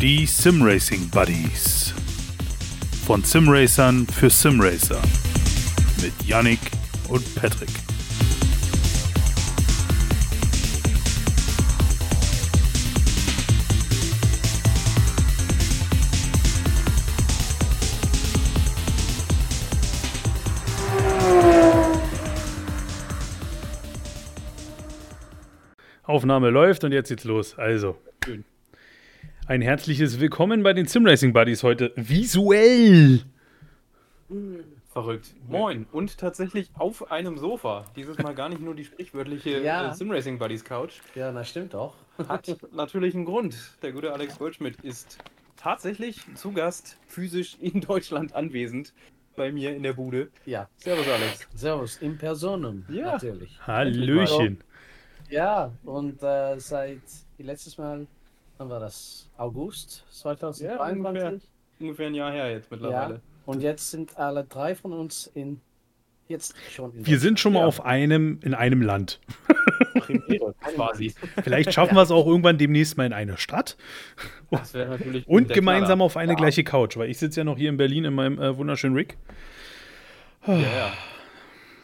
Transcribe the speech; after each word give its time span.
Die 0.00 0.24
Simracing 0.24 1.10
Buddies. 1.10 1.92
Von 3.06 3.22
Simracern 3.22 4.06
für 4.06 4.30
Simracer. 4.30 4.98
Mit 6.00 6.14
Yannick 6.26 6.58
und 7.08 7.22
Patrick. 7.34 7.68
Aufnahme 26.04 26.48
läuft 26.48 26.84
und 26.84 26.92
jetzt 26.92 27.10
geht's 27.10 27.24
los. 27.24 27.54
Also. 27.58 27.98
Ein 29.50 29.62
herzliches 29.62 30.20
Willkommen 30.20 30.62
bei 30.62 30.72
den 30.72 30.86
Simracing 30.86 31.32
Buddies 31.32 31.64
heute 31.64 31.92
visuell. 31.96 33.24
Verrückt. 34.92 35.34
Moin. 35.48 35.86
Und 35.90 36.18
tatsächlich 36.18 36.70
auf 36.74 37.10
einem 37.10 37.36
Sofa. 37.36 37.84
Dieses 37.96 38.16
Mal 38.18 38.32
gar 38.36 38.48
nicht 38.48 38.60
nur 38.60 38.76
die 38.76 38.84
sprichwörtliche 38.84 39.58
Ja. 39.60 39.90
äh, 39.90 39.94
Simracing 39.96 40.38
Buddies 40.38 40.62
Couch. 40.64 41.00
Ja, 41.16 41.32
das 41.32 41.48
stimmt 41.48 41.74
auch. 41.74 41.96
Hat 42.28 42.56
natürlich 42.72 43.16
einen 43.16 43.24
Grund. 43.24 43.56
Der 43.82 43.90
gute 43.90 44.12
Alex 44.12 44.38
Goldschmidt 44.38 44.76
ist 44.82 45.18
tatsächlich 45.56 46.20
zu 46.36 46.52
Gast 46.52 46.96
physisch 47.08 47.56
in 47.60 47.80
Deutschland 47.80 48.32
anwesend 48.36 48.94
bei 49.34 49.50
mir 49.50 49.74
in 49.74 49.82
der 49.82 49.94
Bude. 49.94 50.28
Ja. 50.46 50.68
Servus 50.76 51.08
Alex. 51.08 51.48
Servus, 51.56 51.96
in 51.96 52.16
Personum, 52.16 52.84
Ja. 52.88 53.14
natürlich. 53.14 53.58
Hallöchen. 53.66 54.58
Ja, 55.28 55.72
und 55.82 56.22
äh, 56.22 56.56
seit 56.60 57.00
letztes 57.38 57.78
Mal, 57.78 58.06
wann 58.60 58.68
war 58.70 58.80
das? 58.80 59.28
August 59.38 60.04
2022? 60.10 61.48
Ungefähr 61.80 62.06
ein 62.08 62.14
Jahr 62.14 62.30
her 62.30 62.50
jetzt 62.50 62.70
Ja, 62.70 62.76
mittlerweile. 62.76 63.20
Und 63.46 63.62
jetzt 63.62 63.90
sind 63.90 64.16
alle 64.18 64.44
drei 64.44 64.74
von 64.74 64.92
uns 64.92 65.26
in, 65.34 65.60
jetzt 66.28 66.54
schon 66.70 66.92
in 66.92 67.06
Wir 67.06 67.18
sind 67.18 67.40
schon 67.40 67.54
mal 67.54 67.60
Ja. 67.60 67.66
auf 67.66 67.84
einem, 67.84 68.38
in 68.42 68.52
einem 68.52 68.82
Land. 68.82 69.18
Premiere 69.94 70.54
quasi. 70.74 71.14
Vielleicht 71.42 71.72
schaffen 71.72 71.96
wir 71.96 72.02
es 72.02 72.10
auch 72.10 72.26
irgendwann 72.26 72.58
demnächst 72.58 72.98
mal 72.98 73.06
in 73.06 73.14
eine 73.14 73.38
Stadt 73.38 73.78
Das 74.50 74.74
wäre 74.74 74.90
natürlich 74.90 75.26
und 75.26 75.48
der 75.48 75.54
gemeinsam 75.54 75.86
Knaller. 75.98 76.04
auf 76.04 76.16
eine 76.18 76.36
gleiche 76.36 76.62
Couch, 76.62 76.98
weil 76.98 77.08
ich 77.08 77.18
sitze 77.18 77.40
ja 77.40 77.44
noch 77.44 77.56
hier 77.56 77.70
in 77.70 77.78
Berlin 77.78 78.04
in 78.04 78.12
meinem 78.14 78.38
äh, 78.38 78.56
wunderschönen 78.58 78.94
Rig. 78.94 79.16
Ja, 80.46 80.54
ja. 80.58 80.92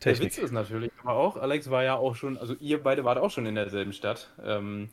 Der 0.05 0.13
Technik. 0.13 0.27
Witz 0.37 0.39
ist 0.39 0.53
natürlich 0.53 0.93
aber 1.03 1.15
auch, 1.15 1.37
Alex 1.39 1.71
war 1.71 1.83
ja 1.83 1.97
auch 1.97 2.15
schon, 2.15 2.37
also 2.37 2.55
ihr 2.61 2.81
beide 2.83 3.03
wart 3.03 3.19
auch 3.19 3.31
schon 3.31 3.47
in 3.47 3.55
derselben 3.55 3.93
Stadt. 3.95 4.31
Ähm, 4.45 4.91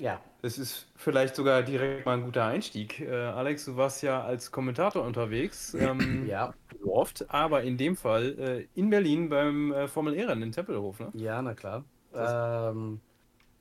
Ja, 0.00 0.20
Das 0.40 0.56
ist 0.56 0.86
vielleicht 0.96 1.36
sogar 1.36 1.62
direkt 1.62 2.06
mal 2.06 2.14
ein 2.14 2.24
guter 2.24 2.46
Einstieg. 2.46 3.00
Äh, 3.00 3.10
Alex, 3.10 3.66
du 3.66 3.76
warst 3.76 4.02
ja 4.02 4.22
als 4.22 4.50
Kommentator 4.50 5.04
unterwegs, 5.04 5.74
ähm, 5.78 6.26
ja, 6.26 6.54
oft, 6.84 7.28
aber 7.28 7.62
in 7.62 7.76
dem 7.76 7.96
Fall 7.96 8.38
äh, 8.38 8.66
in 8.74 8.88
Berlin 8.88 9.28
beim 9.28 9.72
äh, 9.72 9.88
Formel 9.88 10.14
E-Rennen 10.14 10.44
in 10.44 10.52
Tempelhof, 10.52 11.00
ne? 11.00 11.10
ja, 11.14 11.42
na 11.42 11.54
klar. 11.54 11.84
Ähm, 12.14 13.00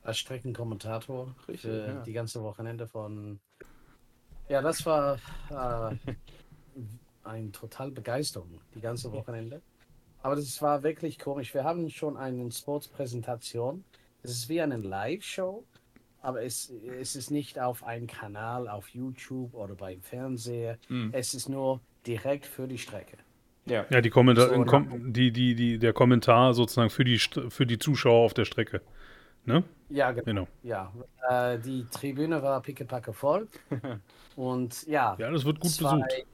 als 0.02 0.17
Streckenkommentator 0.17 1.36
Richtig, 1.48 1.62
für 1.62 1.88
ja. 1.88 2.02
die 2.04 2.14
ganze 2.14 2.42
Wochenende 2.42 2.88
von. 2.88 3.40
Ja, 4.48 4.62
das 4.62 4.86
war 4.86 5.20
äh, 5.50 5.95
eine 7.23 7.52
total 7.52 7.92
Begeisterung, 7.92 8.62
die 8.73 8.82
ganze 8.82 9.12
Wochenende. 9.12 9.62
Aber 10.22 10.36
das 10.36 10.62
war 10.62 10.84
wirklich 10.84 11.20
komisch. 11.20 11.54
Wir 11.54 11.64
haben 11.64 11.90
schon 11.90 12.17
eine 12.17 12.50
Sportspräsentation. 12.52 13.84
Es 14.23 14.32
ist 14.32 14.50
wie 14.50 14.62
eine 14.62 14.78
Live-Show, 14.78 15.64
aber 16.22 16.44
es, 16.44 16.72
es 17.00 17.16
ist 17.16 17.31
nicht 17.31 17.59
auf 17.59 17.84
einem 17.84 18.08
Kanal 18.08 18.67
auf 18.67 18.89
YouTube 18.89 19.54
oder 19.54 19.76
beim 19.76 20.02
Fernseher. 20.02 20.77
Mhm. 20.89 21.10
Es 21.14 21.33
ist 21.33 21.49
nur 21.49 21.80
direkt 22.05 22.45
für 22.45 22.67
die 22.67 22.77
Strecke. 22.77 23.17
Ja. 23.66 23.86
Ja, 23.89 24.02
die 24.02 24.10
Kommentar 24.10 24.49
So, 24.49 24.64
kom 24.66 25.14
die, 25.14 25.32
die, 25.32 25.55
die, 25.55 25.77
der 25.80 25.94
Kommentar 25.94 26.54
sozusagen 26.54 26.89
für 26.89 27.04
die, 27.04 27.20
St- 27.20 27.49
für 27.52 27.66
die 27.66 27.77
Zuschauer 27.77 28.26
auf 28.26 28.33
der 28.33 28.45
Strecke. 28.45 28.82
Ne? 29.45 29.64
Ja, 29.89 30.11
genau. 30.11 30.26
Genau. 30.26 30.48
Ja, 30.64 30.94
äh, 31.30 31.60
die 31.60 31.86
Tribüne 31.92 32.42
war 32.42 32.61
pickepacke 32.61 33.14
voll. 33.14 33.48
Und 34.36 34.86
ja, 34.88 35.15
Ja, 35.20 35.32
das 35.32 35.45
wird 35.45 35.60
gut 35.60 35.82
war 35.83 35.95
besucht. 35.98 36.26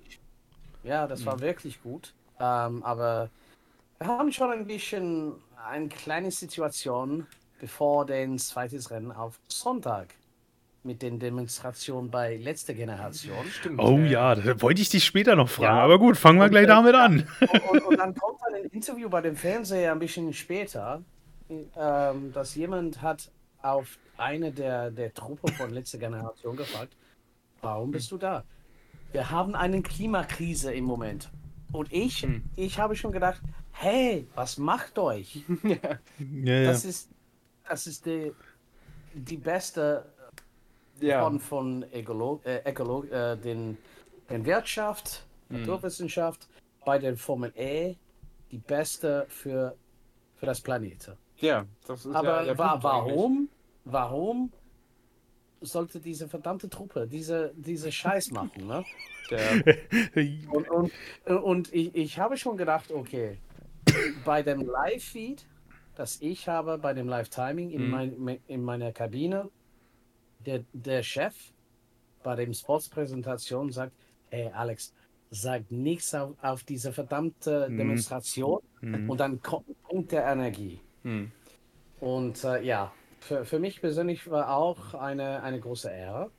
Ja, 0.83 1.07
das 1.07 1.21
Mhm. 1.21 1.25
war 1.25 1.39
wirklich 1.41 1.81
gut. 1.81 2.13
Ähm, 2.39 2.83
aber 2.83 3.29
wir 3.99 4.07
haben 4.07 4.31
schon 4.31 4.51
ein 4.51 4.67
bisschen 4.67 5.33
eine 5.67 5.87
kleine 5.89 6.31
Situation 6.31 7.25
bevor 7.65 8.05
den 8.05 8.37
zweites 8.37 8.91
Rennen 8.91 9.11
auf 9.11 9.39
Sonntag 9.47 10.13
mit 10.83 11.01
den 11.01 11.17
Demonstrationen 11.17 12.11
bei 12.11 12.37
letzter 12.37 12.75
Generation. 12.75 13.43
Stimmt. 13.49 13.81
Oh 13.81 13.97
ja, 13.97 14.35
da 14.35 14.61
wollte 14.61 14.83
ich 14.83 14.89
dich 14.89 15.03
später 15.03 15.35
noch 15.35 15.49
fragen. 15.49 15.77
Ja. 15.77 15.83
Aber 15.83 15.97
gut, 15.97 16.15
fangen 16.15 16.37
wir 16.37 16.43
Und, 16.45 16.51
gleich 16.51 16.67
damit 16.67 16.93
an. 16.93 17.27
Und, 17.41 17.69
und, 17.71 17.83
und 17.85 17.97
dann 17.97 18.13
kommt 18.13 18.39
dann 18.45 18.53
ein 18.53 18.65
Interview 18.65 19.09
bei 19.09 19.21
dem 19.21 19.35
Fernseher 19.35 19.91
ein 19.93 19.97
bisschen 19.97 20.31
später, 20.31 21.01
ähm, 21.49 22.31
dass 22.33 22.53
jemand 22.53 23.01
hat 23.01 23.31
auf 23.63 23.97
eine 24.17 24.51
der, 24.51 24.91
der 24.91 25.11
Truppe 25.11 25.51
von 25.53 25.71
letzter 25.71 25.97
Generation 25.97 26.55
gefragt, 26.55 26.95
warum 27.63 27.89
bist 27.89 28.11
du 28.11 28.17
da? 28.19 28.43
Wir 29.11 29.31
haben 29.31 29.55
eine 29.55 29.81
Klimakrise 29.81 30.71
im 30.71 30.83
Moment. 30.83 31.31
Und 31.71 31.91
ich, 31.91 32.21
Hm. 32.21 32.43
ich 32.55 32.77
habe 32.77 32.95
schon 32.95 33.11
gedacht, 33.11 33.41
hey, 33.71 34.27
was 34.35 34.59
macht 34.59 34.99
euch? 34.99 35.43
Ja, 35.63 35.97
ja. 36.43 36.63
Das 36.65 36.85
ist, 36.85 37.09
das 37.67 37.87
ist 37.87 38.05
die, 38.05 38.31
die 39.13 39.37
beste 39.37 40.05
Ja. 40.99 41.21
von, 41.21 41.39
von 41.39 41.85
Ökolo 41.93 42.41
äh, 42.45 42.61
Ökolo 42.69 43.03
äh, 43.05 43.37
den, 43.37 43.77
den 44.29 44.45
Wirtschaft, 44.45 45.25
Hm. 45.49 45.59
Naturwissenschaft, 45.59 46.47
bei 46.85 46.97
der 46.97 47.15
Formel 47.17 47.51
E 47.55 47.95
die 48.51 48.57
beste 48.57 49.25
für, 49.29 49.75
für 50.35 50.45
das 50.45 50.59
Planeten. 50.61 51.17
ja, 51.37 51.65
das 51.87 52.05
ist 52.05 52.15
Aber 52.15 52.43
ja 52.43 52.57
wa 52.57 52.79
warum, 52.81 53.49
warum 53.83 54.51
sollte 55.61 55.99
diese 55.99 56.27
verdammte 56.27 56.69
Truppe 56.69 57.07
diese, 57.07 57.51
diese 57.55 57.91
Scheiß 57.91 58.31
machen? 58.31 58.67
Ne? 58.67 58.83
Und, 60.49 60.69
und, 60.69 60.91
und 61.43 61.73
ich, 61.73 61.93
ich 61.95 62.19
habe 62.19 62.37
schon 62.37 62.57
gedacht, 62.57 62.91
okay, 62.91 63.37
bei 64.23 64.41
dem 64.43 64.61
Live-Feed, 64.65 65.45
das 65.95 66.21
ich 66.21 66.47
habe, 66.47 66.77
bei 66.77 66.93
dem 66.93 67.07
Live-Timing 67.07 67.71
in, 67.71 67.85
Mhm. 67.85 67.89
mein, 67.89 68.39
in 68.47 68.63
meiner 68.63 68.91
Kabine, 68.91 69.49
der, 70.45 70.63
der 70.73 71.03
Chef 71.03 71.35
bei 72.23 72.35
dem 72.35 72.53
Sportspräsentation 72.53 73.71
sagt, 73.71 73.93
hey 74.29 74.49
Alex, 74.53 74.93
sag 75.31 75.69
nichts 75.71 76.13
auf, 76.13 76.35
auf 76.41 76.63
diese 76.63 76.91
verdammte 76.91 77.67
Mhm. 77.69 77.77
Demonstration 77.77 78.59
Mhm. 78.81 79.09
und 79.09 79.19
dann 79.19 79.41
kommt, 79.41 79.65
der 80.11 80.25
Energie. 80.25 80.79
hm. 81.03 81.31
Und 82.01 82.43
äh, 82.43 82.61
ja, 82.63 82.91
für, 83.19 83.45
für 83.45 83.59
mich 83.59 83.79
persönlich 83.79 84.29
war 84.29 84.55
auch 84.55 84.93
eine, 84.93 85.41
eine 85.41 85.59
große 85.59 85.89
Ehre, 85.89 86.29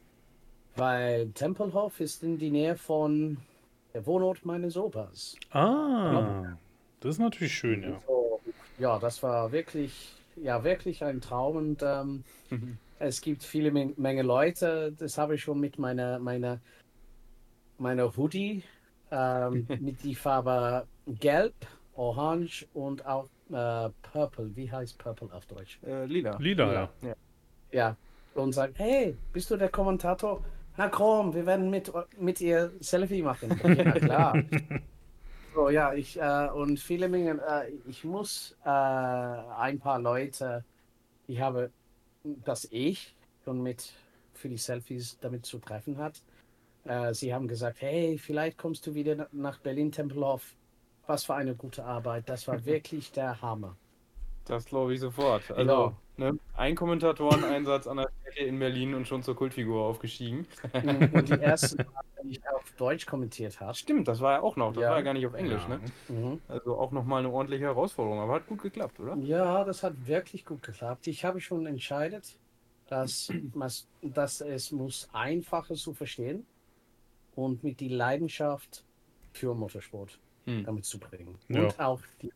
weil 0.76 1.30
Tempelhof 1.32 2.00
ist 2.00 2.22
in 2.22 2.38
die 2.38 2.50
Nähe 2.50 2.76
von 2.76 3.38
der 3.94 4.06
Wohnort 4.06 4.44
meines 4.44 4.76
Opas. 4.76 5.36
Ah, 5.50 6.56
das 7.00 7.12
ist 7.12 7.18
natürlich 7.18 7.54
schön, 7.54 7.82
ja. 7.82 7.98
So, 8.06 8.25
ja, 8.78 8.98
das 8.98 9.22
war 9.22 9.52
wirklich, 9.52 10.14
ja, 10.36 10.62
wirklich 10.64 11.02
ein 11.04 11.20
Traum 11.20 11.56
und 11.56 11.82
ähm, 11.82 12.24
es 12.98 13.20
gibt 13.20 13.42
viele 13.42 13.70
Men 13.70 13.94
Menge 13.96 14.22
Leute, 14.22 14.92
das 14.98 15.18
habe 15.18 15.34
ich 15.34 15.42
schon 15.42 15.60
mit 15.60 15.78
meiner, 15.78 16.18
meiner, 16.18 16.60
meiner 17.78 18.16
Hoodie 18.16 18.62
ähm, 19.10 19.66
mit 19.80 20.02
die 20.02 20.14
Farbe 20.14 20.86
Gelb, 21.06 21.54
Orange 21.94 22.66
und 22.74 23.06
auch 23.06 23.28
äh, 23.50 23.90
Purple. 24.12 24.54
Wie 24.54 24.70
heißt 24.70 24.98
Purple 24.98 25.32
auf 25.32 25.46
Deutsch? 25.46 25.78
äh, 25.86 26.04
lila. 26.06 26.36
Lila, 26.38 26.72
ja. 26.72 26.90
ja. 27.02 27.14
Ja, 27.72 27.96
und 28.34 28.52
sagt, 28.52 28.78
hey, 28.78 29.16
bist 29.32 29.50
du 29.50 29.56
der 29.56 29.68
Kommentator? 29.68 30.44
Na 30.76 30.88
komm, 30.88 31.34
wir 31.34 31.46
werden 31.46 31.70
mit, 31.70 31.90
mit 32.18 32.40
ihr 32.40 32.72
Selfie 32.80 33.22
machen. 33.22 33.50
Okay, 33.52 33.82
na 33.84 33.92
klar. 33.92 34.42
so, 35.56 35.70
ja, 35.70 35.94
ich, 35.94 36.20
äh, 36.20 36.48
und 36.54 36.78
viele 36.78 37.08
Mengen, 37.08 37.40
äh, 37.40 37.70
ich 37.88 38.04
muss 38.04 38.56
äh, 38.64 38.68
ein 38.68 39.78
paar 39.80 39.98
Leute, 40.00 40.64
ich 41.28 41.40
habe, 41.40 41.70
dass 42.24 42.66
ich 42.70 43.16
schon 43.44 43.62
mit 43.62 43.92
für 44.34 44.48
die 44.48 44.58
Selfies 44.58 45.18
damit 45.20 45.46
zu 45.46 45.58
treffen 45.58 45.98
hat. 45.98 46.22
Äh, 46.84 47.14
sie 47.14 47.34
haben 47.34 47.48
gesagt, 47.48 47.80
hey, 47.82 48.18
vielleicht 48.18 48.58
kommst 48.58 48.86
du 48.86 48.94
wieder 48.94 49.16
na- 49.16 49.28
nach 49.32 49.58
Berlin-Tempelhof. 49.60 50.56
Was 51.06 51.24
für 51.24 51.34
eine 51.34 51.54
gute 51.56 51.84
Arbeit. 51.84 52.28
Das 52.28 52.48
war 52.48 52.64
wirklich 52.66 53.12
der 53.12 53.40
Hammer. 53.42 53.76
Das 54.46 54.66
glaube 54.66 54.94
ich 54.94 55.00
sofort. 55.00 55.50
Also, 55.52 55.72
Ja. 55.72 55.96
Ne, 56.16 56.38
ein 56.54 56.74
Kommentatoreneinsatz 56.74 57.86
an 57.86 57.98
der 57.98 58.10
Strecke 58.20 58.44
in 58.44 58.58
Berlin 58.58 58.94
und 58.94 59.06
schon 59.06 59.22
zur 59.22 59.36
Kultfigur 59.36 59.84
aufgestiegen. 59.84 60.46
Und 61.12 61.28
die 61.28 61.32
erste, 61.40 61.86
die 62.22 62.30
ich 62.32 62.48
auf 62.48 62.70
Deutsch 62.76 63.06
kommentiert 63.06 63.60
habe. 63.60 63.74
Stimmt, 63.74 64.08
das 64.08 64.20
war 64.20 64.34
ja 64.34 64.40
auch 64.42 64.56
noch. 64.56 64.72
Das 64.72 64.82
Ja. 64.82 64.90
war 64.90 64.96
ja 64.98 65.02
gar 65.02 65.14
nicht 65.14 65.26
auf 65.26 65.34
Englisch, 65.34 65.62
Ja. 65.68 65.78
ne? 65.78 65.80
Mhm. 66.08 66.40
Also 66.48 66.76
auch 66.78 66.92
nochmal 66.92 67.20
eine 67.20 67.30
ordentliche 67.30 67.64
Herausforderung, 67.64 68.20
aber 68.20 68.34
hat 68.34 68.46
gut 68.46 68.62
geklappt, 68.62 68.98
oder? 69.00 69.16
Ja, 69.16 69.64
das 69.64 69.82
hat 69.82 69.94
wirklich 70.06 70.44
gut 70.44 70.62
geklappt. 70.62 71.06
Ich 71.06 71.24
habe 71.24 71.40
schon 71.40 71.66
entscheidet, 71.66 72.36
dass, 72.88 73.32
dass 74.02 74.40
es 74.40 74.72
muss 74.72 75.08
einfacher 75.12 75.74
zu 75.74 75.92
verstehen 75.94 76.46
und 77.34 77.62
mit 77.64 77.80
die 77.80 77.88
Leidenschaft 77.88 78.84
für 79.32 79.54
Motorsport 79.54 80.18
Hm. 80.46 80.64
damit 80.64 80.84
zu 80.84 81.00
bringen. 81.00 81.36
Ja. 81.48 81.64
Und 81.64 81.80
auch 81.80 82.00
die, 82.22 82.30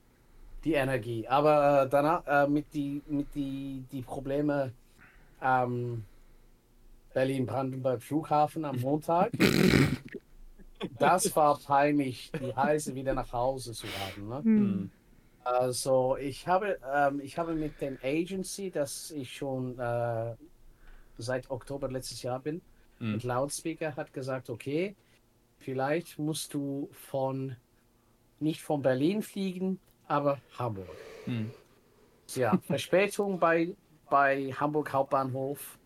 die 0.65 0.75
Energie. 0.75 1.27
Aber 1.27 1.83
äh, 1.83 1.89
danach 1.89 2.27
äh, 2.27 2.49
mit 2.49 2.73
die 2.75 3.03
mit 3.07 3.35
die, 3.35 3.85
die 3.93 4.03
Probleme 4.03 4.73
ähm, 5.43 6.05
Berlin-Brandenburg 7.15 8.03
Flughafen 8.03 8.65
am 8.65 8.81
Montag. 8.81 9.33
das 10.99 11.35
war 11.35 11.59
peinlich, 11.59 12.31
die 12.41 12.51
Reise 12.51 12.95
wieder 12.95 13.15
nach 13.15 13.33
Hause 13.33 13.73
zu 13.73 13.87
haben. 13.87 14.29
Ne? 14.29 14.43
Hm. 14.43 14.91
Also 15.43 16.17
ich 16.19 16.47
habe, 16.47 16.79
ähm, 16.95 17.21
ich 17.21 17.39
habe 17.39 17.55
mit 17.55 17.81
dem 17.81 17.99
Agency, 18.03 18.71
das 18.71 19.11
ich 19.11 19.35
schon 19.35 19.79
äh, 19.79 20.35
seit 21.19 21.51
Oktober 21.51 21.91
letztes 21.91 22.23
Jahr 22.23 22.39
bin, 22.39 22.61
Mhm. 23.01 23.13
mit 23.13 23.25
Loudspeaker 23.25 23.97
hat 23.97 24.13
gesagt, 24.13 24.51
okay, 24.51 24.95
vielleicht 25.59 26.19
musst 26.19 26.55
du 26.55 26.89
von 26.93 27.56
nicht 28.39 28.63
von 28.63 28.83
Berlin 28.83 29.23
fliegen, 29.23 29.81
aber 30.11 30.39
Hamburg. 30.59 30.89
Hm. 31.25 31.51
Ja, 32.35 32.59
Verspätung 32.67 33.39
bei, 33.39 33.75
bei 34.11 34.53
Hamburg 34.53 34.93
Hauptbahnhof. 34.93 35.79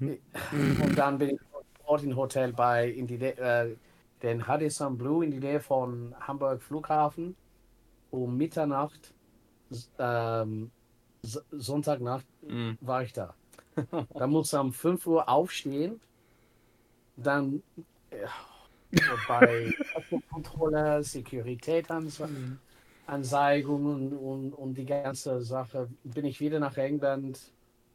Und 0.00 0.96
dann 0.96 1.18
bin 1.18 1.30
ich 1.30 1.40
sofort 1.78 2.02
im 2.02 2.16
Hotel 2.16 2.52
bei 2.52 2.88
in 2.88 3.06
die, 3.06 3.22
äh, 3.22 3.76
den 4.22 4.40
Radisson 4.40 4.96
Blue 4.96 5.24
in 5.24 5.30
die 5.30 5.38
Nähe 5.38 5.60
von 5.60 6.14
Hamburg 6.20 6.62
Flughafen 6.62 7.36
um 8.10 8.36
Mitternacht, 8.36 9.14
ähm, 9.98 10.70
Sonntagnacht 11.22 12.26
Hm. 12.46 12.78
war 12.80 13.02
ich 13.02 13.12
da. 13.12 13.34
Da 14.14 14.26
muss 14.26 14.52
um 14.54 14.72
5 14.72 15.06
Uhr 15.06 15.28
aufstehen, 15.28 16.00
dann 17.16 17.62
äh, 18.10 18.26
bei 19.26 19.72
Kontrolle, 20.30 21.02
Security 21.02 21.82
Anzeigungen 23.12 24.12
und, 24.16 24.52
und 24.54 24.74
die 24.74 24.86
ganze 24.86 25.42
Sache 25.42 25.88
bin 26.04 26.24
ich 26.24 26.40
wieder 26.40 26.58
nach 26.60 26.76
England, 26.76 27.38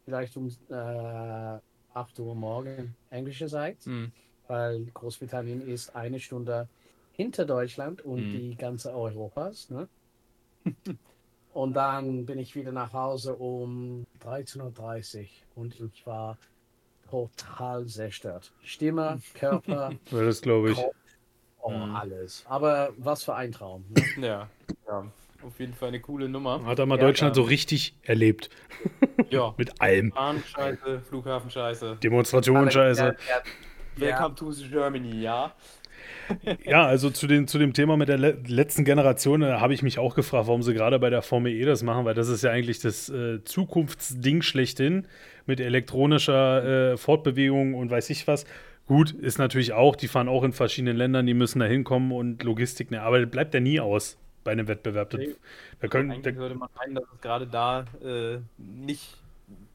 vielleicht 0.06 0.38
um 0.38 0.48
äh, 0.70 1.60
8 1.94 2.20
Uhr 2.20 2.36
morgen 2.36 2.96
englische 3.10 3.48
Zeit, 3.48 3.78
Hm. 3.86 4.12
weil 4.48 4.86
Großbritannien 4.94 5.62
ist 5.68 5.96
eine 5.96 6.20
Stunde 6.20 6.68
hinter 7.14 7.46
Deutschland 7.46 8.02
und 8.04 8.20
Mhm. 8.20 8.32
die 8.32 8.56
ganze 8.56 8.94
Europas. 8.94 9.70
Ne? 9.70 9.88
und 11.54 11.74
dann 11.74 12.26
bin 12.26 12.40
ich 12.40 12.56
wieder 12.56 12.72
nach 12.72 12.94
Hause 12.94 13.36
um 13.36 14.06
13.30 14.22 15.22
Uhr 15.56 15.64
und 15.64 15.80
ich 15.80 16.06
war 16.06 16.38
total 17.10 17.86
zerstört. 17.88 18.52
Stimme, 18.64 19.20
Körper, 19.34 19.94
das 20.12 20.42
glaube 20.42 20.72
ich. 20.72 20.78
Kopf, 20.78 20.96
oh, 21.62 21.72
Mhm. 21.72 21.96
alles. 21.96 22.44
Aber 22.48 22.90
was 22.98 23.24
für 23.24 23.36
ein 23.36 23.52
Traum. 23.52 23.86
Ne? 23.90 24.04
Ja, 24.28 24.50
ja. 24.88 25.06
Auf 25.44 25.60
jeden 25.60 25.74
Fall 25.76 25.90
eine 25.90 26.00
coole 26.00 26.28
Nummer. 26.28 26.66
Hat 26.66 26.80
er 26.80 26.86
mal 26.88 26.98
Ja, 26.98 27.06
Deutschland 27.06 27.36
ja. 27.38 27.42
so 27.44 27.48
richtig 27.48 27.96
erlebt. 28.04 28.50
Ja. 29.30 29.54
Mit 29.58 29.82
allem. 29.82 30.12
Bahnscheiße, 30.12 31.02
Flughafenscheiße. 31.10 31.98
Demonstrationen, 32.02 32.72
Scheiße. 32.72 33.16
Ja, 33.30 33.42
Welcome 33.98 34.36
to 34.36 34.52
Germany, 34.70 35.22
ja. 35.22 35.54
Ja, 36.66 36.86
also 36.86 37.10
zu, 37.10 37.28
den, 37.28 37.48
zu 37.48 37.58
dem 37.58 37.74
Thema 37.74 37.98
mit 37.98 38.10
der 38.10 38.18
le 38.18 38.38
letzten 38.48 38.86
Generation 38.86 39.44
habe 39.44 39.74
ich 39.74 39.82
mich 39.82 39.98
auch 40.00 40.16
gefragt, 40.16 40.48
warum 40.48 40.62
sie 40.64 40.74
gerade 40.74 41.00
bei 41.00 41.10
der 41.10 41.22
Formel 41.22 41.52
E 41.54 41.66
das 41.66 41.84
machen, 41.84 42.06
weil 42.06 42.14
das 42.14 42.28
ist 42.30 42.44
ja 42.44 42.52
eigentlich 42.52 42.80
das 42.80 43.10
äh, 43.10 43.44
Zukunftsding 43.44 44.42
schlechthin 44.42 45.08
mit 45.46 45.60
elektronischer 45.60 46.92
äh, 46.94 46.98
Fortbewegung 46.98 47.74
und 47.76 47.90
weiß 47.92 48.10
ich 48.10 48.28
was. 48.28 48.46
Gut, 48.88 49.12
ist 49.12 49.38
natürlich 49.38 49.74
auch, 49.74 49.96
die 49.96 50.08
fahren 50.08 50.30
auch 50.30 50.44
in 50.44 50.54
verschiedenen 50.54 50.96
Ländern, 50.96 51.26
die 51.26 51.34
müssen 51.34 51.60
da 51.60 51.66
hinkommen 51.66 52.14
und 52.14 52.44
Logistik, 52.44 52.90
ne, 52.90 53.02
aber 53.02 53.20
das 53.20 53.30
bleibt 53.30 53.54
ja 53.54 53.60
nie 53.60 53.80
aus 53.82 54.18
bei 54.46 54.54
einem 54.54 54.70
Wettbewerb. 54.70 55.14
Nee. 55.14 55.36
da 55.82 55.88
können, 55.90 56.10
Eigentlich 56.10 56.36
da, 56.36 56.40
würde 56.40 56.56
man 56.56 56.70
meinen, 56.78 56.96
dass 56.96 57.04
es 57.14 57.20
gerade 57.20 57.48
da 57.48 57.84
äh, 58.02 58.40
nicht 58.58 59.18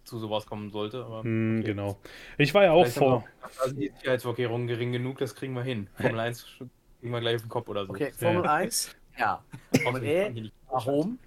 zu 0.05 0.19
sowas 0.19 0.47
kommen 0.47 0.71
sollte. 0.71 1.05
Aber 1.05 1.23
Hm, 1.25 1.59
okay. 1.59 1.67
genau. 1.67 1.99
Ich 2.39 2.55
war 2.55 2.65
ja 2.65 2.73
auch 2.73 2.85
Vielleicht 2.85 2.99
vor. 2.99 3.25
Also 3.63 3.75
die 3.77 3.93
Sicherheitsvorkehrungen 3.99 4.67
gering 4.67 4.93
genug, 4.93 5.19
das 5.19 5.35
kriegen 5.35 5.53
wir 5.53 5.63
hin. 5.63 5.89
Formel 6.01 6.21
1 6.21 6.47
kriegen 7.01 7.13
wir 7.13 7.21
gleich 7.21 7.37
auf 7.37 7.43
den 7.43 7.51
Kopf 7.51 7.69
oder 7.69 7.85
so. 7.85 7.93
Okay, 7.93 8.13
Formel 8.13 8.47
1, 8.47 8.97
ja. 9.19 9.45
Formel 9.83 10.05
E, 10.05 10.51
warum? 10.71 11.19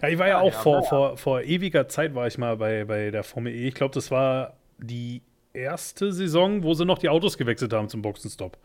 Ja, 0.00 0.08
ich 0.08 0.18
war 0.18 0.26
ja 0.26 0.40
auch 0.40 0.52
ja, 0.52 0.58
vor, 0.58 0.76
ja. 0.76 0.88
vor, 0.88 1.16
vor 1.16 1.42
ewiger 1.42 1.86
Zeit 1.86 2.14
war 2.14 2.26
ich 2.26 2.38
mal 2.38 2.56
bei, 2.56 2.84
bei 2.84 3.10
der 3.10 3.22
Formel 3.22 3.52
E. 3.52 3.68
Ich 3.68 3.74
glaube, 3.74 3.94
das 3.94 4.10
war 4.10 4.56
die 4.78 5.22
erste 5.54 6.12
Saison, 6.12 6.62
wo 6.62 6.74
sie 6.74 6.84
noch 6.84 6.98
die 6.98 7.08
Autos 7.08 7.38
gewechselt 7.38 7.72
haben 7.72 7.88
zum 7.88 8.02
Boxenstopp. 8.02 8.58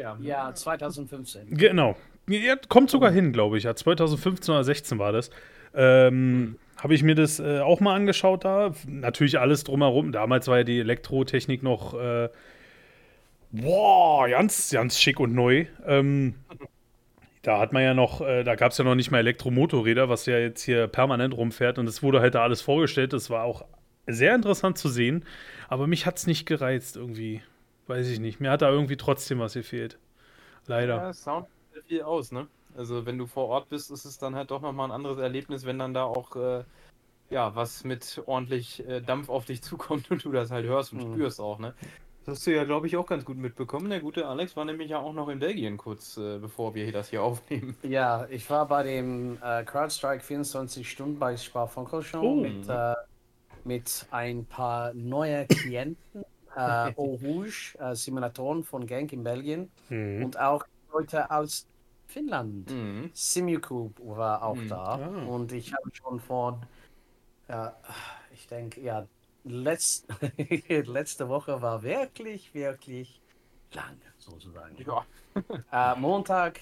Ja, 0.00 0.16
Ja, 0.20 0.54
2015. 0.54 1.56
Genau. 1.56 1.96
Ja, 2.28 2.56
kommt 2.68 2.90
sogar 2.90 3.10
hin, 3.10 3.32
glaube 3.32 3.58
ich. 3.58 3.64
Ja, 3.64 3.74
2015 3.74 4.54
oder 4.54 4.64
16 4.64 4.98
war 4.98 5.12
das. 5.12 5.30
Ähm, 5.74 6.56
Habe 6.76 6.94
ich 6.94 7.02
mir 7.02 7.14
das 7.14 7.40
äh, 7.40 7.60
auch 7.60 7.80
mal 7.80 7.94
angeschaut 7.94 8.44
da. 8.44 8.74
Natürlich 8.86 9.38
alles 9.38 9.64
drumherum. 9.64 10.12
Damals 10.12 10.48
war 10.48 10.58
ja 10.58 10.64
die 10.64 10.80
Elektrotechnik 10.80 11.62
noch 11.62 11.94
äh, 11.94 12.28
boah, 13.52 14.28
ganz, 14.28 14.70
ganz 14.70 14.98
schick 14.98 15.20
und 15.20 15.34
neu. 15.34 15.66
Ähm, 15.86 16.34
da 17.42 17.58
hat 17.58 17.72
man 17.72 17.82
ja 17.82 17.94
noch, 17.94 18.20
äh, 18.20 18.44
da 18.44 18.54
gab 18.54 18.72
es 18.72 18.78
ja 18.78 18.84
noch 18.84 18.94
nicht 18.94 19.10
mal 19.10 19.18
Elektromotorräder, 19.18 20.08
was 20.08 20.26
ja 20.26 20.38
jetzt 20.38 20.62
hier 20.62 20.86
permanent 20.86 21.36
rumfährt. 21.36 21.78
Und 21.78 21.88
es 21.88 22.02
wurde 22.02 22.20
halt 22.20 22.34
da 22.34 22.42
alles 22.42 22.62
vorgestellt. 22.62 23.12
Das 23.12 23.30
war 23.30 23.44
auch 23.44 23.64
sehr 24.06 24.34
interessant 24.34 24.78
zu 24.78 24.88
sehen. 24.88 25.24
Aber 25.72 25.86
mich 25.86 26.04
hat 26.04 26.18
es 26.18 26.26
nicht 26.26 26.44
gereizt 26.44 26.96
irgendwie. 26.96 27.40
Weiß 27.86 28.06
ich 28.08 28.20
nicht. 28.20 28.40
Mir 28.40 28.50
hat 28.50 28.60
da 28.60 28.68
irgendwie 28.68 28.98
trotzdem 28.98 29.38
was 29.38 29.54
gefehlt. 29.54 29.98
Leider. 30.66 30.96
Ja, 30.96 31.12
Sound 31.14 31.46
viel 31.86 32.02
aus, 32.02 32.30
ne? 32.30 32.46
Also 32.76 33.06
wenn 33.06 33.16
du 33.16 33.24
vor 33.26 33.48
Ort 33.48 33.70
bist, 33.70 33.90
ist 33.90 34.04
es 34.04 34.18
dann 34.18 34.34
halt 34.34 34.50
doch 34.50 34.60
nochmal 34.60 34.88
ein 34.88 34.92
anderes 34.92 35.18
Erlebnis, 35.18 35.64
wenn 35.64 35.78
dann 35.78 35.94
da 35.94 36.04
auch 36.04 36.36
äh, 36.36 36.62
ja 37.30 37.56
was 37.56 37.84
mit 37.84 38.22
ordentlich 38.26 38.86
äh, 38.86 39.00
Dampf 39.00 39.30
auf 39.30 39.46
dich 39.46 39.62
zukommt 39.70 40.10
und 40.10 40.22
du 40.22 40.30
das 40.30 40.50
halt 40.50 40.66
hörst 40.66 40.92
und 40.92 40.98
Mhm. 41.08 41.14
spürst 41.14 41.40
auch, 41.40 41.58
ne? 41.58 41.72
Das 42.26 42.36
hast 42.36 42.46
du 42.46 42.54
ja, 42.54 42.64
glaube 42.64 42.86
ich, 42.86 42.98
auch 42.98 43.06
ganz 43.06 43.24
gut 43.24 43.38
mitbekommen. 43.38 43.88
Der 43.88 44.00
gute 44.00 44.26
Alex 44.28 44.54
war 44.56 44.66
nämlich 44.66 44.90
ja 44.90 44.98
auch 44.98 45.14
noch 45.14 45.30
in 45.30 45.38
Belgien 45.38 45.78
kurz, 45.78 46.18
äh, 46.18 46.38
bevor 46.38 46.74
wir 46.74 46.92
das 46.92 47.08
hier 47.08 47.22
aufnehmen. 47.22 47.76
Ja, 47.82 48.26
ich 48.28 48.48
war 48.50 48.68
bei 48.68 48.82
dem 48.82 49.38
äh, 49.42 49.64
CrowdStrike 49.64 50.22
24 50.22 50.88
Stunden 50.90 51.18
bei 51.18 51.34
Spa-Francorchamps 51.34 52.26
Oh. 52.26 52.36
mit, 52.42 52.68
äh, 52.68 52.94
mit 53.64 54.06
ein 54.10 54.44
paar 54.46 54.92
neuen 54.94 55.46
Klienten. 55.48 56.24
Äh, 56.56 56.92
Eau 56.96 57.14
Rouge, 57.22 57.76
äh, 57.78 57.94
Simulatoren 57.94 58.62
von 58.64 58.86
Genk 58.86 59.12
in 59.12 59.22
Belgien 59.24 59.70
Mhm. 59.88 60.24
und 60.24 60.38
auch 60.38 60.64
Leute 60.92 61.30
aus 61.30 61.66
Finnland. 62.06 62.70
Mhm. 62.70 63.10
Simukube 63.14 63.94
war 64.16 64.42
auch 64.42 64.56
Mhm. 64.56 64.68
da 64.68 64.94
Ah. 64.96 65.24
und 65.26 65.52
ich 65.52 65.72
habe 65.72 65.90
schon 65.94 66.20
vor, 66.20 66.60
ja, 67.48 67.74
ich 68.34 68.46
denke, 68.46 68.80
ja, 68.82 69.06
letzt, 69.44 70.06
letzte 70.68 71.28
Woche 71.28 71.62
war 71.62 71.82
wirklich, 71.82 72.52
wirklich 72.54 73.20
lang, 73.72 73.96
sozusagen. 74.18 74.76
Ja. 74.78 75.04
Äh, 75.72 75.98
Montag 75.98 76.60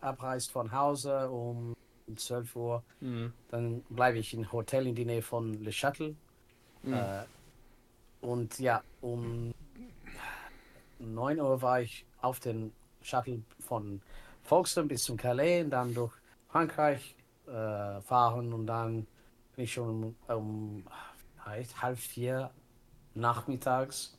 abreist 0.00 0.50
von 0.50 0.72
Hause 0.72 1.30
um 1.30 1.74
12 2.16 2.56
Uhr, 2.56 2.82
Mhm. 3.00 3.32
dann 3.50 3.82
bleibe 3.88 4.18
ich 4.18 4.34
im 4.34 4.50
Hotel 4.50 4.88
in 4.88 4.94
die 4.96 5.04
Nähe 5.04 5.22
von 5.22 5.54
Le 5.62 5.70
Châtel. 5.70 6.16
Mhm. 6.82 6.94
Äh, 6.94 7.24
und 8.20 8.58
ja, 8.58 8.82
um 9.00 9.52
9 10.98 11.40
Uhr 11.40 11.62
war 11.62 11.80
ich 11.80 12.04
auf 12.20 12.40
den 12.40 12.72
Shuttle 13.02 13.42
von 13.60 14.00
Folkestone 14.42 14.88
bis 14.88 15.04
zum 15.04 15.16
Calais 15.16 15.62
und 15.62 15.70
dann 15.70 15.94
durch 15.94 16.12
Frankreich 16.50 17.14
äh, 17.46 18.00
fahren 18.00 18.52
und 18.52 18.66
dann 18.66 19.06
bin 19.54 19.64
ich 19.64 19.72
schon 19.72 20.14
um, 20.28 20.36
um 20.36 20.84
heißt, 21.44 21.80
halb 21.82 21.98
vier 21.98 22.50
nachmittags 23.14 24.16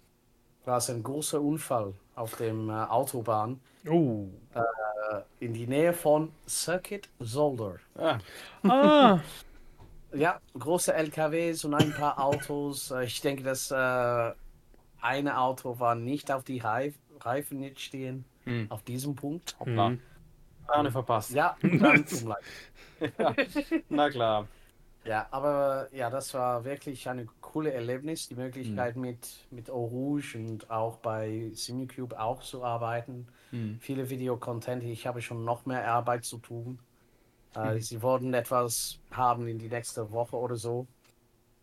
war 0.66 0.78
es 0.78 0.90
ein 0.90 1.04
großer 1.04 1.42
Unfall 1.42 1.94
auf 2.16 2.36
dem 2.36 2.70
äh, 2.70 2.74
Autobahn 2.74 3.60
Oh. 3.88 4.28
äh, 4.54 5.22
in 5.40 5.54
die 5.54 5.66
Nähe 5.68 5.94
von 5.94 6.32
Circuit 6.48 7.10
Zolder. 7.24 7.76
Ah, 7.96 8.18
Ah. 8.64 9.20
Ja, 10.14 10.40
große 10.58 10.94
LKWs 10.94 11.66
und 11.66 11.76
ein 11.76 11.94
paar 11.94 12.20
Autos. 12.20 12.92
Äh, 12.92 13.06
Ich 13.06 13.22
denke, 13.22 13.44
das 13.44 13.72
äh, 13.72 14.34
eine 15.02 15.40
Auto 15.40 15.80
war 15.80 15.96
nicht 15.96 16.32
auf 16.32 16.44
die 16.44 16.60
Reif 16.60 16.96
Reifen 17.22 17.60
nicht 17.60 17.82
stehen, 17.82 18.24
mhm. 18.46 18.68
auf 18.70 18.82
diesem 18.84 19.16
Punkt. 19.16 19.58
Hoppla. 19.60 19.90
Mhm. 19.90 20.02
Plane 20.66 20.92
verpasst. 20.92 21.32
Ja, 21.32 21.58
umleiten. 21.64 22.34
Na 23.90 24.10
klar. 24.10 24.48
Ja, 25.06 25.28
aber 25.32 25.88
ja, 25.94 26.10
das 26.10 26.34
war 26.34 26.64
wirklich 26.66 27.08
ein 27.10 27.30
cooles 27.42 27.74
Erlebnis, 27.74 28.28
die 28.28 28.36
Möglichkeit 28.36 28.96
mit, 28.96 29.48
mit 29.50 29.70
Eau 29.70 29.86
Rouge 29.86 30.38
und 30.38 30.70
auch 30.70 30.98
bei 30.98 31.50
Simicube 31.54 32.20
auch 32.20 32.42
zu 32.42 32.64
arbeiten. 32.64 33.28
Mhm. 33.52 33.80
Viele 33.80 34.10
Videocontent, 34.10 34.84
ich 34.84 35.08
habe 35.08 35.22
schon 35.22 35.44
noch 35.46 35.66
mehr 35.66 35.88
Arbeit 35.90 36.26
zu 36.26 36.38
tun. 36.38 36.80
Äh, 37.56 37.80
sie 37.80 38.02
wollen 38.02 38.34
etwas 38.34 39.00
haben 39.12 39.48
in 39.48 39.58
die 39.58 39.70
nächste 39.70 40.12
Woche 40.12 40.38
oder 40.38 40.56
so. 40.56 40.88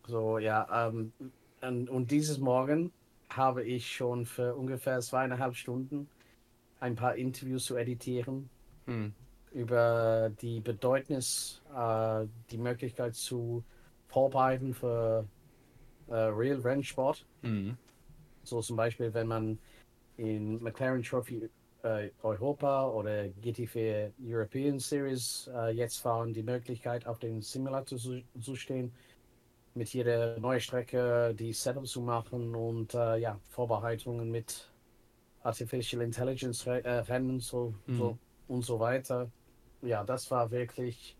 So, 0.05 0.37
ja, 0.37 0.87
ähm, 0.87 1.11
und, 1.61 1.89
und 1.89 2.11
dieses 2.11 2.37
Morgen 2.37 2.91
habe 3.29 3.63
ich 3.63 3.91
schon 3.91 4.25
für 4.25 4.55
ungefähr 4.55 4.99
zweieinhalb 5.01 5.55
Stunden 5.55 6.07
ein 6.79 6.95
paar 6.95 7.15
Interviews 7.15 7.65
zu 7.65 7.75
editieren 7.75 8.49
Hm. 8.85 9.13
über 9.51 10.31
die 10.41 10.61
Bedeutnis, 10.61 11.61
äh, 11.75 12.25
die 12.51 12.57
Möglichkeit 12.57 13.15
zu 13.15 13.63
vorbereiten 14.07 14.73
für 14.73 15.27
äh, 16.07 16.15
Real 16.15 16.59
Rennsport. 16.61 17.25
Hm. 17.41 17.77
So 18.43 18.61
zum 18.61 18.77
Beispiel, 18.77 19.13
wenn 19.13 19.27
man 19.27 19.59
in 20.15 20.63
McLaren 20.63 21.03
Trophy 21.03 21.49
äh, 21.83 22.09
Europa 22.23 22.89
oder 22.89 23.25
GT4 23.41 24.11
European 24.23 24.79
Series 24.79 25.49
äh, 25.53 25.71
jetzt 25.71 25.97
fahren, 25.97 26.33
die 26.33 26.43
Möglichkeit 26.43 27.05
auf 27.07 27.19
den 27.19 27.41
Simulator 27.41 27.97
zu, 27.97 28.21
zu 28.39 28.55
stehen, 28.55 28.91
mit 29.73 29.93
jeder 29.93 30.39
neuen 30.39 30.59
Strecke 30.59 31.33
die 31.37 31.53
Setup 31.53 31.85
zu 31.85 32.01
machen 32.01 32.55
und 32.55 32.93
äh, 32.93 33.17
ja, 33.17 33.39
Vorbereitungen 33.49 34.31
mit 34.31 34.69
Artificial 35.43 36.01
Intelligence 36.01 36.65
äh, 36.65 36.89
Rennen 36.89 37.39
so, 37.39 37.73
so 37.87 38.17
und 38.47 38.63
so 38.63 38.79
weiter. 38.79 39.29
Ja, 39.81 40.03
das 40.03 40.29
war 40.31 40.49
wirklich 40.51 41.15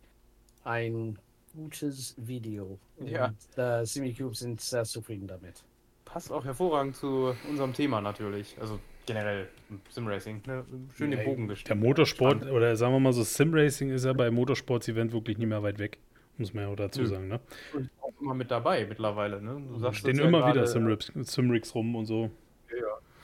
ein 0.63 1.17
gutes 1.55 2.15
Video. 2.17 2.79
Ja. 2.99 3.27
Und, 3.27 3.57
äh, 3.57 3.85
Simicube 3.85 4.35
sind 4.35 4.59
sehr 4.59 4.85
zufrieden 4.85 5.27
damit. 5.27 5.63
Passt 6.05 6.31
auch 6.31 6.43
hervorragend 6.43 6.95
zu 6.95 7.35
unserem 7.47 7.73
Thema 7.73 8.01
natürlich. 8.01 8.57
Also 8.59 8.79
generell 9.07 9.47
Simracing. 9.89 10.43
Ne? 10.45 10.63
Schön 10.95 11.09
den 11.09 11.19
Ja, 11.19 11.25
Bogen 11.25 11.47
Der 11.47 11.55
gestimmt. 11.55 11.81
Motorsport, 11.81 12.45
oder 12.45 12.75
sagen 12.75 12.93
wir 12.93 12.99
mal 12.99 13.13
so, 13.13 13.23
Simracing 13.23 13.89
ist 13.89 14.05
ja 14.05 14.13
bei 14.13 14.29
Motorsports-Event 14.29 15.11
wirklich 15.13 15.39
nicht 15.39 15.47
mehr 15.47 15.63
weit 15.63 15.79
weg. 15.79 15.97
Muss 16.37 16.53
man 16.53 16.65
ja 16.65 16.69
auch 16.69 16.75
dazu 16.75 17.01
Nö. 17.01 17.07
sagen, 17.07 17.27
ne? 17.27 17.39
Und 17.73 17.89
auch 17.99 18.13
immer 18.21 18.35
mit 18.35 18.51
dabei 18.51 18.85
mittlerweile. 18.85 19.41
Ne? 19.41 19.59
Du 19.67 19.79
sagst 19.79 20.01
stehen 20.01 20.11
das 20.11 20.19
ja 20.19 20.27
immer 20.27 20.39
gerade, 20.39 20.53
wieder 20.53 20.67
Simrips, 20.67 21.11
Simrigs 21.15 21.73
rum 21.73 21.95
und 21.95 22.05
so. 22.05 22.29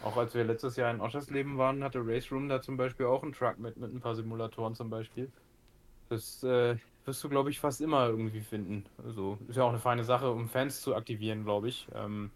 Auch 0.04 0.18
als 0.18 0.34
wir 0.34 0.44
letztes 0.44 0.76
Jahr 0.76 0.92
in 0.92 1.00
Oschersleben 1.00 1.58
waren, 1.58 1.82
hatte 1.84 2.02
Race 2.06 2.30
Room 2.32 2.50
da 2.50 2.62
zum 2.62 2.76
Beispiel 2.76 3.06
auch 3.06 3.24
einen 3.24 3.32
Truck 3.32 3.58
mit, 3.60 3.78
mit 3.78 3.94
ein 3.94 4.02
paar 4.02 4.16
Simulatoren 4.16 4.76
zum 4.76 4.90
Beispiel. 4.90 5.32
Das 6.10 6.44
äh, 6.44 6.76
wirst 7.06 7.24
du, 7.24 7.30
glaube 7.30 7.50
ich, 7.52 7.60
fast 7.60 7.80
immer 7.80 8.08
irgendwie 8.08 8.42
finden. 8.42 8.86
Also 9.06 9.38
ist 9.48 9.56
ja 9.56 9.64
auch 9.64 9.70
eine 9.70 9.80
feine 9.80 10.04
Sache, 10.04 10.30
um 10.30 10.50
Fans 10.50 10.82
zu 10.82 10.94
aktivieren, 10.96 11.46
glaube 11.46 11.70
ich. 11.70 11.88
Ähm, 11.96 12.32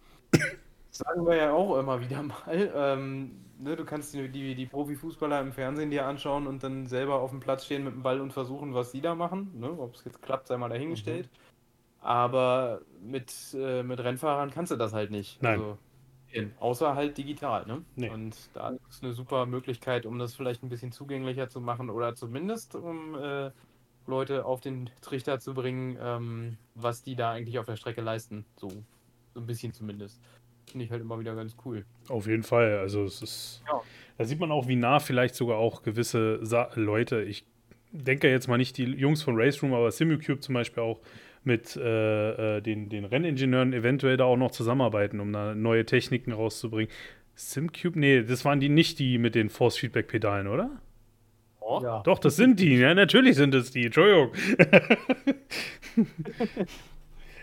sagen 0.89 1.25
wir 1.25 1.35
ja 1.35 1.53
auch 1.53 1.77
immer 1.77 1.99
wieder 2.01 2.23
mal. 2.23 2.71
Ähm, 2.75 3.31
ne, 3.59 3.75
du 3.75 3.85
kannst 3.85 4.13
die, 4.13 4.29
die, 4.29 4.55
die 4.55 4.65
Profifußballer 4.65 5.41
im 5.41 5.51
Fernsehen 5.51 5.91
dir 5.91 6.05
anschauen 6.05 6.47
und 6.47 6.63
dann 6.63 6.87
selber 6.87 7.21
auf 7.21 7.31
dem 7.31 7.39
Platz 7.39 7.65
stehen 7.65 7.83
mit 7.83 7.93
dem 7.93 8.03
Ball 8.03 8.21
und 8.21 8.33
versuchen, 8.33 8.73
was 8.73 8.91
sie 8.91 9.01
da 9.01 9.15
machen. 9.15 9.51
Ne? 9.59 9.69
Ob 9.79 9.95
es 9.95 10.03
jetzt 10.05 10.21
klappt, 10.21 10.47
sei 10.47 10.57
mal 10.57 10.69
dahingestellt. 10.69 11.29
Aber 12.01 12.81
mit, 13.01 13.33
äh, 13.53 13.83
mit 13.83 13.99
Rennfahrern 13.99 14.51
kannst 14.51 14.71
du 14.71 14.75
das 14.75 14.93
halt 14.93 15.11
nicht. 15.11 15.41
Nein. 15.41 15.59
Also, 15.59 15.77
außer 16.59 16.95
halt 16.95 17.17
digital, 17.17 17.65
ne? 17.65 17.83
Nee. 17.95 18.09
Und 18.09 18.35
da 18.53 18.75
ist 18.89 19.03
eine 19.03 19.13
super 19.13 19.45
Möglichkeit, 19.45 20.05
um 20.05 20.19
das 20.19 20.35
vielleicht 20.35 20.63
ein 20.63 20.69
bisschen 20.69 20.91
zugänglicher 20.91 21.49
zu 21.49 21.61
machen 21.61 21.89
oder 21.89 22.15
zumindest 22.15 22.75
um 22.75 23.15
äh, 23.15 23.51
Leute 24.05 24.45
auf 24.45 24.61
den 24.61 24.89
Trichter 25.01 25.39
zu 25.39 25.53
bringen, 25.53 25.97
ähm, 25.99 26.57
was 26.75 27.01
die 27.01 27.15
da 27.15 27.31
eigentlich 27.31 27.59
auf 27.59 27.65
der 27.65 27.75
Strecke 27.75 28.01
leisten. 28.01 28.45
So, 28.55 28.69
so 29.33 29.39
ein 29.39 29.45
bisschen 29.45 29.73
zumindest. 29.73 30.21
Finde 30.69 30.85
ich 30.85 30.91
halt 30.91 31.01
immer 31.01 31.19
wieder 31.19 31.35
ganz 31.35 31.55
cool. 31.65 31.85
Auf 32.09 32.27
jeden 32.27 32.43
Fall. 32.43 32.77
Also 32.79 33.03
es 33.03 33.21
ist. 33.21 33.63
Ja. 33.67 33.81
Da 34.17 34.25
sieht 34.25 34.39
man 34.39 34.51
auch, 34.51 34.67
wie 34.67 34.75
nah 34.75 34.99
vielleicht 34.99 35.35
sogar 35.35 35.57
auch 35.57 35.83
gewisse 35.83 36.39
Sa 36.45 36.69
Leute, 36.75 37.21
ich 37.21 37.45
denke 37.91 38.29
jetzt 38.29 38.47
mal 38.47 38.57
nicht 38.57 38.77
die 38.77 38.85
Jungs 38.85 39.21
von 39.21 39.35
Race 39.37 39.61
Room, 39.61 39.73
aber 39.73 39.91
Simulcube 39.91 40.39
zum 40.39 40.55
Beispiel 40.55 40.83
auch 40.83 40.99
mit 41.43 41.75
äh, 41.77 42.57
äh, 42.57 42.61
den, 42.61 42.89
den 42.89 43.05
Renningenieuren 43.05 43.73
eventuell 43.73 44.17
da 44.17 44.25
auch 44.25 44.35
noch 44.37 44.51
zusammenarbeiten, 44.51 45.19
um 45.19 45.31
da 45.31 45.55
neue 45.55 45.85
Techniken 45.85 46.33
rauszubringen. 46.33 46.91
Simcube, 47.35 47.99
nee, 47.99 48.23
das 48.23 48.43
waren 48.43 48.59
die 48.59 48.69
nicht 48.69 48.99
die 48.99 49.17
mit 49.17 49.35
den 49.35 49.49
Force-Feedback-Pedalen, 49.49 50.47
oder? 50.47 50.81
Oh, 51.61 51.79
Ja. 51.81 52.01
Doch, 52.03 52.19
das 52.19 52.35
sind 52.35 52.59
die, 52.59 52.75
ja, 52.77 52.93
natürlich 52.93 53.35
sind 53.35 53.53
es 53.53 53.71
die, 53.71 53.85
Entschuldigung. 53.85 54.31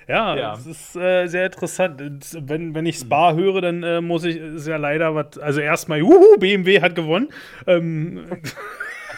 ja, 0.09 0.37
Ja. 0.37 0.51
das 0.55 0.67
ist 0.67 0.97
äh, 0.97 1.27
sehr 1.27 1.47
interessant. 1.47 2.01
Wenn, 2.49 2.75
wenn 2.75 2.87
ich 2.87 2.97
Spa 2.99 3.33
höre, 3.35 3.61
dann 3.61 3.83
äh, 3.83 4.01
muss 4.01 4.25
ich, 4.25 4.37
ist 4.37 4.67
ja 4.67 4.77
leider 4.77 5.15
was, 5.15 5.39
also 5.39 5.61
erstmal, 5.61 5.99
juhu, 5.99 6.37
BMW 6.39 6.81
hat 6.81 6.95
gewonnen. 6.95 7.29
Ähm, 7.67 8.27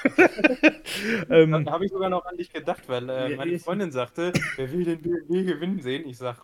ähm, 1.31 1.65
Da 1.65 1.73
habe 1.73 1.85
ich 1.85 1.93
sogar 1.93 2.11
noch 2.11 2.25
an 2.27 2.37
dich 2.37 2.53
gedacht, 2.53 2.83
weil 2.87 3.09
äh, 3.09 3.37
meine 3.37 3.59
Freundin 3.59 3.91
sagte, 3.91 4.33
wer 4.57 4.71
will 4.73 4.85
den 4.85 5.03
BMW 5.03 5.45
gewinnen 5.45 5.81
sehen? 5.81 6.09
Ich 6.09 6.19
sag, 6.19 6.37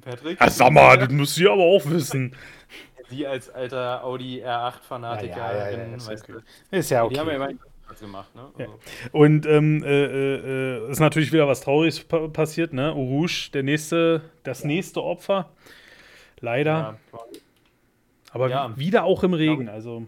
Patrick. 0.00 0.40
ja, 0.40 0.50
sag 0.50 0.72
mal, 0.72 0.96
das 0.96 1.34
du 1.34 1.42
ja 1.42 1.52
aber 1.52 1.62
auch 1.62 1.84
wissen. 1.86 2.34
Sie 3.10 3.26
als 3.26 3.50
alter 3.50 4.04
Audi 4.04 4.40
R8-Fanatiker, 4.44 5.36
Ja, 5.36 5.52
ja, 5.52 5.70
ja, 5.70 5.78
ja, 5.78 5.94
ist 5.96 6.08
okay. 6.08 6.38
Ist 6.70 6.90
ja 6.90 7.08
Die 7.08 7.18
haben 7.18 7.26
ja 7.28 7.34
immer 7.34 7.48
gemacht, 7.98 8.34
ne? 8.34 8.48
Ja. 8.58 8.64
Also, 8.66 8.78
Und 9.12 9.46
ähm, 9.46 9.82
äh, 9.82 10.04
äh, 10.04 10.84
äh, 10.86 10.90
ist 10.90 11.00
natürlich 11.00 11.32
wieder 11.32 11.48
was 11.48 11.60
Trauriges 11.62 12.04
pa 12.04 12.28
passiert, 12.28 12.72
ne? 12.72 12.90
Rouge, 12.90 13.50
der 13.52 13.62
nächste, 13.62 14.22
das 14.44 14.64
nächste 14.64 15.02
Opfer. 15.02 15.50
Leider. 16.40 16.98
ja, 17.12 17.24
Aber 18.32 18.48
Ja. 18.48 18.76
wieder 18.76 19.04
auch 19.04 19.22
im 19.24 19.34
Regen. 19.34 19.68
Also, 19.68 20.06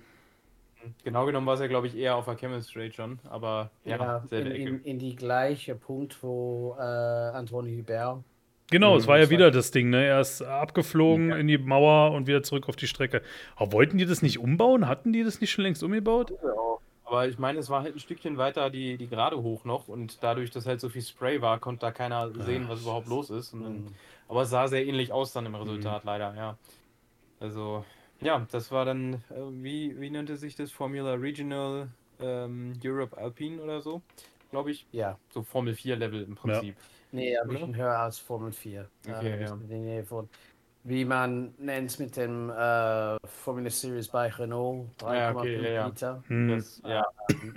genau 1.05 1.27
genommen 1.27 1.47
war 1.47 1.55
es 1.55 1.61
ja, 1.61 1.67
glaube 1.67 1.87
ich, 1.87 1.97
eher 1.97 2.17
auf 2.17 2.25
der 2.25 2.37
Chemistry 2.37 2.91
schon, 2.93 3.19
aber 3.25 3.71
ja, 3.85 3.97
Ja, 3.97 4.25
in, 4.31 4.47
in, 4.47 4.85
in 4.85 4.99
die 4.99 5.15
gleiche 5.17 5.75
Punkt, 5.75 6.23
wo 6.23 6.77
äh, 6.79 6.83
Anthony 6.83 7.77
Hubert. 7.79 8.25
genau, 8.71 8.97
es 8.97 9.05
Mhm, 9.05 9.09
war 9.09 9.19
ja 9.19 9.31
wieder 9.31 9.51
das 9.51 9.71
Ding, 9.71 9.91
ne? 9.91 10.05
Er 10.07 10.21
ist 10.21 10.43
abgeflogen 10.43 11.29
Ja. 11.31 11.37
in 11.37 11.47
die 11.49 11.59
Mauer 11.59 12.13
und 12.13 12.27
wieder 12.27 12.43
zurück 12.43 12.69
auf 12.69 12.77
die 12.77 12.87
Strecke. 12.89 13.23
Aber 13.57 13.73
wollten 13.73 13.99
die 13.99 14.07
das 14.07 14.23
nicht 14.23 14.39
umbauen? 14.39 14.89
Hatten 14.89 15.13
die 15.13 15.25
das 15.25 15.41
nicht 15.41 15.51
schon 15.51 15.63
längst 15.65 15.83
umgebaut? 15.83 16.33
Aber 17.13 17.29
ich 17.29 17.39
meine, 17.39 17.59
es 17.59 17.69
war 17.69 17.83
halt 17.83 17.95
ein 17.95 18.01
Stückchen 18.01 18.39
weiter 18.39 18.71
die, 18.71 18.97
die 18.97 19.07
Gerade 19.07 19.43
hoch 19.43 19.67
noch 19.67 19.87
und 19.87 20.23
dadurch, 20.23 20.51
dass 20.51 20.65
halt 20.65 20.81
so 20.81 20.89
viel 20.89 21.03
Spray 21.03 21.43
war, 21.43 21.59
konnte 21.61 21.81
da 21.81 21.93
keiner 21.93 22.33
sehen, 22.43 22.71
was 22.71 22.81
überhaupt 22.81 23.07
los 23.07 23.29
ist. 23.29 23.53
Und 23.53 23.65
dann, 23.65 23.77
Mhm. 23.81 23.95
aber 24.29 24.43
es 24.43 24.49
sah 24.49 24.67
sehr 24.67 24.87
ähnlich 24.87 25.13
aus 25.13 25.31
dann 25.35 25.45
im 25.45 25.55
Resultat, 25.55 26.05
leider, 26.05 26.35
ja. 26.35 26.57
Also, 27.39 27.85
ja, 28.23 28.47
das 28.51 28.73
war 28.73 28.87
dann, 28.87 29.13
äh, 29.29 29.43
wie, 29.63 30.01
wie 30.01 30.09
nannte 30.09 30.39
sich 30.39 30.57
das? 30.57 30.73
Formula 30.73 31.13
Regional 31.13 31.89
ähm, 32.19 32.81
Europe 32.83 33.15
Alpine 33.19 33.61
oder 33.61 33.83
so, 33.83 34.01
glaube 34.51 34.71
ich. 34.71 34.87
Ja, 34.93 35.19
So 35.35 35.43
Formel 35.43 35.75
4 35.75 35.97
Level 35.97 36.23
im 36.23 36.35
Prinzip. 36.35 36.77
nee, 37.11 37.37
ein 37.37 37.47
bisschen 37.47 37.77
höher 37.77 37.99
als 37.99 38.19
Formel 38.19 38.53
4. 38.53 38.89
Okay, 39.07 39.33
äh, 39.33 39.43
ja. 39.43 39.59
Wie 40.85 41.05
man 41.05 41.55
nennt 41.59 41.91
es 41.91 41.99
mit 41.99 42.17
dem 42.17 42.51
äh, 42.51 43.17
Formula 43.43 43.71
Series 43.71 44.09
bei 44.09 44.29
Renault, 44.29 44.87
3,5 45.01 45.15
Ja, 45.15 45.35
okay, 45.37 45.63
ja, 45.63 45.71
ja. 45.71 45.87
Liter. 45.87 46.23
Hm. 46.27 46.49
Das, 46.49 46.83
ja, 46.85 47.07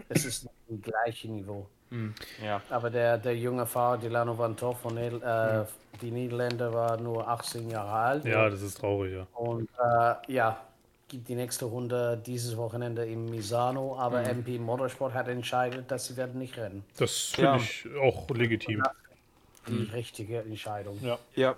Es 0.10 0.26
ist 0.26 0.48
im 0.70 0.82
gleichen 0.82 1.36
Niveau. 1.36 1.68
hm, 1.90 2.14
ja. 2.44 2.62
Aber 2.70 2.90
der, 2.90 3.18
der 3.18 3.36
junge 3.36 3.66
Fahrer, 3.66 3.98
Delano 3.98 4.38
Van 4.38 4.56
Toff 4.56 4.82
von 4.82 4.96
Ned 4.96 5.22
äh, 5.24 5.64
die 6.02 6.12
Niederländer, 6.12 6.74
war 6.74 6.98
nur 6.98 7.28
18 7.28 7.70
Jahre 7.70 7.92
alt. 7.92 8.26
Ja, 8.26 8.50
das 8.50 8.62
ist 8.62 8.80
traurig, 8.80 9.14
ja. 9.14 9.28
Und 9.34 9.70
äh, 9.82 10.32
ja, 10.34 10.60
gibt 11.08 11.28
die 11.28 11.36
nächste 11.36 11.66
Runde 11.66 12.22
dieses 12.26 12.58
Wochenende 12.58 13.06
in 13.06 13.26
Misano, 13.30 13.96
aber 13.98 14.22
Mhm. 14.22 14.42
MP 14.44 14.60
Motorsport 14.60 15.14
hat 15.14 15.28
entschieden, 15.28 15.86
dass 15.88 16.08
sie 16.08 16.18
werden 16.18 16.40
nicht 16.40 16.58
rennen. 16.58 16.84
Das 16.98 17.30
finde 17.36 17.52
Ja. 17.52 17.56
ich 17.58 17.86
auch 18.02 18.30
legitim. 18.30 18.84
Die 19.68 19.84
richtige 19.94 20.40
Entscheidung. 20.42 21.00
Ja. 21.02 21.18
Ja, 21.36 21.56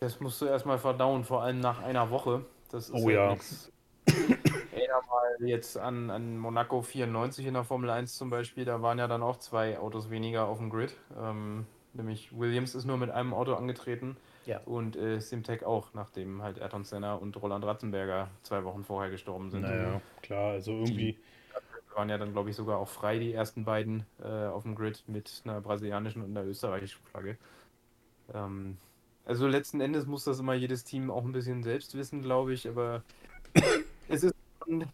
das 0.00 0.18
musst 0.20 0.40
du 0.40 0.46
erstmal 0.46 0.78
verdauen, 0.78 1.24
vor 1.24 1.42
allem 1.42 1.60
nach 1.60 1.82
einer 1.82 2.10
Woche. 2.10 2.44
Das 2.70 2.88
ist 2.88 2.94
Oh 2.94 3.10
ja. 3.10 3.30
nix. 3.32 3.70
Erinnere 4.06 5.02
mal 5.08 5.46
jetzt 5.46 5.76
an, 5.76 6.10
an 6.10 6.38
Monaco 6.38 6.80
94 6.82 7.46
in 7.46 7.54
der 7.54 7.64
Formel 7.64 7.90
1 7.90 8.16
zum 8.16 8.30
Beispiel, 8.30 8.64
da 8.64 8.80
waren 8.82 8.98
ja 8.98 9.06
dann 9.06 9.22
auch 9.22 9.36
zwei 9.38 9.78
Autos 9.78 10.10
weniger 10.10 10.46
auf 10.46 10.58
dem 10.58 10.70
Grid. 10.70 10.96
Ähm, 11.20 11.66
nämlich 11.92 12.36
Williams 12.36 12.74
ist 12.74 12.86
nur 12.86 12.96
mit 12.96 13.10
einem 13.10 13.34
Auto 13.34 13.54
angetreten 13.54 14.16
Ja. 14.46 14.60
und 14.64 14.96
äh, 14.96 15.20
Simtek 15.20 15.64
auch, 15.64 15.92
nachdem 15.92 16.42
halt 16.42 16.60
Ayrton 16.60 16.84
Senna 16.84 17.14
und 17.14 17.40
Roland 17.40 17.64
Ratzenberger 17.64 18.30
zwei 18.42 18.64
Wochen 18.64 18.84
vorher 18.84 19.10
gestorben 19.10 19.50
sind. 19.50 19.62
Naja, 19.62 20.00
klar, 20.22 20.52
also 20.52 20.72
irgendwie. 20.72 21.18
waren 21.94 22.08
ja 22.08 22.16
dann, 22.16 22.32
glaube 22.32 22.48
ich, 22.50 22.56
sogar 22.56 22.78
auch 22.78 22.88
frei, 22.88 23.18
die 23.18 23.34
ersten 23.34 23.64
beiden 23.64 24.06
äh, 24.22 24.46
auf 24.46 24.62
dem 24.62 24.74
Grid 24.76 25.04
mit 25.08 25.42
einer 25.44 25.60
brasilianischen 25.60 26.22
und 26.22 26.30
einer 26.36 26.46
österreichischen 26.46 27.02
Flagge. 27.04 27.36
Ähm, 28.32 28.78
also 29.30 29.46
letzten 29.46 29.80
Endes 29.80 30.06
muss 30.06 30.24
das 30.24 30.40
immer 30.40 30.54
jedes 30.54 30.82
Team 30.82 31.08
auch 31.08 31.24
ein 31.24 31.30
bisschen 31.30 31.62
selbst 31.62 31.94
wissen, 31.96 32.20
glaube 32.20 32.52
ich, 32.52 32.68
aber 32.68 33.04
es 34.08 34.24
ist 34.24 34.34
schon, 34.64 34.86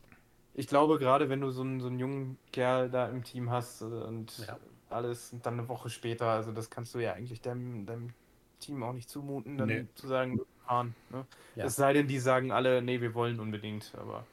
ich 0.55 0.67
glaube, 0.67 0.99
gerade 0.99 1.31
wenn 1.31 1.41
du 1.41 1.51
so 1.51 1.63
einen, 1.63 1.81
so 1.81 1.87
einen 1.89 1.99
jungen 1.99 2.37
Kerl 2.53 2.91
da 2.91 3.09
im 3.09 3.25
Team 3.25 3.51
hast 3.51 3.81
äh, 3.81 3.85
und 3.87 4.37
Ja. 4.47 4.59
alles 4.91 5.33
und 5.33 5.47
dann 5.47 5.55
eine 5.59 5.69
Woche 5.71 5.89
später, 5.89 6.27
also 6.27 6.53
das 6.53 6.69
kannst 6.69 6.95
du 6.95 6.99
ja 6.99 7.15
eigentlich 7.15 7.41
deinem, 7.41 7.87
deinem 7.87 8.11
Team 8.61 8.83
auch 8.83 8.93
nicht 8.93 9.09
zumuten, 9.09 9.57
dann 9.57 9.69
Nee. 9.69 9.87
zu 9.95 10.07
sagen, 10.07 10.37
wir 10.37 10.45
fahren. 10.67 10.95
Ne? 11.11 11.25
Ja. 11.55 11.65
Es 11.65 11.77
sei 11.77 11.95
denn, 11.95 12.07
die 12.07 12.19
sagen 12.19 12.53
alle, 12.53 12.83
nee, 12.83 13.01
wir 13.01 13.15
wollen 13.15 13.41
unbedingt, 13.41 13.91
aber 13.97 14.27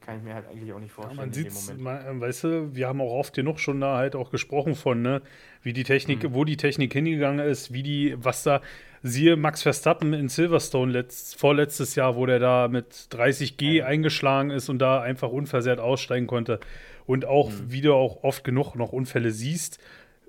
kann 0.00 0.18
ich 0.18 0.24
mir 0.24 0.34
halt 0.34 0.48
eigentlich 0.48 0.72
auch 0.72 0.80
nicht 0.80 0.90
Ja, 0.90 0.94
vorstellen 0.96 1.16
man 1.30 1.32
in 1.32 1.44
dem 1.44 1.52
sieht, 1.52 1.78
Moment. 1.78 1.80
man, 1.80 2.18
äh, 2.18 2.20
weißt 2.20 2.44
du, 2.44 2.74
wir 2.74 2.88
haben 2.88 3.00
auch 3.00 3.12
oft 3.12 3.34
genug 3.34 3.60
schon 3.60 3.80
da 3.80 3.96
halt 3.96 4.16
auch 4.16 4.30
gesprochen 4.30 4.74
von, 4.74 5.00
ne, 5.00 5.22
wie 5.62 5.72
die 5.72 5.84
Technik, 5.84 6.24
Mhm. 6.24 6.34
wo 6.34 6.44
die 6.44 6.56
Technik 6.56 6.92
hingegangen 6.92 7.46
ist, 7.46 7.72
wie 7.72 7.84
die, 7.84 8.14
was 8.18 8.42
da, 8.42 8.62
Siehe 9.02 9.36
Max 9.36 9.62
Verstappen 9.62 10.12
in 10.12 10.28
Silverstone 10.28 10.92
letzt, 10.92 11.38
vorletztes 11.38 11.94
Jahr, 11.96 12.14
wo 12.16 12.24
der 12.26 12.38
da 12.38 12.68
mit 12.68 13.08
30G 13.10 13.78
Ja. 13.78 13.86
eingeschlagen 13.86 14.50
ist 14.50 14.68
und 14.68 14.78
da 14.78 15.00
einfach 15.00 15.30
unversehrt 15.30 15.80
aussteigen 15.80 16.26
konnte. 16.28 16.60
Und 17.04 17.24
auch, 17.24 17.50
Mhm. 17.50 17.54
wie 17.68 17.80
du 17.80 17.94
auch 17.94 18.22
oft 18.22 18.44
genug 18.44 18.76
noch 18.76 18.92
Unfälle 18.92 19.32
siehst, 19.32 19.78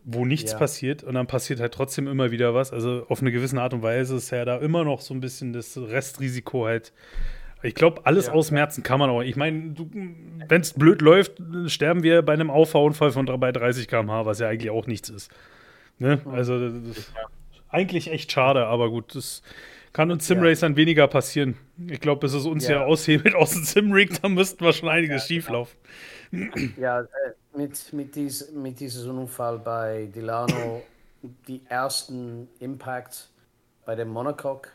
wo 0.04 0.26
nichts 0.26 0.54
Ja. 0.54 0.58
passiert 0.58 1.04
und 1.04 1.14
dann 1.14 1.28
passiert 1.28 1.60
halt 1.60 1.74
trotzdem 1.74 2.08
immer 2.08 2.32
wieder 2.32 2.54
was. 2.56 2.74
Also 2.74 3.06
auf 3.10 3.22
eine 3.22 3.32
gewisse 3.32 3.62
Art 3.62 3.74
und 3.74 3.84
Weise 3.84 4.16
ist 4.16 4.32
ja 4.32 4.44
da 4.44 4.58
immer 4.58 4.84
noch 4.84 5.02
so 5.02 5.14
ein 5.14 5.20
bisschen 5.22 5.54
das 5.54 5.78
Restrisiko 5.78 6.66
halt. 6.66 6.92
Ich 7.62 7.76
glaube, 7.76 8.06
alles 8.06 8.26
Ja. 8.28 8.34
ausmerzen 8.34 8.84
kann 8.84 9.00
man 9.00 9.10
auch. 9.10 9.22
Ich 9.22 9.36
meine, 9.38 9.74
wenn 10.50 10.62
es 10.62 10.74
blöd 10.74 11.02
läuft, 11.02 11.34
sterben 11.68 12.04
wir 12.04 12.22
bei 12.24 12.34
einem 12.34 12.50
Auffahrunfall 12.50 13.12
von 13.12 13.28
bei 13.40 13.52
30 13.54 13.88
km/h, 13.88 14.26
was 14.26 14.40
ja 14.40 14.50
eigentlich 14.50 14.72
auch 14.72 14.88
nichts 14.88 15.10
ist. 15.10 15.32
Ne? 16.00 16.20
Also 16.26 16.60
das 16.60 16.98
ist 16.98 17.14
eigentlich 17.74 18.10
echt 18.12 18.32
schade, 18.32 18.66
aber 18.68 18.90
gut, 18.90 19.16
das 19.16 19.42
kann 19.92 20.10
uns 20.12 20.26
Simracern 20.28 20.76
weniger 20.76 21.08
passieren. 21.08 21.56
Ich 21.88 22.00
glaube, 22.00 22.22
bis 22.22 22.34
es 22.34 22.46
uns 22.46 22.68
ja, 22.68 22.78
Ja. 22.82 22.86
aushebelt 22.86 23.36
aus 23.36 23.52
dem 23.52 23.64
Simrig, 23.64 24.22
dann 24.22 24.34
müssten 24.34 24.64
wir 24.64 24.74
schon 24.74 24.90
einiges 24.90 25.28
schieflaufen. 25.28 25.78
Ja, 26.78 27.02
äh, 27.02 27.06
mit, 27.56 27.94
mit, 27.94 28.16
dies, 28.16 28.52
mit 28.52 28.80
diesem 28.80 29.20
Unfall 29.20 29.60
bei 29.60 30.08
Delano, 30.16 30.82
die 31.48 31.62
ersten 31.70 32.48
Impact 32.60 33.30
bei 33.86 33.96
dem 33.96 34.10
Monocoque, 34.10 34.70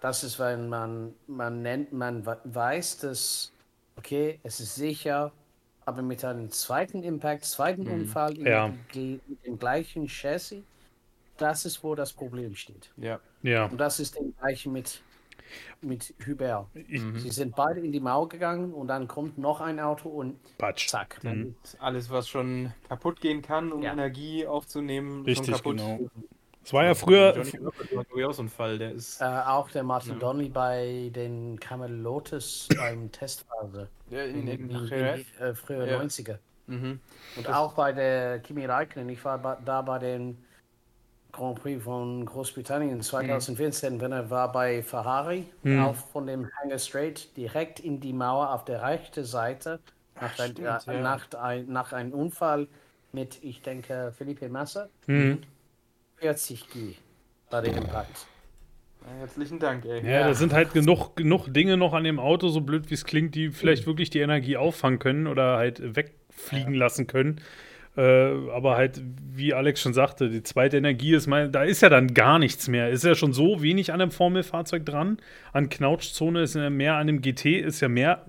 das 0.00 0.22
ist, 0.24 0.38
wenn 0.38 0.68
man, 0.68 1.12
man 1.26 1.62
nennt, 1.62 1.92
man 1.92 2.24
we- 2.24 2.38
weiß, 2.44 2.98
dass, 2.98 3.52
okay, 3.96 4.38
es 4.42 4.60
ist 4.60 4.74
sicher, 4.76 5.32
aber 5.84 6.02
mit 6.02 6.24
einem 6.24 6.50
zweiten 6.50 7.02
Impact, 7.02 7.44
zweiten 7.44 7.86
Unfall 7.88 8.36
in, 8.38 8.46
Ja. 8.46 8.68
mit 8.94 9.20
dem 9.44 9.58
gleichen 9.58 10.06
Chassis, 10.08 10.62
das 11.36 11.64
ist, 11.64 11.82
wo 11.82 11.94
das 11.94 12.12
Problem 12.12 12.54
steht. 12.54 12.90
Ja. 12.96 13.20
Ja. 13.42 13.66
Und 13.66 13.78
das 13.78 13.98
ist 14.00 14.16
das 14.16 14.22
gleiche 14.38 14.68
mit, 14.70 15.02
mit 15.80 16.14
Hubert. 16.26 16.66
Ich, 16.88 17.02
Sie 17.16 17.30
sind 17.30 17.56
beide 17.56 17.80
in 17.80 17.92
die 17.92 18.00
Mauer 18.00 18.28
gegangen 18.28 18.72
und 18.72 18.88
dann 18.88 19.08
kommt 19.08 19.38
noch 19.38 19.60
ein 19.60 19.80
Auto 19.80 20.08
und 20.08 20.36
Patsch. 20.58 20.88
zack. 20.88 21.22
Mhm. 21.24 21.54
Alles, 21.80 22.10
was 22.10 22.28
schon 22.28 22.72
kaputt 22.88 23.20
gehen 23.20 23.42
kann, 23.42 23.72
um 23.72 23.82
Ja. 23.82 23.92
Energie 23.92 24.46
aufzunehmen, 24.46 25.24
Richtig, 25.24 25.46
schon 25.46 25.54
kaputt. 25.56 25.76
genau. 25.78 26.10
Es 26.64 26.72
war 26.72 26.84
ja 26.84 26.94
früher, 26.94 27.34
Johnny 27.36 28.78
der 28.78 28.92
ist. 28.92 29.20
Äh, 29.20 29.24
auch 29.24 29.68
der 29.70 29.82
Martin 29.82 30.12
Ja. 30.12 30.18
Donnelly 30.20 30.48
bei 30.48 31.10
den 31.12 31.58
Camelotes 31.58 32.68
beim 32.76 33.10
Testphase. 33.10 33.88
Der 34.12 34.26
in, 34.26 34.46
In, 34.46 34.70
in, 34.70 34.70
in, 34.70 34.90
äh, 35.40 35.54
früher 35.54 35.86
Ja. 35.88 36.00
90er. 36.00 36.38
Mhm. 36.68 37.00
Und 37.36 37.48
auch 37.52 37.72
bei 37.74 37.92
der 37.92 38.38
Kimi 38.38 38.64
Räikkönen. 38.64 39.08
Ich 39.08 39.24
war 39.24 39.38
ba- 39.38 39.58
da 39.64 39.82
bei 39.82 39.98
den 39.98 40.38
Grand 41.32 41.60
Prix 41.60 41.82
von 41.82 42.26
Großbritannien 42.26 43.00
2014, 43.00 44.00
wenn 44.00 44.12
er 44.12 44.30
war 44.30 44.52
bei 44.52 44.82
Ferrari, 44.82 45.44
Mhm. 45.62 45.80
auch 45.80 45.94
von 45.94 46.26
dem 46.26 46.50
Hangar 46.60 46.78
Straight 46.78 47.34
direkt 47.36 47.80
in 47.80 48.00
die 48.00 48.12
Mauer 48.12 48.50
auf 48.52 48.64
der 48.66 48.82
rechten 48.82 49.24
Seite 49.24 49.80
nach, 50.20 50.38
ein, 50.38 50.50
stimmt, 50.52 50.58
äh, 50.60 50.92
ja. 50.92 51.00
nach, 51.00 51.26
ein, 51.34 51.72
nach 51.72 51.92
einem 51.92 52.12
Unfall 52.12 52.68
mit, 53.12 53.38
ich 53.42 53.62
denke, 53.62 54.12
Felipe 54.16 54.48
Massa. 54.48 54.88
Mhm. 55.06 55.38
40 56.18 56.68
G 56.70 56.94
bei 57.50 57.60
dem 57.62 57.76
Impact. 57.76 58.26
Ja, 59.02 59.08
herzlichen 59.20 59.58
Dank, 59.58 59.84
ey. 59.84 60.06
Ja, 60.08 60.28
da 60.28 60.34
sind 60.34 60.52
halt 60.52 60.72
genug, 60.74 61.16
genug 61.16 61.52
Dinge 61.52 61.76
noch 61.76 61.92
an 61.92 62.04
dem 62.04 62.20
Auto, 62.20 62.48
so 62.48 62.60
blöd 62.60 62.88
wie 62.90 62.94
es 62.94 63.04
klingt, 63.04 63.34
die 63.34 63.50
vielleicht 63.50 63.86
wirklich 63.86 64.10
die 64.10 64.20
Energie 64.20 64.56
auffangen 64.56 64.98
können 65.00 65.26
oder 65.26 65.56
halt 65.56 65.96
wegfliegen 65.96 66.74
lassen 66.74 67.06
können. 67.08 67.40
Äh, 67.96 68.50
aber 68.50 68.76
halt, 68.76 69.02
wie 69.34 69.52
Alex 69.52 69.82
schon 69.82 69.92
sagte, 69.92 70.30
die 70.30 70.42
zweite 70.42 70.78
Energie 70.78 71.14
ist 71.14 71.26
mal, 71.26 71.50
da 71.50 71.62
ist 71.62 71.82
ja 71.82 71.90
dann 71.90 72.14
gar 72.14 72.38
nichts 72.38 72.68
mehr. 72.68 72.88
Ist 72.88 73.04
ja 73.04 73.14
schon 73.14 73.32
so 73.32 73.62
wenig 73.62 73.92
an 73.92 73.98
dem 73.98 74.10
Formelfahrzeug 74.10 74.86
dran. 74.86 75.18
An 75.52 75.68
Knautschzone 75.68 76.42
ist 76.42 76.54
ja 76.54 76.70
mehr, 76.70 76.94
an 76.94 77.06
dem 77.06 77.20
GT 77.20 77.60
ist 77.60 77.80
ja 77.80 77.88
mehr, 77.88 78.24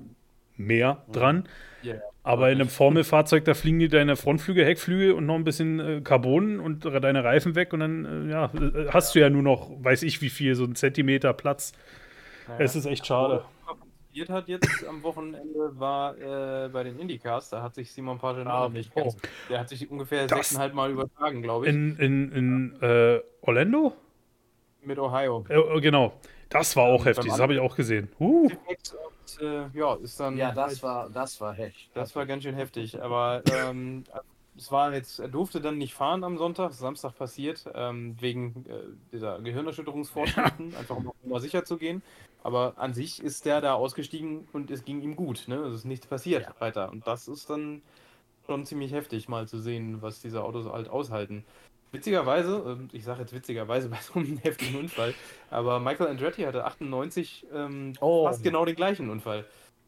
mehr 0.57 1.03
dran. 1.11 1.47
Ja. 1.81 1.95
Aber 2.23 2.51
in 2.51 2.59
einem 2.59 2.69
Formelfahrzeug, 2.69 3.43
da 3.43 3.53
fliegen 3.53 3.79
die 3.79 3.89
deine 3.89 4.15
Frontflügel, 4.15 4.65
Heckflügel 4.65 5.11
und 5.11 5.25
noch 5.25 5.35
ein 5.35 5.43
bisschen 5.43 5.79
äh, 5.79 6.01
Carbon 6.01 6.59
und 6.61 6.85
deine 6.85 7.23
Reifen 7.23 7.55
weg 7.55 7.73
und 7.73 7.81
dann, 7.81 8.27
äh, 8.29 8.31
ja, 8.31 8.45
äh, 8.45 8.87
hast 8.89 9.13
du 9.13 9.19
ja 9.19 9.29
nur 9.29 9.43
noch, 9.43 9.71
weiß 9.83 10.03
ich 10.03 10.21
wie 10.21 10.29
viel, 10.29 10.55
so 10.55 10.63
einen 10.63 10.75
Zentimeter 10.75 11.33
Platz. 11.33 11.73
Naja. 12.47 12.61
Es 12.61 12.75
ist 12.75 12.85
echt 12.85 13.05
schade. 13.05 13.43
Was 14.13 14.19
passiert 14.19 14.29
hat 14.29 14.47
jetzt 14.47 14.85
am 14.87 15.01
Wochenende 15.01 15.71
war 15.79 16.15
äh, 16.17 16.69
bei 16.69 16.83
den 16.83 16.99
Indycars, 16.99 17.49
da 17.49 17.63
hat 17.63 17.73
sich 17.73 17.91
Simon 17.91 18.19
Pagenaud 18.19 18.53
Ah, 18.53 18.69
nicht 18.69 18.91
oh. 18.93 19.01
ganz, 19.01 19.17
der 19.49 19.59
hat 19.59 19.69
sich 19.69 19.89
ungefähr 19.89 20.27
Das- 20.27 20.37
sechseinhalb 20.37 20.75
Mal 20.75 20.91
übertragen, 20.91 21.41
glaube 21.41 21.65
ich, 21.67 21.73
In, 21.73 21.97
in, 21.97 22.31
in 22.31 22.81
äh, 22.81 23.21
Orlando? 23.41 23.93
mit 24.83 24.99
Ohio. 24.99 25.45
Äh, 25.49 25.55
äh, 25.57 25.81
genau. 25.81 26.13
Das 26.49 26.75
war 26.75 26.83
auch 26.83 26.97
beim 26.99 27.05
heftig, 27.05 27.31
das 27.31 27.39
habe 27.39 27.53
ich 27.55 27.59
auch 27.59 27.75
gesehen. 27.75 28.07
Uh, 28.19 28.49
Und, 28.67 29.41
äh, 29.41 29.65
ja, 29.73 29.95
ist 29.95 30.19
dann 30.19 30.37
Ja, 30.37 30.47
halt- 30.47 30.57
das 30.57 30.83
war, 30.83 31.09
das 31.09 31.41
war 31.41 31.57
echt. 31.57 31.89
Das 31.95 32.15
war 32.15 32.25
ganz 32.27 32.43
schön 32.43 32.53
heftig, 32.55 33.01
aber 33.01 33.41
ähm, 33.51 34.03
es 34.57 34.71
war 34.71 34.93
jetzt, 34.93 35.19
er 35.19 35.27
durfte 35.27 35.59
dann 35.61 35.77
nicht 35.77 35.93
fahren 35.93 36.23
am 36.23 36.37
Sonntag, 36.37 36.73
Samstag 36.73 37.15
passiert, 37.17 37.65
ähm, 37.73 38.15
wegen 38.19 38.65
äh, 38.67 38.83
dieser 39.11 39.39
Gehirnerschütterungsvorschriften, 39.41 40.75
einfach 40.79 40.97
um 40.97 41.11
mal 41.25 41.39
sicher 41.41 41.65
zu 41.65 41.77
gehen. 41.77 42.01
Aber 42.43 42.73
an 42.77 42.93
sich 42.93 43.21
ist 43.23 43.45
der 43.45 43.61
da 43.61 43.73
ausgestiegen 43.73 44.47
und 44.53 44.69
es 44.69 44.83
ging 44.85 45.01
ihm 45.01 45.15
gut, 45.15 45.47
ne? 45.47 45.55
Es 45.57 45.73
ist 45.75 45.85
nichts 45.85 46.07
passiert 46.07 46.43
Ja. 46.43 46.55
weiter. 46.59 46.91
Und 46.91 47.07
das 47.07 47.27
ist 47.27 47.49
dann 47.49 47.81
schon 48.45 48.65
ziemlich 48.65 48.91
heftig, 48.91 49.29
mal 49.29 49.47
zu 49.47 49.59
sehen, 49.59 50.01
was 50.01 50.21
diese 50.21 50.43
Autos 50.43 50.65
halt 50.65 50.89
aushalten. 50.89 51.45
Witzigerweise, 51.91 52.63
ähm, 52.67 52.89
ich 52.91 53.03
sage 53.03 53.21
jetzt 53.21 53.33
witzigerweise 53.33 53.89
bei 53.89 53.97
so 54.01 54.19
einem 54.19 54.37
heftigen 54.37 54.77
Unfall, 54.79 55.13
aber 55.49 55.79
Michael 55.79 56.07
Andretti 56.09 56.41
hatte 56.43 56.65
98 56.65 57.45
ähm, 57.53 57.93
Oh. 58.01 58.25
fast 58.27 58.43
genau 58.43 58.65
den 58.65 58.75
gleichen 58.75 59.09
Unfall. 59.09 59.45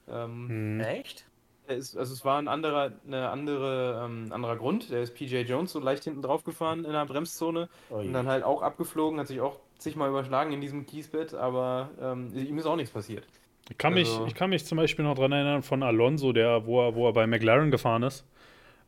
Ähm, 0.08 0.48
hm. 0.48 0.80
Echt? 0.82 1.26
Ist, 1.68 1.98
also 1.98 2.14
es 2.14 2.24
war 2.26 2.38
ein 2.40 2.48
anderer, 2.48 2.92
eine 3.08 3.30
andere, 3.30 4.04
ähm, 4.06 4.32
anderer 4.32 4.56
Grund. 4.56 4.92
Der 4.92 5.02
ist 5.02 5.16
PJ 5.16 5.38
Jones 5.42 5.72
so 5.72 5.80
leicht 5.80 6.04
hinten 6.04 6.22
drauf 6.22 6.44
gefahren 6.44 6.86
in 6.86 6.92
der 6.92 7.06
Bremszone 7.06 7.70
Ui. 7.92 8.06
und 8.06 8.14
dann 8.14 8.28
halt 8.28 8.44
auch 8.44 8.62
abgeflogen, 8.62 9.20
hat 9.20 9.28
sich 9.28 9.42
auch 9.42 9.60
zigmal 9.78 10.10
überschlagen 10.10 10.52
in 10.54 10.62
diesem 10.62 10.86
Kiesbett, 10.86 11.34
aber 11.34 11.90
ähm, 12.02 12.32
ihm 12.36 12.58
ist 12.58 12.66
auch 12.66 12.76
nichts 12.76 12.92
passiert. 12.92 13.24
Ich, 13.70 13.78
kann 13.78 13.94
mich, 13.94 14.08
Also- 14.10 14.26
ich 14.28 14.36
kann 14.36 14.50
mich 14.50 14.66
zum 14.66 14.78
Beispiel 14.78 15.04
noch 15.04 15.16
dran 15.16 15.32
erinnern 15.32 15.64
von 15.64 15.82
Alonso, 15.84 16.32
der, 16.34 16.66
wo, 16.66 16.82
er, 16.88 16.96
wo 16.96 17.08
er 17.08 17.14
bei 17.14 17.26
McLaren 17.28 17.72
gefahren 17.72 18.04
ist, 18.04 18.26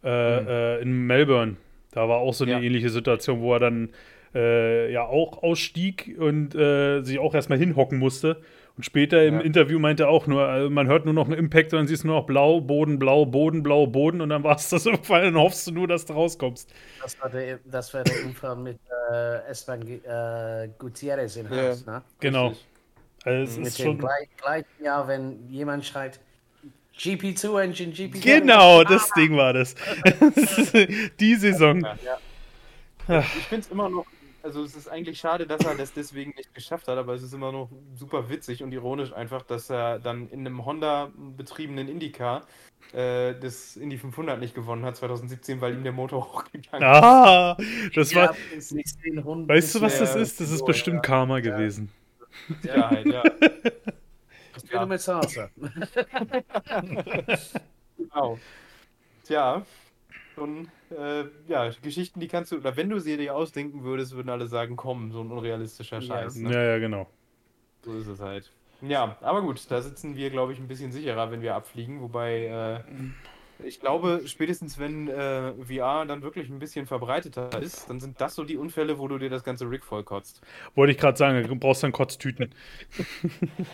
äh, 0.04 0.42
Mhm. 0.42 0.48
äh, 0.48 0.80
in 0.82 1.08
Melbourne. 1.08 1.58
Da 1.92 2.08
war 2.08 2.18
auch 2.18 2.34
so 2.34 2.44
eine 2.44 2.54
Ja. 2.54 2.60
ähnliche 2.60 2.90
Situation, 2.90 3.42
wo 3.42 3.54
er 3.54 3.60
dann 3.60 3.90
äh, 4.36 4.92
ja 4.92 5.04
auch 5.06 5.42
ausstieg 5.42 6.16
und 6.20 6.54
äh, 6.54 7.02
sich 7.02 7.18
auch 7.18 7.34
erstmal 7.34 7.58
hinhocken 7.58 7.98
musste. 7.98 8.42
Und 8.78 8.84
später 8.84 9.24
im 9.26 9.36
Ja. 9.36 9.42
Interview 9.42 9.80
meinte 9.80 10.04
er 10.04 10.10
auch 10.10 10.28
nur, 10.28 10.44
also 10.48 10.70
man 10.70 10.86
hört 10.88 11.06
nur 11.06 11.14
noch 11.16 11.26
einen 11.26 11.34
Impact 11.38 11.74
und 11.74 11.80
dann 11.80 11.88
siehst 11.88 12.04
du 12.04 12.08
nur 12.08 12.18
noch 12.18 12.28
blau, 12.28 12.62
Boden, 12.62 13.00
blau, 13.00 13.26
Boden, 13.26 13.64
blau, 13.64 13.88
Boden 13.88 14.22
und 14.22 14.30
dann 14.30 14.44
war 14.44 14.56
es 14.56 14.70
das 14.70 14.86
irgendwann, 14.86 15.24
dann 15.24 15.36
hoffst 15.36 15.66
du 15.66 15.72
nur, 15.72 15.88
dass 15.88 16.06
du 16.06 16.14
rauskommst. 16.14 16.72
Das 17.02 17.20
war 17.20 17.30
der, 17.30 17.60
das 17.66 17.92
war 17.96 18.04
der 18.04 18.24
Unfall 18.24 18.56
mit 18.56 18.78
äh, 19.12 19.50
Esteban 19.50 19.82
äh, 19.88 20.70
Gutierrez 20.78 21.36
in 21.38 21.46
Ja. 21.52 21.58
Haas, 21.58 21.86
ne? 21.88 22.04
Genau. 22.20 22.54
Also 23.24 23.44
es 23.52 23.58
Mit 23.58 23.68
ist 23.68 23.80
dem 23.80 23.86
schon. 23.86 23.98
gleich, 23.98 24.30
gleichen 24.38 24.84
Jahr, 24.84 25.08
wenn 25.08 25.50
jemand 25.50 25.84
schreit, 25.84 26.20
GP2 26.98 27.62
Engine, 27.64 27.94
GP2 27.94 28.22
Genau, 28.22 28.84
das 28.84 29.10
Ding 29.12 29.36
war 29.36 29.54
das. 29.54 29.76
Die 31.20 31.36
Saison. 31.36 31.82
Ja, 31.82 31.98
ja. 33.08 33.20
Ich 33.20 33.48
finde 33.48 33.66
es 33.66 33.72
immer 33.72 33.90
noch, 33.90 34.06
also 34.48 34.64
es 34.64 34.76
ist 34.78 34.88
eigentlich 34.88 35.20
schade, 35.20 35.46
dass 35.46 35.66
er 35.66 35.76
das 35.76 35.92
deswegen 35.94 36.34
nicht 36.38 36.56
geschafft 36.56 36.88
hat, 36.88 36.98
aber 36.98 37.14
es 37.14 37.22
ist 37.22 37.34
immer 37.34 37.52
noch 37.52 37.70
super 37.96 38.30
witzig 38.30 38.64
und 38.64 38.72
ironisch 38.72 39.12
einfach, 39.12 39.42
dass 39.44 39.70
er 39.70 40.00
dann 40.00 40.30
in 40.30 40.40
einem 40.40 40.66
Honda 40.66 41.12
betriebenen 41.36 41.90
Indycar 41.90 42.48
äh, 42.94 43.34
das 43.38 43.76
Indy 43.76 43.98
500 43.98 44.40
nicht 44.40 44.56
gewonnen 44.56 44.86
hat 44.86 44.96
2017, 44.96 45.60
weil 45.60 45.74
ihm 45.74 45.84
der 45.84 45.92
Motor 45.92 46.26
hochgegangen 46.34 46.82
ist. 46.88 47.04
Ah, 47.04 47.58
das 47.94 48.12
Ja, 48.14 48.30
war. 48.30 48.36
Weißt 49.50 49.76
du, 49.76 49.82
was 49.82 50.00
das 50.00 50.16
Ja, 50.16 50.22
ist? 50.22 50.40
Das 50.40 50.50
ist 50.50 50.66
bestimmt 50.66 50.96
ja. 50.96 51.02
Karma 51.02 51.42
gewesen. 51.42 51.92
Mit 52.48 52.62
Sicherheit, 52.62 53.06
ja. 53.06 53.24
Spiele 54.66 54.86
mit 54.86 55.02
Salsa. 55.02 55.50
Genau. 57.98 58.38
Tja, 59.26 59.66
schon, 60.36 60.70
äh, 60.92 61.26
ja, 61.48 61.70
Geschichten, 61.82 62.20
die 62.20 62.28
kannst 62.28 62.52
du, 62.52 62.58
oder 62.58 62.76
wenn 62.78 62.90
du 62.90 63.00
sie 63.00 63.18
dir 63.18 63.36
ausdenken 63.36 63.84
würdest, 63.84 64.16
würden 64.16 64.30
alle 64.30 64.48
sagen, 64.48 64.76
komm, 64.76 65.12
so 65.12 65.22
ein 65.22 65.32
unrealistischer 65.32 65.98
Ja. 66.00 66.02
Scheiß. 66.02 66.36
Ne? 66.38 66.54
Ja, 66.54 66.64
ja, 66.64 66.78
genau. 66.80 67.08
So 67.84 67.98
ist 67.98 68.08
es 68.08 68.20
halt. 68.20 68.52
Ja, 68.82 69.18
aber 69.22 69.42
gut, 69.42 69.66
da 69.70 69.82
sitzen 69.82 70.16
wir, 70.16 70.30
glaube 70.30 70.54
ich, 70.54 70.60
ein 70.60 70.68
bisschen 70.68 70.92
sicherer, 70.92 71.32
wenn 71.32 71.42
wir 71.42 71.56
abfliegen. 71.56 72.00
Wobei, 72.02 72.84
äh, 73.60 73.66
ich 73.66 73.80
glaube, 73.80 74.22
spätestens 74.28 74.78
wenn 74.78 75.08
äh, 75.08 75.54
VR 75.54 76.06
dann 76.06 76.22
wirklich 76.22 76.48
ein 76.50 76.60
bisschen 76.60 76.86
verbreiteter 76.86 77.60
ist, 77.60 77.90
dann 77.90 78.00
sind 78.00 78.22
das 78.22 78.36
so 78.36 78.44
die 78.44 78.56
Unfälle, 78.58 79.00
wo 79.00 79.08
du 79.08 79.18
dir 79.18 79.30
das 79.32 79.44
ganze 79.44 79.68
Rig 79.70 79.84
vollkotzt. 79.84 80.42
Wollte 80.76 80.92
ich 80.92 81.00
gerade 81.00 81.18
sagen, 81.18 81.48
du 81.48 81.56
brauchst 81.56 81.82
dann 81.84 81.92
Kotztüten. 81.92 82.54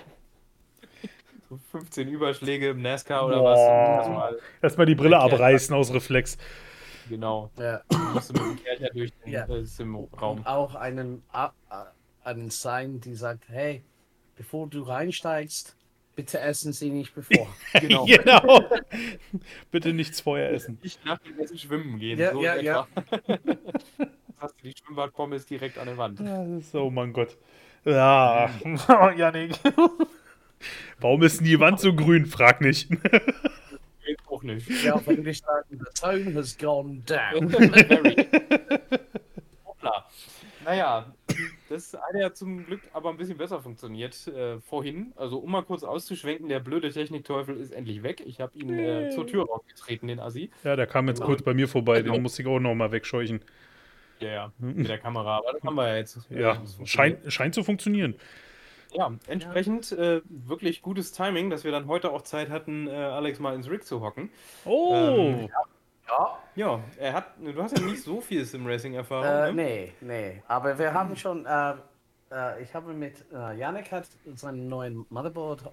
So 1.50 1.60
15 1.72 2.08
Überschläge 2.08 2.70
im 2.70 2.82
NASCAR 2.82 3.28
oder 3.28 3.40
Boah. 3.40 4.32
was. 4.32 4.42
Erstmal, 4.62 4.88
die 4.88 4.96
Brille 4.96 5.18
Ja. 5.18 5.20
abreißen 5.20 5.76
aus 5.76 5.94
Reflex. 5.94 6.38
Genau. 7.10 7.50
Ja. 7.58 7.82
Du 7.90 7.98
musst 7.98 8.34
mit 8.34 8.42
dem 8.42 8.64
Kercher 8.64 8.90
durch 8.94 9.12
den 9.26 9.32
Ja. 9.34 9.46
äh, 9.48 9.64
Sim-Raum. 9.64 10.38
Und 10.40 10.48
auch 10.48 10.76
einen, 10.76 11.24
a- 11.32 11.52
a- 11.70 11.92
ein 12.24 12.50
Sign, 12.50 13.00
die 13.02 13.16
sagt, 13.16 13.50
hey, 13.50 13.84
bevor 14.36 14.68
du 14.68 14.82
reinsteigst, 14.84 15.76
bitte 16.16 16.40
essen 16.40 16.74
Sie 16.74 16.90
nicht 16.90 17.14
bevor. 17.16 17.48
Genau. 17.80 18.06
genau. 18.06 18.64
Bitte 19.72 19.94
nichts 19.94 20.22
vorher 20.22 20.52
essen. 20.52 20.78
Nicht 20.84 21.04
nach 21.06 21.18
dem 21.20 21.40
Essen 21.40 21.58
schwimmen 21.58 21.98
gehen. 22.00 22.20
Ja, 22.20 22.32
so 22.34 22.44
ja, 22.44 22.56
ja. 22.58 22.88
hast 24.38 24.56
du 24.62 24.64
die 24.64 24.74
Schwimmbadpommes 24.78 25.46
direkt 25.48 25.78
an 25.80 25.88
der 25.88 25.98
Wand. 25.98 26.20
Ja, 26.20 26.44
das 26.46 26.66
ist, 26.66 26.76
oh 26.76 26.90
mein 26.92 27.14
Gott. 27.14 27.36
Ja, 27.86 28.50
Janik. 29.18 29.60
Warum 31.02 31.22
ist 31.24 31.40
denn 31.40 31.46
die 31.48 31.60
Wand 31.60 31.80
so 31.82 31.94
grün? 31.94 32.26
Frag 32.26 32.62
nicht. 32.62 32.88
Auch 34.44 34.56
nicht. 34.56 34.84
ja, 34.84 34.94
auf 34.94 35.08
Englisch 35.08 35.42
sagen, 35.42 35.80
the 35.80 36.02
tone 36.02 36.36
has 36.36 36.58
gone 36.58 37.02
down. 37.06 37.50
Very. 37.50 38.28
Hoppla. 39.66 40.06
Naja, 40.66 41.14
das 41.70 41.96
eine 41.96 42.26
hat 42.26 42.38
zum 42.38 42.66
Glück 42.66 42.82
aber 42.94 43.10
ein 43.10 43.18
bisschen 43.18 43.38
besser 43.38 43.62
funktioniert 43.62 44.28
äh, 44.28 44.60
vorhin. 44.60 45.14
Also 45.16 45.38
um 45.40 45.52
mal 45.52 45.64
kurz 45.64 45.84
auszuschwenken, 45.84 46.50
der 46.50 46.60
blöde 46.60 46.92
Technikteufel 46.92 47.58
ist 47.58 47.72
endlich 47.72 48.04
weg. 48.04 48.22
Ich 48.26 48.40
habe 48.40 48.58
ihn 48.58 48.78
äh, 48.78 49.10
zur 49.10 49.28
Tür 49.28 49.46
rausgetreten, 49.46 50.08
den 50.08 50.20
Assi. 50.20 50.52
Ja, 50.64 50.76
der 50.76 50.88
kam 50.88 51.08
jetzt 51.08 51.22
kurz 51.22 51.42
bei 51.42 51.54
mir 51.54 51.68
vorbei, 51.68 52.02
den 52.02 52.22
musste 52.22 52.42
ich 52.42 52.48
auch 52.48 52.60
noch 52.60 52.76
mal 52.76 52.92
wegscheuchen. 52.92 53.42
Ja, 54.20 54.30
ja, 54.30 54.54
mit 54.60 54.88
der 54.88 55.00
Kamera. 55.00 55.38
Aber 55.38 55.54
das 55.54 55.64
haben 55.64 55.76
wir 55.76 55.88
ja 55.88 55.98
jetzt. 55.98 56.20
Ja, 56.30 56.62
scheint, 56.86 57.32
scheint 57.32 57.56
zu 57.56 57.64
funktionieren. 57.64 58.16
Ja, 58.94 59.12
entsprechend 59.28 59.92
äh, 59.92 60.22
wirklich 60.26 60.82
gutes 60.82 61.12
Timing, 61.12 61.50
dass 61.50 61.64
wir 61.64 61.72
dann 61.72 61.88
heute 61.88 62.12
auch 62.12 62.22
Zeit 62.22 62.50
hatten, 62.50 62.88
äh, 62.88 62.92
Alex 62.92 63.40
mal 63.40 63.56
ins 63.56 63.70
Rig 63.70 63.84
zu 63.86 64.02
hocken. 64.02 64.30
Oh, 64.66 64.94
Ähm, 64.94 65.50
Ja, 66.08 66.40
Ja, 66.56 66.80
er 67.00 67.14
hat, 67.14 67.26
du 67.40 67.64
hast 67.64 67.78
ja 67.78 67.84
nicht 67.84 68.04
so 68.04 68.22
viel 68.22 68.46
Sim-Racing-Erfahrung. 68.46 69.26
äh, 69.26 69.52
ne? 69.52 69.54
nee, 69.54 69.94
nee. 70.02 70.44
Aber 70.48 70.78
wir 70.78 70.94
haben 70.94 71.16
schon, 71.16 71.46
äh, 71.46 71.74
äh, 72.32 72.62
ich 72.62 72.74
habe 72.76 72.94
mit, 72.94 73.26
äh, 73.34 73.58
Yannick 73.58 73.92
hat 73.92 74.08
seinen 74.36 74.68
neuen 74.70 75.06
Motherboard, 75.10 75.64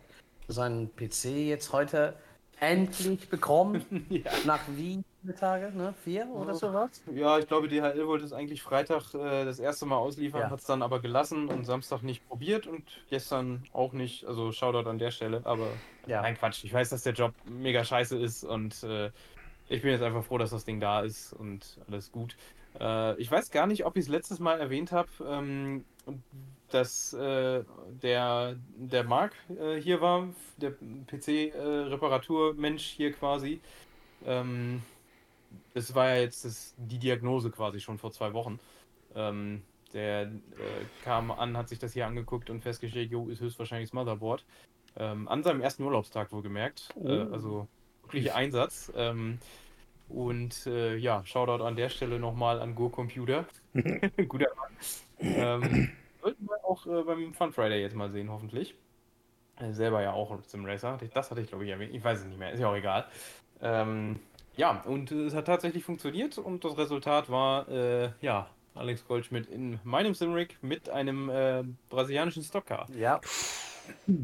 seinen 0.48 0.94
PC 0.96 1.24
jetzt 1.48 1.72
heute 1.72 2.14
endlich 2.60 3.28
bekommen. 3.28 3.84
Ja. 4.08 4.30
Nach 4.46 4.60
wie 4.68 5.02
viele 5.20 5.34
Tage? 5.34 5.72
Ne? 5.76 5.94
Vier 6.02 6.26
oder 6.28 6.54
sowas? 6.54 7.02
Ja, 7.12 7.38
ich 7.38 7.46
glaube, 7.46 7.68
DHL 7.68 8.06
wollte 8.06 8.24
es 8.24 8.32
eigentlich 8.32 8.62
Freitag 8.62 9.14
äh, 9.14 9.44
das 9.44 9.58
erste 9.58 9.86
Mal 9.86 9.96
ausliefern, 9.96 10.40
Ja. 10.42 10.50
hat 10.50 10.60
es 10.60 10.66
dann 10.66 10.82
aber 10.82 11.00
gelassen 11.00 11.48
und 11.48 11.64
Samstag 11.64 12.02
nicht 12.02 12.26
probiert 12.26 12.66
und 12.66 12.84
gestern 13.10 13.64
auch 13.72 13.92
nicht. 13.92 14.24
Also 14.26 14.52
Shoutout 14.52 14.88
an 14.88 14.98
der 14.98 15.10
Stelle, 15.10 15.42
aber 15.44 15.76
Ja. 16.06 16.22
nein, 16.22 16.36
Quatsch. 16.36 16.64
Ich 16.64 16.72
weiß, 16.72 16.88
dass 16.90 17.02
der 17.02 17.12
Job 17.12 17.32
mega 17.44 17.84
scheiße 17.84 18.16
ist 18.18 18.44
und 18.44 18.82
äh, 18.82 19.10
ich 19.68 19.82
bin 19.82 19.92
jetzt 19.92 20.02
einfach 20.02 20.24
froh, 20.24 20.38
dass 20.38 20.50
das 20.50 20.64
Ding 20.64 20.80
da 20.80 21.00
ist 21.02 21.32
und 21.32 21.78
alles 21.86 22.10
gut. 22.10 22.36
Äh, 22.78 23.20
ich 23.20 23.30
weiß 23.30 23.50
gar 23.50 23.66
nicht, 23.66 23.84
ob 23.84 23.96
ich 23.96 24.04
es 24.04 24.08
letztes 24.08 24.38
Mal 24.40 24.58
erwähnt 24.60 24.90
habe, 24.92 25.08
ähm, 25.24 25.84
dass 26.70 27.12
äh, 27.12 27.62
der, 28.02 28.56
der 28.76 29.04
Marc 29.04 29.32
äh, 29.60 29.76
hier 29.80 30.00
war, 30.00 30.28
der 30.56 30.72
PC-Reparaturmensch 31.06 32.82
hier 32.84 33.12
quasi. 33.12 33.60
Ähm, 34.24 34.82
das 35.74 35.94
war 35.94 36.08
ja 36.10 36.20
jetzt 36.22 36.44
das, 36.44 36.74
die 36.76 36.98
Diagnose 36.98 37.50
quasi 37.50 37.80
schon 37.80 37.98
vor 37.98 38.12
zwei 38.12 38.32
Wochen. 38.32 38.58
Ähm, 39.14 39.62
der 39.92 40.22
äh, 40.22 40.28
kam 41.04 41.30
an, 41.30 41.56
hat 41.56 41.68
sich 41.68 41.78
das 41.78 41.92
hier 41.92 42.06
angeguckt 42.06 42.48
und 42.50 42.62
festgestellt, 42.62 43.10
jo, 43.10 43.28
ist 43.28 43.40
höchstwahrscheinlich 43.40 43.88
das 43.90 43.94
Motherboard. 43.94 44.44
Ähm, 44.96 45.28
an 45.28 45.42
seinem 45.42 45.60
ersten 45.60 45.82
Urlaubstag 45.84 46.32
wohlgemerkt. 46.32 46.88
Äh, 46.96 47.24
Oh. 47.24 47.32
also 47.32 47.68
wirklich 48.02 48.32
Einsatz. 48.32 48.92
Ähm, 48.96 49.38
und 50.08 50.66
äh, 50.66 50.96
ja, 50.96 51.24
Shoutout 51.24 51.64
an 51.64 51.76
der 51.76 51.88
Stelle 51.88 52.18
nochmal 52.18 52.60
an 52.60 52.74
Go 52.74 52.88
Computer. 52.88 53.44
Guter 54.28 54.48
Mann. 54.56 54.76
Ähm, 55.20 55.90
sollten 56.20 56.46
wir 56.46 56.64
auch 56.64 56.86
äh, 56.86 57.02
beim 57.04 57.32
Fun 57.34 57.52
Friday 57.52 57.80
jetzt 57.80 57.94
mal 57.94 58.10
sehen, 58.10 58.30
hoffentlich. 58.30 58.74
Äh, 59.58 59.72
selber 59.72 60.02
ja 60.02 60.12
auch 60.12 60.36
Sim 60.42 60.64
Racer. 60.64 60.98
Das 61.14 61.30
hatte 61.30 61.40
ich, 61.40 61.48
glaube 61.48 61.64
ich, 61.64 61.70
erwähnt. 61.70 61.94
Ich 61.94 62.02
weiß 62.02 62.20
es 62.20 62.26
nicht 62.26 62.38
mehr, 62.38 62.52
ist 62.52 62.60
ja 62.60 62.68
auch 62.68 62.76
egal. 62.76 63.06
Ähm, 63.62 64.18
ja, 64.60 64.82
und 64.84 65.10
äh, 65.10 65.24
es 65.24 65.34
hat 65.34 65.46
tatsächlich 65.46 65.84
funktioniert 65.84 66.36
und 66.36 66.64
das 66.64 66.76
Resultat 66.76 67.30
war, 67.30 67.66
äh, 67.68 68.10
ja, 68.20 68.46
Alex 68.74 69.06
Goldschmidt 69.06 69.46
in 69.46 69.80
meinem 69.84 70.12
Simrig 70.14 70.58
mit 70.60 70.90
einem 70.90 71.30
äh, 71.30 71.64
brasilianischen 71.88 72.42
Stockcar. 72.42 72.86
Ja. 72.94 73.20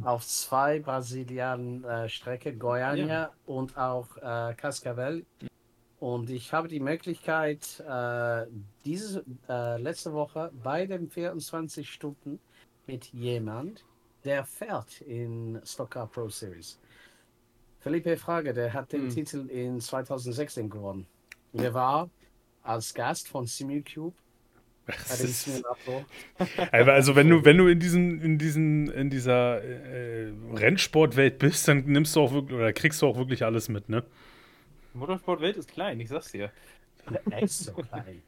Auf 0.04 0.26
zwei 0.26 0.78
Brasilianen 0.78 1.82
äh, 1.84 2.08
Strecke, 2.10 2.52
Goiânia 2.54 3.06
Ja. 3.06 3.30
und 3.46 3.76
auch 3.78 4.16
äh, 4.18 4.54
Cascavel. 4.54 5.24
Und 6.00 6.28
ich 6.28 6.52
habe 6.52 6.68
die 6.68 6.80
Möglichkeit, 6.80 7.80
äh, 7.88 8.44
diese 8.84 9.24
äh, 9.48 9.80
letzte 9.80 10.12
Woche 10.12 10.52
bei 10.62 10.84
den 10.86 11.08
24 11.08 11.88
Stunden 11.90 12.38
mit 12.86 13.06
jemand, 13.14 13.84
der 14.24 14.44
fährt 14.44 15.00
in 15.00 15.60
Stocker 15.64 16.06
Pro 16.06 16.28
Series. 16.28 16.78
Felipe 17.86 18.16
Frage, 18.16 18.52
der 18.52 18.72
hat 18.72 18.92
den 18.92 19.02
Hm. 19.02 19.10
Titel 19.10 19.48
in 19.48 19.80
2016 19.80 20.68
gewonnen. 20.68 21.06
Der 21.52 21.72
war 21.72 22.10
als 22.64 22.92
Gast 22.94 23.28
von 23.28 23.46
dem 23.46 23.84
ist, 25.20 25.46
also 26.72 27.14
wenn 27.14 27.30
du, 27.30 27.44
wenn 27.44 27.56
du 27.56 27.68
in 27.68 27.78
diesen, 27.78 28.20
in 28.20 28.38
diesen, 28.38 28.90
in 28.90 29.08
dieser 29.08 29.62
äh, 29.62 30.32
Rennsportwelt 30.52 31.38
bist, 31.38 31.68
dann 31.68 31.84
nimmst 31.86 32.16
du 32.16 32.22
auch 32.22 32.32
wirklich, 32.32 32.58
oder 32.58 32.72
kriegst 32.72 33.02
du 33.02 33.06
auch 33.06 33.18
wirklich 33.18 33.44
alles 33.44 33.68
mit, 33.68 33.88
ne? 33.88 34.02
Motorsportwelt 34.92 35.56
ist 35.56 35.70
klein, 35.70 36.00
ich 36.00 36.08
sag's 36.08 36.32
dir. 36.32 36.50
Er 37.30 37.42
ist 37.42 37.66
so 37.66 37.72
klein. 37.72 38.20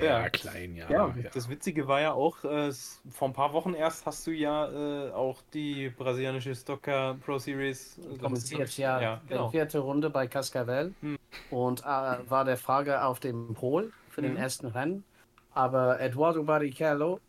Ja, 0.00 0.22
Ja. 0.22 0.28
klein, 0.28 0.74
ja. 0.74 0.90
Ja, 0.90 1.14
ja. 1.22 1.30
das 1.32 1.48
Witzige 1.48 1.86
war 1.88 2.00
ja 2.00 2.12
auch, 2.12 2.44
äh, 2.44 2.72
vor 3.10 3.28
ein 3.28 3.32
paar 3.34 3.52
Wochen 3.52 3.74
erst 3.74 4.06
hast 4.06 4.26
du 4.26 4.30
ja 4.30 5.08
äh, 5.08 5.12
auch 5.12 5.42
die 5.52 5.90
brasilianische 5.90 6.54
Stocker 6.54 7.16
Pro 7.24 7.38
Series 7.38 7.98
äh, 7.98 8.18
kommentiert 8.18 8.76
ja, 8.78 9.00
Ja, 9.00 9.20
die 9.24 9.28
genau. 9.28 9.48
vierte 9.50 9.78
Runde 9.80 10.10
bei 10.10 10.26
Cascavel 10.26 10.94
Hm. 11.00 11.16
und 11.50 11.80
äh, 11.80 11.84
war 11.84 12.44
der 12.44 12.56
Frage 12.56 13.02
auf 13.04 13.20
dem 13.20 13.54
Pol 13.54 13.92
für 14.10 14.22
den 14.22 14.32
Mhm. 14.32 14.36
ersten 14.38 14.66
Rennen. 14.66 15.04
Aber 15.50 16.00
Eduardo 16.00 16.42
Barrichello 16.44 17.20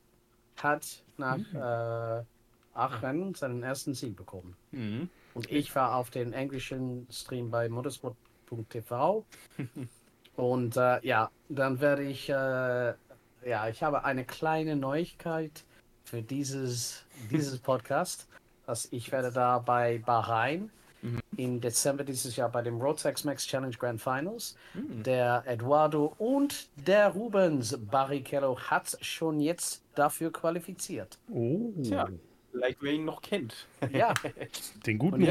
hat 0.58 1.04
nach 1.18 1.38
Hm. 1.38 1.46
äh, 1.56 2.24
acht 2.74 3.04
Rennen 3.04 3.34
seinen 3.34 3.64
ersten 3.64 3.94
Sieg 3.94 4.16
bekommen. 4.16 4.56
Mhm. 4.72 5.10
Und 5.34 5.52
ich 5.52 5.74
war 5.76 5.96
auf 5.96 6.10
den 6.10 6.34
englischen 6.34 7.08
Stream 7.12 7.50
bei 7.50 7.70
motorsport.tv. 7.70 9.26
und 10.40 10.78
äh, 10.78 11.06
ja, 11.06 11.30
dann 11.50 11.80
werde 11.82 12.04
ich, 12.04 12.30
äh, 12.30 12.34
ja, 12.34 13.68
ich 13.70 13.84
habe 13.84 14.04
eine 14.04 14.24
kleine 14.26 14.76
Neuigkeit 14.76 15.64
für 16.06 16.22
dieses, 16.22 17.06
dieses 17.30 17.60
Podcast. 17.70 18.28
Dass 18.66 18.88
ich 18.92 19.12
werde 19.12 19.32
da 19.32 19.60
bei 19.60 19.98
Bahrain 20.06 20.70
Mhm. 21.02 21.20
im 21.38 21.62
Dezember 21.62 22.04
dieses 22.04 22.36
Jahr 22.36 22.50
bei 22.50 22.62
dem 22.62 22.82
Rotex 22.82 23.24
Max 23.24 23.46
Challenge 23.48 23.76
Grand 23.78 24.02
Finals. 24.02 24.56
Mhm. 24.74 25.04
Der 25.04 25.44
Eduardo 25.46 26.14
und 26.18 26.68
der 26.76 27.10
Rubens 27.10 27.78
Barrichello 27.90 28.60
hat 28.60 28.98
schon 29.02 29.40
jetzt 29.40 29.82
dafür 29.96 30.32
qualifiziert. 30.32 31.18
Oh, 31.32 31.72
Tja, 31.84 32.10
vielleicht 32.52 32.82
wer 32.82 32.92
ihn 32.92 33.06
noch 33.06 33.22
kennt. 33.22 33.68
Ja, 33.92 34.14
den 34.86 34.98
guten 34.98 35.16
Und 35.16 35.22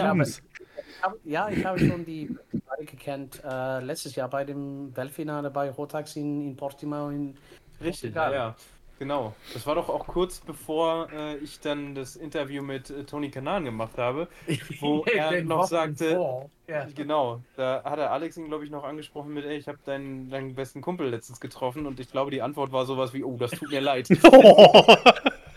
ja. 1.25 1.51
Ich 1.51 1.65
habe 1.65 1.79
schon 1.79 2.05
die 2.05 2.35
gekannt 2.85 3.43
äh, 3.45 3.81
letztes 3.81 4.15
Jahr 4.15 4.29
bei 4.29 4.45
dem 4.45 4.97
Weltfinale 4.97 5.51
bei 5.51 5.71
Rotax 5.71 6.17
in, 6.17 6.43
in 6.43 6.57
Portimao 6.57 7.11
in 7.11 7.37
Richtig, 7.81 8.15
Portugal. 8.15 8.33
ja, 8.33 8.39
ja. 8.39 8.57
Genau. 8.99 9.33
Das 9.55 9.65
war 9.67 9.77
doch 9.77 9.89
auch 9.89 10.07
kurz 10.09 10.41
bevor 10.41 11.09
äh, 11.13 11.37
ich 11.37 11.61
dann 11.61 11.95
das 11.95 12.17
Interview 12.17 12.63
mit 12.63 12.91
äh, 12.91 13.05
Tony 13.05 13.31
Kanan 13.31 13.65
gemacht 13.65 13.97
habe. 13.97 14.29
Wo 14.81 15.05
er 15.05 15.43
noch 15.45 15.67
sagte-. 15.67 16.49
Ja. 16.67 16.87
Genau, 16.95 17.41
da 17.57 17.83
hat 17.85 17.99
er 17.99 18.11
Alex 18.11 18.37
ihn, 18.37 18.49
glaube 18.49 18.65
ich, 18.65 18.71
noch 18.71 18.85
angesprochen 18.85 19.33
mit, 19.33 19.45
ey, 19.45 19.57
ich 19.57 19.69
habe 19.69 19.79
deinen, 19.85 20.29
deinen 20.29 20.55
besten 20.55 20.83
Kumpel 20.83 21.09
letztens 21.09 21.41
getroffen 21.41 21.87
und 21.87 22.01
ich 22.01 22.11
glaube, 22.11 22.31
die 22.31 22.43
Antwort 22.43 22.73
war 22.73 22.85
sowas 22.85 23.15
wie, 23.15 23.25
oh, 23.25 23.37
das 23.39 23.53
tut 23.53 23.71
mir 23.71 23.81
leid. 23.81 24.09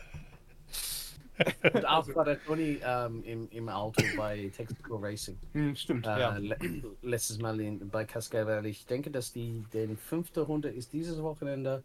Und 1.73 1.85
auch 1.87 2.15
war 2.15 2.25
der 2.25 2.43
Toni 2.43 2.79
ähm, 2.85 3.23
im, 3.23 3.47
im 3.51 3.69
Auto 3.69 4.03
bei 4.17 4.51
Texaco 4.55 4.97
Racing. 4.97 5.37
Hm, 5.53 5.75
stimmt, 5.75 6.05
Äh, 6.07 6.19
ja. 6.19 6.37
le 6.37 6.57
letztes 7.01 7.39
Mal 7.39 7.59
in, 7.59 7.89
bei 7.89 8.05
Cascavel. 8.05 8.65
Ich 8.65 8.85
denke, 8.85 9.11
dass 9.11 9.31
die, 9.33 9.63
die 9.73 9.95
fünfte 9.95 10.41
Runde 10.41 10.69
ist 10.69 10.93
dieses 10.93 11.21
Wochenende 11.21 11.83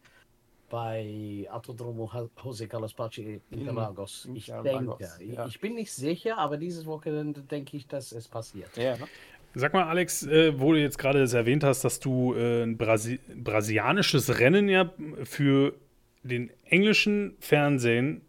bei 0.68 1.46
Autodromo 1.50 2.10
José 2.42 2.66
Carlos 2.66 2.92
Pache 2.92 3.22
in 3.22 3.40
In 3.50 3.60
Interlagos. 3.60 4.28
Ich 4.34 4.48
Interlagos, 4.48 4.98
denke, 5.18 5.34
ja. 5.34 5.46
ich 5.46 5.60
bin 5.60 5.74
nicht 5.74 5.92
sicher, 5.92 6.38
aber 6.38 6.56
dieses 6.56 6.86
Wochenende 6.86 7.40
denke 7.42 7.76
ich, 7.76 7.86
dass 7.86 8.12
es 8.12 8.26
passiert. 8.28 8.76
Ja, 8.76 8.96
Sag 9.58 9.72
mal, 9.72 9.84
Alex, 9.84 10.26
äh, 10.26 10.60
wo 10.60 10.72
du 10.72 10.80
jetzt 10.80 10.98
gerade 10.98 11.18
das 11.20 11.32
erwähnt 11.32 11.64
hast, 11.64 11.82
dass 11.82 11.98
du 11.98 12.34
äh, 12.34 12.62
ein 12.64 12.76
Brasi 12.76 13.20
brasilianisches 13.42 14.38
Rennen 14.38 14.68
ja 14.68 14.92
für 15.24 15.72
den 16.24 16.50
englischen 16.66 17.36
Fernsehen 17.40 18.20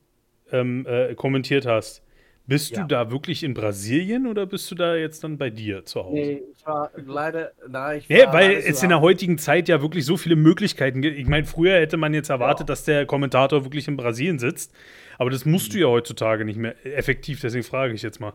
ähm, 0.51 0.85
äh, 0.87 1.15
kommentiert 1.15 1.65
hast. 1.65 2.03
Bist 2.49 2.71
Ja. 2.77 2.83
du 2.83 2.87
da 2.87 3.11
wirklich 3.11 3.43
in 3.43 3.53
Brasilien 3.53 4.25
oder 4.25 4.45
bist 4.45 4.71
du 4.71 4.75
da 4.75 4.95
jetzt 4.95 5.21
dann 5.25 5.37
bei 5.37 5.49
dir 5.49 5.83
zu 5.83 6.01
Hause? 6.05 6.13
Nee, 6.13 6.43
ich 6.57 6.65
war 6.65 6.89
leider, 7.05 7.51
nein, 7.67 7.99
ich 7.99 8.09
war 8.09 8.33
weil 8.33 8.53
leider 8.53 8.67
es 8.69 8.81
in 8.81 8.87
der 8.89 9.01
heutigen 9.01 9.37
Zeit 9.37 9.67
ja 9.67 9.81
wirklich 9.81 10.05
so 10.05 10.15
viele 10.15 10.37
Möglichkeiten 10.37 11.01
gibt. 11.01 11.17
Ich 11.17 11.27
meine, 11.27 11.45
früher 11.45 11.73
hätte 11.77 11.97
man 11.97 12.13
jetzt 12.13 12.29
erwartet, 12.29 12.61
Ja. 12.61 12.65
dass 12.67 12.85
der 12.85 13.05
Kommentator 13.05 13.65
wirklich 13.65 13.89
in 13.89 13.97
Brasilien 13.97 14.39
sitzt. 14.39 14.73
Aber 15.17 15.29
das 15.29 15.43
musst 15.43 15.73
du 15.73 15.77
ja 15.79 15.87
heutzutage 15.87 16.45
nicht 16.45 16.57
mehr 16.57 16.75
effektiv, 16.85 17.41
deswegen 17.41 17.63
frage 17.65 17.93
ich 17.93 18.01
jetzt 18.01 18.21
mal. 18.21 18.31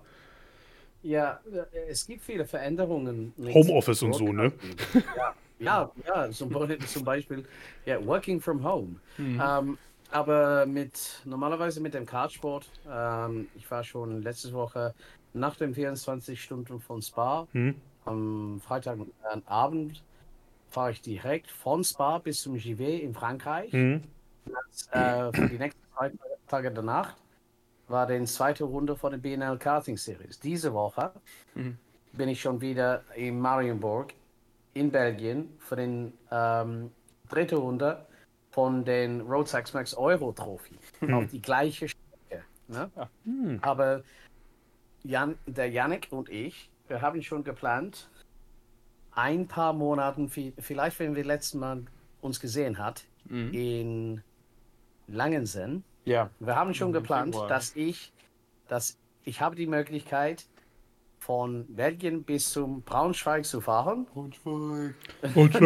Ja, 1.02 1.40
äh, 1.50 1.90
es 1.90 2.06
gibt 2.06 2.22
viele 2.22 2.44
Veränderungen. 2.44 3.32
Homeoffice 3.54 4.02
und 4.02 4.12
so, 4.14 4.30
ne? 4.32 4.52
Ja, 5.16 5.34
ja, 5.58 5.90
ja 6.06 6.30
zum, 6.30 6.50
Be- 6.50 6.78
zum 6.86 7.04
Beispiel 7.04 7.44
ja, 7.86 8.04
Working 8.04 8.40
from 8.42 8.62
Home. 8.62 8.96
Ähm, 9.18 9.78
aber 10.12 10.66
mit 10.66 11.22
normalerweise 11.24 11.80
mit 11.80 11.94
dem 11.94 12.06
Kartsport, 12.06 12.70
ähm, 12.88 13.48
ich 13.54 13.70
war 13.70 13.82
schon 13.84 14.22
letzte 14.22 14.52
Woche 14.52 14.94
nach 15.32 15.56
den 15.56 15.74
24 15.74 16.42
Stunden 16.42 16.80
von 16.80 17.00
Spa, 17.02 17.46
Hm? 17.52 17.74
am 18.04 18.60
Freitagabend 18.60 20.02
fahre 20.70 20.90
ich 20.90 21.02
direkt 21.02 21.50
von 21.50 21.84
Spa 21.84 22.18
bis 22.18 22.42
zum 22.42 22.56
JV 22.56 22.80
in 23.02 23.14
Frankreich. 23.14 23.72
Hm? 23.72 24.02
Äh, 24.90 25.32
für 25.32 25.48
die 25.48 25.58
nächsten 25.58 25.80
zwei 25.96 26.12
Tage 26.46 26.70
danach 26.72 27.14
war 27.88 28.06
die 28.06 28.24
zweite 28.24 28.64
Runde 28.64 28.96
von 28.96 29.12
der 29.12 29.18
BNL 29.18 29.58
Karting 29.58 29.96
Series. 29.96 30.38
Diese 30.40 30.72
Woche 30.72 31.12
Mhm. 31.54 31.78
bin 32.12 32.28
ich 32.28 32.40
schon 32.40 32.60
wieder 32.60 33.04
in 33.14 33.38
Marienburg 33.40 34.14
in 34.74 34.90
Belgien 34.90 35.50
für 35.58 35.76
den 35.76 36.12
ähm, 36.30 36.90
dritte 37.28 37.56
Runde 37.56 38.06
von 38.52 38.84
den 38.84 39.22
Road 39.22 39.48
Sax 39.48 39.72
Max 39.74 39.94
Euro 39.94 40.30
Trophy 40.32 40.78
auf 41.12 41.26
die 41.26 41.42
gleiche 41.42 41.88
Strecke. 41.88 42.44
Ne? 42.68 42.90
Hm. 43.24 43.58
Aber 43.62 44.02
Jan, 45.02 45.36
der 45.46 45.68
Yannick 45.70 46.08
und 46.10 46.28
ich, 46.28 46.70
wir 46.88 47.00
haben 47.02 47.20
schon 47.22 47.42
geplant, 47.44 48.08
ein 49.14 49.46
paar 49.48 49.72
Monaten, 49.72 50.28
vi- 50.28 50.52
vielleicht 50.58 50.98
wenn 51.00 51.14
wir 51.16 51.24
letztes 51.24 51.54
Mal 51.54 51.82
uns 52.20 52.38
gesehen 52.40 52.78
hat, 52.78 53.04
Mhm. 53.24 53.52
in 53.54 54.22
Langensen, 55.08 55.84
Ja. 56.04 56.30
wir 56.40 56.56
haben 56.56 56.74
schon 56.74 56.92
geplant, 56.92 57.34
dass 57.48 57.74
ich, 57.76 58.12
dass 58.68 58.96
ich 59.24 59.40
habe 59.40 59.54
die 59.56 59.66
Möglichkeit, 59.66 60.46
von 61.32 61.64
Belgien 61.74 62.24
bis 62.24 62.50
zum 62.52 62.82
Braunschweig 62.82 63.46
zu 63.46 63.62
fahren. 63.62 64.06
Und 64.12 64.36
schön. 64.36 64.94
Und 65.32 65.56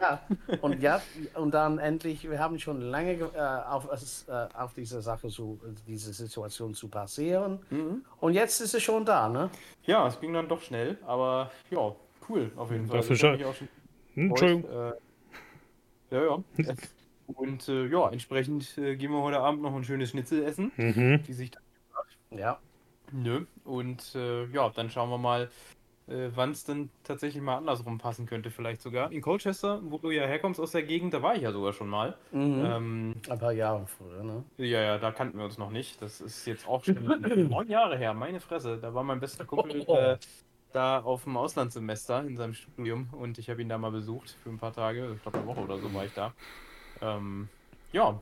ja, 0.00 0.20
und, 0.62 0.80
ja, 0.80 1.02
und 1.34 1.52
dann 1.52 1.78
endlich, 1.78 2.28
wir 2.30 2.38
haben 2.38 2.58
schon 2.58 2.80
lange 2.80 3.16
ge- 3.18 3.28
äh, 3.34 3.38
auf, 3.40 3.86
äh, 4.26 4.48
auf 4.56 4.72
diese 4.72 5.02
Sache, 5.02 5.28
zu, 5.28 5.60
diese 5.86 6.14
Situation 6.14 6.72
zu 6.72 6.88
passieren. 6.88 7.58
Mhm. 7.68 8.06
Und 8.20 8.32
jetzt 8.32 8.58
ist 8.62 8.74
es 8.74 8.82
schon 8.82 9.04
da, 9.04 9.28
ne? 9.28 9.50
Ja, 9.84 10.06
es 10.06 10.18
ging 10.18 10.32
dann 10.32 10.48
doch 10.48 10.62
schnell, 10.62 10.96
aber 11.06 11.50
ja, 11.70 11.94
cool 12.30 12.50
auf 12.56 12.70
jeden 12.70 12.86
Fall. 12.86 13.00
Dafür 13.00 13.34
Ich 13.34 13.44
auch 13.44 13.54
schon 13.54 13.68
Hm, 14.14 14.30
Entschuldigung. 14.30 14.64
Äh, 14.64 14.92
ja, 16.14 16.24
ja. 16.24 16.44
Und 17.26 17.68
äh, 17.68 17.86
ja, 17.86 18.08
entsprechend 18.08 18.78
äh, 18.78 18.96
gehen 18.96 19.12
wir 19.12 19.20
heute 19.20 19.40
Abend 19.40 19.60
noch 19.60 19.74
ein 19.74 19.84
schönes 19.84 20.08
Schnitzel 20.08 20.42
essen, 20.42 20.72
Mhm. 20.78 21.22
die 21.24 21.34
sich 21.34 21.50
Ja. 22.30 22.58
Nö. 23.12 23.44
Und 23.64 24.14
äh, 24.14 24.46
ja, 24.46 24.68
dann 24.70 24.90
schauen 24.90 25.10
wir 25.10 25.18
mal, 25.18 25.50
äh, 26.10 26.30
wann 26.34 26.50
es 26.50 26.64
denn 26.64 26.90
tatsächlich 27.04 27.42
mal 27.42 27.56
andersrum 27.56 27.98
passen 27.98 28.26
könnte, 28.26 28.50
vielleicht 28.50 28.82
sogar. 28.82 29.12
In 29.12 29.22
Colchester, 29.22 29.80
wo 29.84 29.98
du 29.98 30.10
ja 30.10 30.24
herkommst 30.24 30.60
aus 30.60 30.72
der 30.72 30.82
Gegend, 30.82 31.14
da 31.14 31.22
war 31.22 31.36
ich 31.36 31.42
ja 31.42 31.52
sogar 31.52 31.72
schon 31.72 31.88
mal. 31.88 32.16
Mhm. 32.32 32.64
Ähm, 32.64 33.14
Ein 33.28 33.38
paar 33.38 33.52
Jahre 33.52 33.86
früher, 33.86 34.22
ne? 34.24 34.44
ja, 34.56 34.80
ja, 34.80 34.98
da 34.98 35.12
kannten 35.12 35.38
wir 35.38 35.44
uns 35.44 35.58
noch 35.58 35.70
nicht. 35.70 36.02
Das 36.02 36.20
ist 36.20 36.46
jetzt 36.46 36.66
auch 36.66 36.84
schon 36.84 37.04
neun 37.48 37.68
Jahre 37.68 37.96
her, 37.96 38.12
meine 38.12 38.40
Fresse. 38.40 38.78
Da 38.78 38.92
war 38.92 39.04
mein 39.04 39.20
bester 39.20 39.44
Kumpel 39.44 39.82
äh, 39.82 40.16
da 40.72 41.00
auf 41.00 41.24
dem 41.24 41.36
Auslandssemester 41.36 42.24
in 42.24 42.36
seinem 42.36 42.54
Studium 42.54 43.08
und 43.12 43.38
ich 43.38 43.50
habe 43.50 43.62
ihn 43.62 43.68
da 43.68 43.78
mal 43.78 43.90
besucht 43.90 44.36
für 44.42 44.50
ein 44.50 44.58
paar 44.58 44.72
Tage. 44.72 45.12
Ich 45.14 45.22
glaube, 45.22 45.38
eine 45.38 45.46
Woche 45.46 45.60
oder 45.60 45.78
so 45.78 45.92
war 45.94 46.04
ich 46.04 46.14
da. 46.14 46.32
Ähm, 47.00 47.48
ja, 47.92 48.20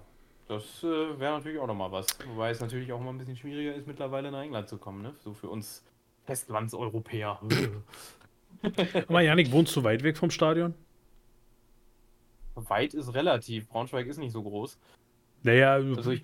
das 0.49 0.83
äh, 0.83 1.19
wäre 1.21 1.37
natürlich 1.37 1.59
auch 1.59 1.67
nochmal 1.67 1.93
was. 1.93 2.07
Wobei 2.27 2.51
es 2.51 2.61
natürlich 2.61 2.93
auch 2.93 3.01
mal 3.01 3.11
ein 3.11 3.19
bisschen 3.19 3.37
schwieriger 3.37 3.75
ist, 3.75 3.87
mittlerweile 3.87 4.31
nach 4.31 4.43
England 4.43 4.69
zu 4.69 4.79
kommen, 4.79 5.03
ne? 5.03 5.15
So 5.23 5.35
für 5.35 5.49
uns 5.49 5.85
Festlandseuropäer. 6.25 7.41
Aber 9.09 9.21
Janik, 9.21 9.53
wohnst 9.53 9.77
du 9.77 9.85
weit 9.85 10.03
weg 10.03 10.17
vom 10.17 10.31
Stadion? 10.31 10.75
Weit 12.55 12.95
ist 12.95 13.15
relativ. 13.15 13.69
Braunschweig 13.69 14.07
ist 14.07 14.19
nicht 14.19 14.33
so 14.33 14.43
groß. 14.43 14.79
Naja, 15.43 15.75
Also 15.75 16.11
ich, 16.11 16.23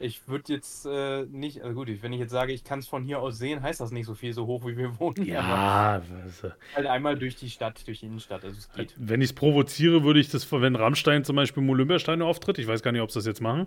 ich 0.00 0.28
würde 0.28 0.52
jetzt 0.52 0.86
äh, 0.86 1.24
nicht, 1.26 1.62
also 1.62 1.74
gut, 1.74 1.88
wenn 2.02 2.12
ich 2.12 2.20
jetzt 2.20 2.30
sage, 2.30 2.52
ich 2.52 2.62
kann 2.62 2.78
es 2.78 2.86
von 2.86 3.02
hier 3.02 3.20
aus 3.20 3.38
sehen, 3.38 3.62
heißt 3.62 3.80
das 3.80 3.90
nicht 3.90 4.06
so 4.06 4.14
viel, 4.14 4.32
so 4.32 4.46
hoch 4.46 4.64
wie 4.66 4.76
wir 4.76 4.98
wohnen. 5.00 5.24
Ja, 5.24 5.98
äh, 5.98 6.50
halt 6.74 6.86
einmal 6.86 7.18
durch 7.18 7.36
die 7.36 7.50
Stadt, 7.50 7.86
durch 7.86 8.00
die 8.00 8.06
Innenstadt, 8.06 8.44
also 8.44 8.56
es 8.56 8.70
geht. 8.72 8.94
wenn 8.96 9.20
ich 9.20 9.30
es 9.30 9.32
provoziere, 9.34 10.04
würde 10.04 10.20
ich 10.20 10.28
das, 10.30 10.50
wenn 10.52 10.76
Rammstein 10.76 11.24
zum 11.24 11.36
Beispiel 11.36 11.62
im 11.62 11.70
Olympiastadion 11.70 12.26
auftritt, 12.26 12.58
ich 12.58 12.66
weiß 12.66 12.82
gar 12.82 12.92
nicht, 12.92 13.02
ob 13.02 13.10
sie 13.10 13.18
das 13.18 13.26
jetzt 13.26 13.40
machen, 13.40 13.66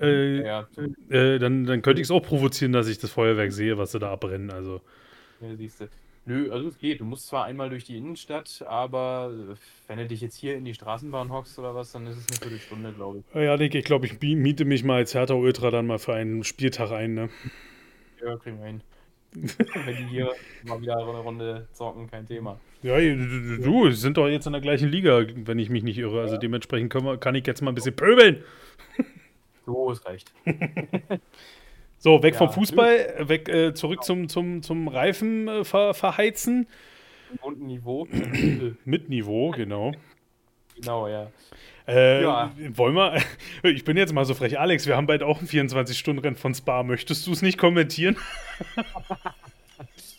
äh, 0.00 0.44
Ja, 0.44 0.68
äh, 1.10 1.38
dann, 1.38 1.64
dann 1.64 1.82
könnte 1.82 2.00
ich 2.00 2.06
es 2.06 2.10
auch 2.10 2.22
provozieren, 2.22 2.72
dass 2.72 2.88
ich 2.88 2.98
das 2.98 3.10
Feuerwerk 3.10 3.52
sehe, 3.52 3.76
was 3.78 3.92
sie 3.92 3.98
da 3.98 4.12
abbrennen. 4.12 4.50
Also, 4.50 4.80
ja, 5.40 5.54
siehst 5.56 5.80
du. 5.80 5.88
Nö, 6.26 6.50
also 6.50 6.68
es 6.68 6.78
geht. 6.78 7.00
Du 7.00 7.04
musst 7.04 7.28
zwar 7.28 7.44
einmal 7.44 7.70
durch 7.70 7.84
die 7.84 7.96
Innenstadt, 7.96 8.64
aber 8.66 9.32
äh, 9.32 9.54
wenn 9.86 9.98
du 9.98 10.06
dich 10.06 10.20
jetzt 10.20 10.36
hier 10.36 10.56
in 10.56 10.64
die 10.64 10.74
Straßenbahn 10.74 11.30
hockst 11.30 11.56
oder 11.58 11.74
was, 11.74 11.92
dann 11.92 12.06
ist 12.08 12.16
es 12.16 12.26
eine 12.28 12.38
Viertelstunde, 12.38 12.92
glaube 12.92 13.20
ich. 13.20 13.34
ja, 13.34 13.42
Janik, 13.42 13.76
ich 13.76 13.84
glaube, 13.84 14.06
ich 14.06 14.20
miete 14.20 14.64
mich 14.64 14.82
mal 14.82 14.96
als 14.96 15.14
Hertha 15.14 15.34
Ultra 15.34 15.70
dann 15.70 15.86
mal 15.86 15.98
für 15.98 16.14
einen 16.14 16.42
Spieltag 16.42 16.90
ein. 16.90 17.14
Ne? 17.14 17.30
Ja, 18.22 18.36
kriegen 18.36 18.58
wir 18.58 18.66
hin. 18.66 18.80
wenn 19.36 19.96
die 19.96 20.04
hier 20.06 20.32
mal 20.64 20.80
wieder 20.80 20.96
eine 20.96 21.18
Runde 21.18 21.68
zocken, 21.72 22.10
kein 22.10 22.26
Thema. 22.26 22.58
Ja, 22.82 22.98
du, 22.98 23.90
sind 23.92 24.16
doch 24.16 24.28
jetzt 24.28 24.46
in 24.46 24.52
der 24.52 24.62
gleichen 24.62 24.88
Liga, 24.88 25.24
wenn 25.34 25.58
ich 25.58 25.70
mich 25.70 25.82
nicht 25.82 25.98
irre. 25.98 26.22
Also 26.22 26.38
dementsprechend 26.38 26.90
können 26.90 27.06
wir, 27.06 27.18
kann 27.18 27.34
ich 27.34 27.46
jetzt 27.46 27.62
mal 27.62 27.70
ein 27.70 27.74
bisschen 27.74 27.94
pöbeln. 27.94 28.42
So, 29.66 29.90
es 29.90 30.04
reicht. 30.06 30.32
So, 32.06 32.22
weg 32.22 32.34
Ja, 32.34 32.38
vom 32.38 32.52
Fußball, 32.52 33.28
weg 33.28 33.48
äh, 33.48 33.74
zurück 33.74 34.04
zum, 34.04 34.28
zum, 34.28 34.62
zum 34.62 34.86
Reifen 34.86 35.48
äh, 35.48 35.64
ver, 35.64 35.92
verheizen. 35.92 36.68
Im 37.32 37.38
bunten 37.38 37.66
Niveau. 37.66 38.06
Mit 38.84 39.08
Niveau, 39.08 39.50
genau. 39.50 39.90
genau, 40.76 41.08
ja. 41.08 41.32
Äh, 41.88 42.22
Ja. 42.22 42.52
Wollen 42.74 42.94
wir, 42.94 43.20
ich 43.64 43.82
bin 43.82 43.96
jetzt 43.96 44.12
mal 44.12 44.24
so 44.24 44.34
frech, 44.34 44.56
Alex, 44.56 44.86
wir 44.86 44.96
haben 44.96 45.08
bald 45.08 45.24
auch 45.24 45.40
ein 45.40 45.48
24-Stunden-Rennen 45.48 46.36
von 46.36 46.54
Spa. 46.54 46.84
Möchtest 46.84 47.26
du 47.26 47.32
es 47.32 47.42
nicht 47.42 47.58
kommentieren? 47.58 48.16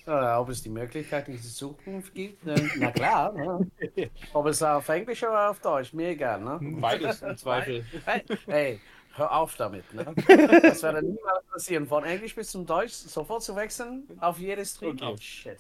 Äh, 0.08 0.36
ob 0.38 0.48
es 0.48 0.64
die 0.64 0.70
Möglichkeit 0.70 1.28
in 1.28 1.34
der 1.34 1.42
Zukunft 1.44 2.16
gibt? 2.16 2.46
Ne? 2.46 2.56
Na 2.78 2.92
klar. 2.92 3.34
Ne? 3.34 3.70
Ob 4.34 4.46
es 4.46 4.64
auf 4.64 4.88
Englisch 4.88 5.22
oder 5.22 5.50
auf 5.50 5.60
Deutsch, 5.60 5.92
mir 5.92 6.10
egal. 6.10 6.40
Ne? 6.40 6.60
Beides 6.80 7.22
im 7.22 7.36
Zweifel. 7.36 7.84
Hey, 8.06 8.24
hey, 8.48 8.80
hör 9.18 9.32
auf 9.36 9.56
damit. 9.58 9.92
Ne? 9.94 10.06
Das 10.62 10.84
werde 10.84 11.02
niemals 11.04 11.46
passieren. 11.52 11.88
Von 11.88 12.04
Englisch 12.04 12.36
bis 12.36 12.52
zum 12.52 12.66
Deutsch 12.66 12.94
sofort 12.94 13.44
zu 13.44 13.56
wechseln 13.56 14.04
auf 14.20 14.38
jedes 14.40 14.76
Stream. 14.76 14.96
Okay. 14.96 15.06
Oh 15.14 15.18
shit. 15.18 15.58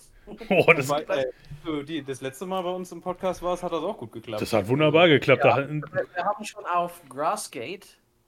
Oh, 0.50 0.74
das, 0.74 0.89
Weil, 0.89 1.06
äh, 1.10 1.84
die, 1.86 2.04
das 2.04 2.20
letzte 2.22 2.46
Mal 2.46 2.62
bei 2.62 2.70
uns 2.72 2.91
im 2.91 3.02
Podcast 3.02 3.41
war 3.41 3.54
es, 3.54 3.63
hat 3.63 3.72
das 3.72 3.82
auch 3.82 3.98
gut 3.98 4.12
geklappt. 4.12 4.41
das 4.41 4.52
hat 4.52 4.67
wunderbar 4.67 5.08
geklappt. 5.08 5.43
Ja. 5.46 5.62
Da- 5.62 5.70
Wir, 5.70 6.24
haben 6.26 6.43
schon 6.43 6.65
auf 6.65 7.02
Grassgate 7.10 7.88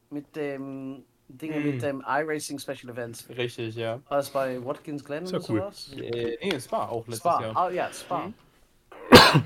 mit 0.09 0.33
dem 0.35 1.03
Dinge 1.27 1.59
mit 1.59 1.81
dem 1.81 2.01
iRacing 2.07 2.57
Special 2.57 2.89
Events. 2.93 3.27
Richtig, 3.29 3.75
ja. 3.75 3.99
War 4.07 4.17
das 4.17 4.29
bei 4.29 4.63
Watkins 4.65 5.03
Glen 5.03 5.25
Ist 5.25 5.31
ja 5.33 5.39
oder 5.39 5.49
cool. 5.49 5.59
sowas? 5.59 5.91
Äh, 5.97 6.37
nee, 6.41 6.51
es 6.55 6.71
war 6.71 6.89
auch 6.89 7.05
letztes 7.05 7.19
Spa. 7.19 7.41
Jahr. 7.41 7.57
Ah, 7.57 7.69
ja, 7.69 7.91
Spa. 7.93 8.31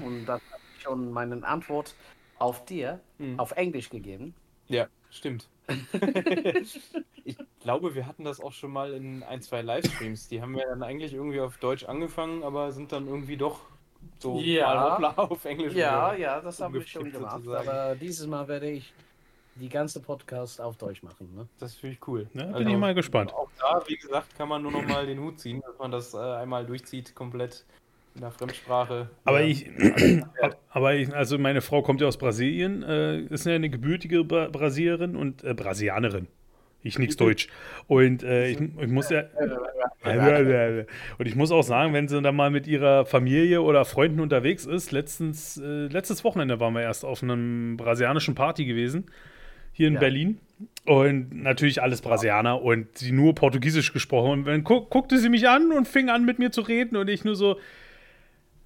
Und 0.06 0.26
da 0.26 0.34
habe 0.34 0.42
ich 0.78 0.84
schon 0.84 1.12
meine 1.12 1.44
Antwort 1.46 1.96
auf 2.40 2.64
dir 2.66 3.00
Mhm. 3.18 3.40
auf 3.40 3.52
Englisch 3.54 3.90
gegeben. 3.90 4.34
Ja, 4.68 4.88
stimmt. 5.10 5.50
ich 7.24 7.38
glaube, 7.60 7.96
wir 7.96 8.06
hatten 8.06 8.24
das 8.24 8.40
auch 8.40 8.52
schon 8.52 8.72
mal 8.72 8.94
in 8.94 9.24
ein, 9.24 9.42
zwei 9.42 9.62
Livestreams. 9.62 10.28
Die 10.28 10.42
haben 10.42 10.56
wir 10.56 10.66
dann 10.66 10.84
eigentlich 10.84 11.14
irgendwie 11.14 11.40
auf 11.40 11.58
Deutsch 11.58 11.86
angefangen, 11.86 12.44
aber 12.44 12.72
sind 12.72 12.92
dann 12.92 13.08
irgendwie 13.08 13.38
doch 13.38 13.62
so 14.20 14.40
Ja. 14.40 14.98
mal 15.00 15.14
auf 15.16 15.46
Englisch. 15.46 15.74
Ja, 15.74 16.14
ja, 16.14 16.42
das 16.42 16.62
haben 16.62 16.74
wir 16.74 16.82
schon 16.82 17.12
gemacht. 17.12 17.38
sozusagen. 17.38 17.68
Aber 17.70 17.96
dieses 17.96 18.28
Mal 18.28 18.48
werde 18.48 18.70
ich 18.70 18.94
die 19.56 19.70
ganze 19.70 20.02
Podcast 20.02 20.60
auf 20.60 20.78
Deutsch 20.78 21.04
machen. 21.04 21.34
Ne? 21.36 21.48
Das 21.60 21.76
finde 21.76 21.96
ich 21.96 22.08
cool. 22.08 22.30
Ja, 22.34 22.46
bin 22.46 22.56
Also, 22.56 22.70
ich 22.70 22.78
mal 22.78 22.96
gespannt. 22.96 23.32
Auch 23.34 23.52
da, 23.60 23.84
wie 23.88 23.96
gesagt, 23.98 24.36
kann 24.36 24.50
man 24.50 24.62
nur 24.64 24.72
noch 24.72 24.84
mal 24.84 25.06
den 25.06 25.20
Hut 25.20 25.40
ziehen, 25.40 25.62
dass 25.66 25.78
man 25.78 25.92
das 25.92 26.14
äh, 26.14 26.18
einmal 26.18 26.66
durchzieht, 26.66 27.14
komplett 27.16 27.66
in 28.16 28.22
der 28.22 28.32
Fremdsprache. 28.32 29.10
Aber 29.26 29.42
Ja. 29.42 29.48
ich, 29.48 29.66
aber 30.74 30.96
ich, 30.96 31.14
also 31.14 31.38
meine 31.38 31.62
Frau 31.62 31.84
kommt 31.84 32.02
ja 32.02 32.08
aus 32.08 32.18
Brasilien, 32.18 32.84
äh, 32.84 33.20
ist 33.22 33.46
ja 33.46 33.54
eine 33.54 33.70
gebürtige 33.70 34.24
Bra 34.24 34.50
Brasilierin 34.50 35.16
und 35.16 35.44
äh, 35.44 35.54
Brasilianerin. 35.54 36.28
Ich 36.86 37.00
nix 37.00 37.16
Deutsch. 37.16 37.48
Und 37.88 38.24
äh, 38.24 38.50
ich, 38.50 38.60
ich 38.60 38.88
muss 38.90 39.10
ja. 39.10 39.24
Und 41.18 41.28
ich 41.28 41.36
muss 41.36 41.52
auch 41.52 41.62
sagen, 41.62 41.94
wenn 41.94 42.10
sie 42.10 42.22
dann 42.22 42.36
mal 42.36 42.50
mit 42.50 42.68
ihrer 42.68 43.06
Familie 43.06 43.62
oder 43.62 43.86
Freunden 43.86 44.20
unterwegs 44.20 44.66
ist, 44.66 44.92
letztens, 44.92 45.58
äh, 45.58 45.86
letztes 45.88 46.26
Wochenende 46.26 46.60
waren 46.60 46.74
wir 46.74 46.82
erst 46.82 47.06
auf 47.06 47.24
einem 47.24 47.78
brasilianischen 47.78 48.36
Party 48.36 48.66
gewesen, 48.66 49.06
hier 49.72 49.88
in 49.88 49.94
Ja. 49.94 50.02
Berlin. 50.02 50.40
Und 50.86 51.34
natürlich 51.42 51.82
alles 51.82 52.02
Brasilianer 52.02 52.62
und 52.62 52.98
sie 52.98 53.12
nur 53.14 53.34
Portugiesisch 53.34 53.94
gesprochen. 53.94 54.40
Und 54.40 54.46
dann 54.46 54.64
gu 54.64 54.82
guckte 54.82 55.18
sie 55.20 55.30
mich 55.30 55.48
an 55.48 55.72
und 55.72 55.88
fing 55.88 56.10
an 56.10 56.26
mit 56.26 56.40
mir 56.40 56.52
zu 56.52 56.62
reden 56.62 56.98
und 56.98 57.10
ich 57.10 57.24
nur 57.24 57.36
so, 57.36 57.58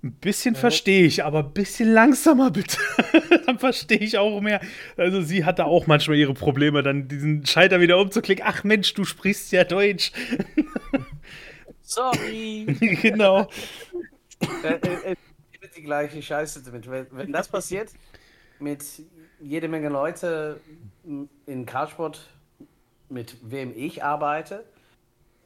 ein 0.07 0.11
bisschen 0.13 0.55
verstehe 0.55 1.05
ich, 1.05 1.23
aber 1.23 1.39
ein 1.39 1.53
bisschen 1.53 1.91
langsamer 1.91 2.51
bitte. 2.51 2.77
dann 3.45 3.59
verstehe 3.59 3.99
ich 3.99 4.17
auch 4.17 4.41
mehr. 4.41 4.61
Also 4.95 5.21
sie 5.21 5.45
hatte 5.45 5.65
auch 5.65 5.87
manchmal 5.87 6.17
ihre 6.17 6.33
Probleme, 6.33 6.83
dann 6.83 7.07
diesen 7.07 7.45
Schalter 7.45 7.79
wieder 7.79 7.99
umzuklicken. 7.99 8.45
Ach 8.47 8.63
Mensch, 8.63 8.93
du 8.93 9.03
sprichst 9.03 9.51
ja 9.51 9.63
Deutsch. 9.63 10.11
Sorry. 11.81 12.65
genau. 13.01 13.47
äh, 14.63 14.73
äh, 14.73 15.11
äh, 15.11 15.15
die 15.75 15.83
gleiche 15.83 16.21
Scheiße 16.21 16.63
damit. 16.63 16.89
Wenn, 16.89 17.07
wenn 17.11 17.31
das 17.31 17.47
passiert, 17.47 17.91
mit 18.59 18.83
jede 19.39 19.67
Menge 19.67 19.89
Leute 19.89 20.59
in 21.45 21.65
Karlsport, 21.65 22.29
mit 23.09 23.37
wem 23.41 23.73
ich 23.75 24.03
arbeite, 24.03 24.65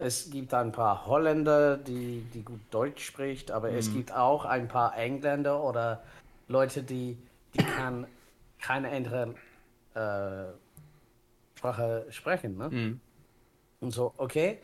es 0.02 0.32
gibt 0.32 0.54
ein 0.54 0.72
paar 0.72 1.06
Holländer, 1.06 1.78
die, 1.78 2.26
die 2.34 2.44
gut 2.44 2.62
Deutsch 2.72 3.06
spricht, 3.06 3.52
aber 3.52 3.70
mhm. 3.70 3.78
es 3.78 3.94
gibt 3.94 4.12
auch 4.12 4.46
ein 4.46 4.68
paar 4.68 4.98
Engländer 4.98 5.64
oder 5.64 6.02
Leute, 6.48 6.82
die, 6.82 7.18
die 7.54 7.64
kann 7.64 8.08
keine 8.60 8.90
andere 8.90 9.36
äh, 9.94 10.54
Sprache 11.58 12.08
sprechen. 12.10 12.58
Ne? 12.58 12.70
Mhm. 12.70 13.02
Und 13.80 13.92
so, 13.92 14.14
okay, 14.18 14.60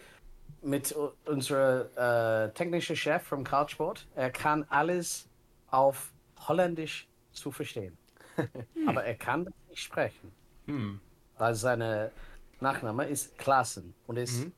mit 0.63 0.95
unserem 1.25 1.85
äh, 1.95 2.49
technischen 2.53 2.95
Chef 2.95 3.21
vom 3.21 3.43
Kartsport, 3.43 4.07
er 4.15 4.31
kann 4.31 4.65
alles 4.69 5.27
auf 5.69 6.13
Holländisch 6.47 7.07
zu 7.31 7.51
verstehen. 7.51 7.95
aber 8.87 9.03
er 9.03 9.15
kann 9.15 9.53
nicht 9.69 9.83
sprechen. 9.83 10.31
Mhm. 10.65 10.99
Weil 11.37 11.53
seine 11.53 12.11
Nachname 12.59 13.05
ist 13.05 13.37
Klassen 13.37 13.93
und 14.07 14.17
ist 14.17 14.45
mhm 14.45 14.51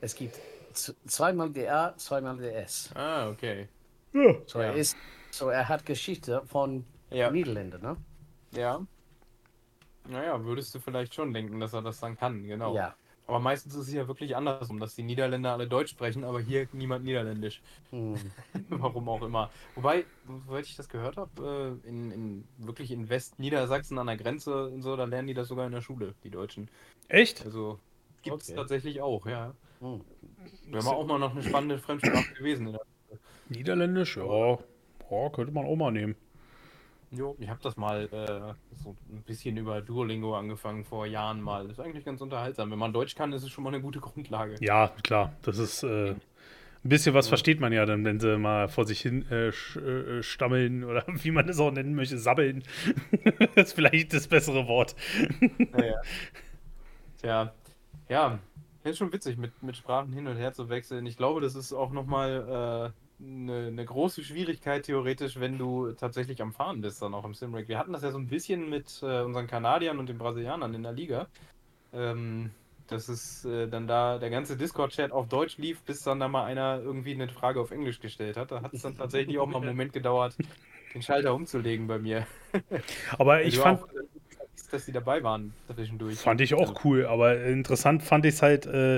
es 0.00 0.14
gibt 0.14 0.38
zweimal 0.72 1.50
der 1.50 1.94
zweimal 1.96 2.36
der 2.36 2.62
S. 2.62 2.90
Ah, 2.94 3.28
okay. 3.28 3.68
Ja. 4.12 4.34
So, 4.46 4.60
er 4.60 4.74
ist, 4.74 4.96
so 5.30 5.48
er 5.48 5.68
hat 5.68 5.84
Geschichte 5.84 6.42
von 6.46 6.84
ja. 7.10 7.30
Niederländern, 7.30 7.82
ne? 7.82 7.96
Ja. 8.52 8.86
Naja, 10.08 10.42
würdest 10.44 10.74
du 10.74 10.80
vielleicht 10.80 11.14
schon 11.14 11.34
denken, 11.34 11.60
dass 11.60 11.74
er 11.74 11.82
das 11.82 12.00
dann 12.00 12.16
kann, 12.16 12.44
genau. 12.44 12.74
Ja. 12.74 12.94
Aber 13.26 13.40
meistens 13.40 13.74
ist 13.74 13.88
es 13.88 13.92
ja 13.92 14.08
wirklich 14.08 14.34
andersrum, 14.34 14.80
dass 14.80 14.94
die 14.94 15.02
Niederländer 15.02 15.52
alle 15.52 15.68
Deutsch 15.68 15.90
sprechen, 15.90 16.24
aber 16.24 16.40
hier 16.40 16.66
niemand 16.72 17.04
Niederländisch. 17.04 17.60
Hm. 17.90 18.14
Warum 18.70 19.06
auch 19.10 19.20
immer. 19.20 19.50
Wobei, 19.74 20.06
soweit 20.46 20.64
ich 20.64 20.76
das 20.76 20.88
gehört 20.88 21.18
habe, 21.18 21.78
äh, 21.84 21.88
in, 21.88 22.10
in, 22.10 22.48
wirklich 22.56 22.90
in 22.90 23.10
Westniedersachsen 23.10 23.98
an 23.98 24.06
der 24.06 24.16
Grenze 24.16 24.68
und 24.68 24.80
so, 24.80 24.96
da 24.96 25.04
lernen 25.04 25.28
die 25.28 25.34
das 25.34 25.48
sogar 25.48 25.66
in 25.66 25.72
der 25.72 25.82
Schule, 25.82 26.14
die 26.24 26.30
Deutschen. 26.30 26.70
Echt? 27.08 27.44
Also 27.44 27.78
gibt 28.22 28.40
es 28.40 28.48
okay. 28.48 28.56
tatsächlich 28.56 29.02
auch, 29.02 29.26
ja. 29.26 29.52
Hm. 29.80 30.00
Wäre 30.70 30.84
mal 30.84 30.90
auch 30.92 31.06
mal 31.06 31.18
noch 31.18 31.32
eine 31.32 31.42
spannende 31.42 31.78
Fremdsprache 31.78 32.34
gewesen. 32.34 32.76
Niederländisch, 33.48 34.16
ja. 34.16 34.58
ja. 35.10 35.28
könnte 35.30 35.52
man 35.52 35.66
auch 35.66 35.76
mal 35.76 35.92
nehmen. 35.92 36.16
Jo, 37.10 37.34
ich 37.38 37.48
habe 37.48 37.60
das 37.62 37.76
mal 37.78 38.04
äh, 38.12 38.54
so 38.82 38.94
ein 39.10 39.22
bisschen 39.22 39.56
über 39.56 39.80
Duolingo 39.80 40.36
angefangen 40.36 40.84
vor 40.84 41.06
Jahren 41.06 41.40
mal. 41.40 41.66
Das 41.66 41.78
ist 41.78 41.80
eigentlich 41.80 42.04
ganz 42.04 42.20
unterhaltsam. 42.20 42.70
Wenn 42.70 42.78
man 42.78 42.92
Deutsch 42.92 43.14
kann, 43.14 43.32
ist 43.32 43.42
es 43.42 43.50
schon 43.50 43.64
mal 43.64 43.72
eine 43.72 43.80
gute 43.80 44.00
Grundlage. 44.00 44.56
Ja, 44.60 44.92
klar. 45.02 45.32
Das 45.40 45.56
ist 45.56 45.82
äh, 45.84 46.10
ein 46.10 46.18
bisschen 46.82 47.14
was 47.14 47.26
ja. 47.26 47.30
versteht 47.30 47.60
man 47.60 47.72
ja 47.72 47.86
dann, 47.86 48.04
wenn 48.04 48.20
sie 48.20 48.36
mal 48.36 48.68
vor 48.68 48.84
sich 48.84 49.00
hin 49.00 49.24
äh, 49.30 49.48
äh 49.48 50.22
stammeln 50.22 50.84
oder 50.88 51.04
wie 51.06 51.30
man 51.30 51.48
es 51.48 51.58
auch 51.58 51.70
nennen 51.70 51.94
möchte, 51.94 52.18
sabbeln. 52.18 52.62
das 53.54 53.68
ist 53.68 53.72
vielleicht 53.72 54.12
das 54.12 54.28
bessere 54.28 54.66
Wort. 54.68 54.94
Naja. 55.72 55.94
Tja, 57.20 57.52
ja, 58.08 58.38
ja, 58.88 58.92
ist 58.92 58.98
schon 58.98 59.12
witzig, 59.12 59.38
mit, 59.38 59.62
mit 59.62 59.76
Sprachen 59.76 60.12
hin 60.12 60.26
und 60.26 60.36
her 60.36 60.52
zu 60.52 60.68
wechseln. 60.68 61.06
Ich 61.06 61.16
glaube, 61.16 61.40
das 61.40 61.54
ist 61.54 61.72
auch 61.72 61.92
nochmal 61.92 62.92
äh, 63.20 63.22
eine, 63.22 63.66
eine 63.68 63.84
große 63.84 64.22
Schwierigkeit 64.22 64.84
theoretisch, 64.84 65.38
wenn 65.40 65.58
du 65.58 65.92
tatsächlich 65.92 66.40
am 66.42 66.52
Fahren 66.52 66.80
bist, 66.80 67.02
dann 67.02 67.14
auch 67.14 67.24
im 67.24 67.34
Simrake. 67.34 67.68
Wir 67.68 67.78
hatten 67.78 67.92
das 67.92 68.02
ja 68.02 68.10
so 68.10 68.18
ein 68.18 68.28
bisschen 68.28 68.68
mit 68.70 69.00
äh, 69.02 69.22
unseren 69.22 69.46
Kanadiern 69.46 69.98
und 69.98 70.08
den 70.08 70.18
Brasilianern 70.18 70.74
in 70.74 70.82
der 70.82 70.92
Liga. 70.92 71.28
Ähm, 71.92 72.50
dass 72.88 73.08
es 73.08 73.44
äh, 73.44 73.68
dann 73.68 73.86
da 73.86 74.18
der 74.18 74.30
ganze 74.30 74.56
Discord-Chat 74.56 75.12
auf 75.12 75.28
Deutsch 75.28 75.58
lief, 75.58 75.82
bis 75.82 76.02
dann 76.02 76.20
da 76.20 76.28
mal 76.28 76.44
einer 76.44 76.80
irgendwie 76.82 77.12
eine 77.12 77.28
Frage 77.28 77.60
auf 77.60 77.70
Englisch 77.70 78.00
gestellt 78.00 78.36
hat. 78.36 78.50
Da 78.50 78.62
hat 78.62 78.72
es 78.72 78.82
dann 78.82 78.96
tatsächlich 78.96 79.38
auch 79.38 79.46
mal 79.46 79.58
einen 79.58 79.66
Moment 79.68 79.92
gedauert, 79.92 80.36
den 80.94 81.02
Schalter 81.02 81.34
umzulegen 81.34 81.86
bei 81.86 81.98
mir. 81.98 82.26
Aber 83.18 83.42
ich 83.44 83.58
fand. 83.58 83.82
Auch, 83.82 83.88
dass 84.70 84.86
die 84.86 84.92
dabei 84.92 85.22
waren 85.22 85.52
zwischendurch. 85.74 86.16
Fand 86.16 86.40
ich 86.40 86.54
auch 86.54 86.84
cool, 86.84 87.06
aber 87.06 87.42
interessant 87.44 88.02
fand 88.02 88.26
ich 88.26 88.34
es 88.34 88.42
halt 88.42 88.66
äh, 88.66 88.96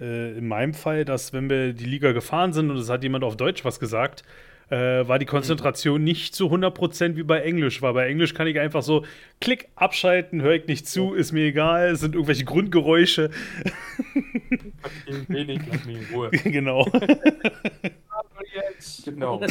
äh, 0.00 0.38
in 0.38 0.48
meinem 0.48 0.74
Fall, 0.74 1.04
dass 1.04 1.32
wenn 1.32 1.50
wir 1.50 1.72
die 1.72 1.84
Liga 1.84 2.12
gefahren 2.12 2.52
sind 2.52 2.70
und 2.70 2.76
es 2.76 2.88
hat 2.88 3.02
jemand 3.02 3.24
auf 3.24 3.36
Deutsch 3.36 3.64
was 3.64 3.80
gesagt, 3.80 4.24
äh, 4.70 5.06
war 5.08 5.18
die 5.18 5.26
Konzentration 5.26 6.00
mhm. 6.00 6.04
nicht 6.04 6.34
zu 6.34 6.46
100% 6.46 7.16
wie 7.16 7.22
bei 7.22 7.40
Englisch 7.40 7.82
war. 7.82 7.92
Bei 7.92 8.06
Englisch 8.06 8.34
kann 8.34 8.46
ich 8.46 8.58
einfach 8.58 8.82
so, 8.82 9.04
klick, 9.40 9.68
abschalten, 9.74 10.42
höre 10.42 10.54
ich 10.54 10.66
nicht 10.66 10.88
zu, 10.88 11.12
ist 11.12 11.32
mir 11.32 11.46
egal, 11.46 11.90
es 11.90 12.00
sind 12.00 12.14
irgendwelche 12.14 12.44
Grundgeräusche. 12.44 13.30
Wenig, 15.28 15.60
lass 15.70 15.84
mich 15.84 15.96
in 15.96 16.14
Ruhe. 16.14 16.30
Genau. 16.44 16.84
genau. 19.04 19.40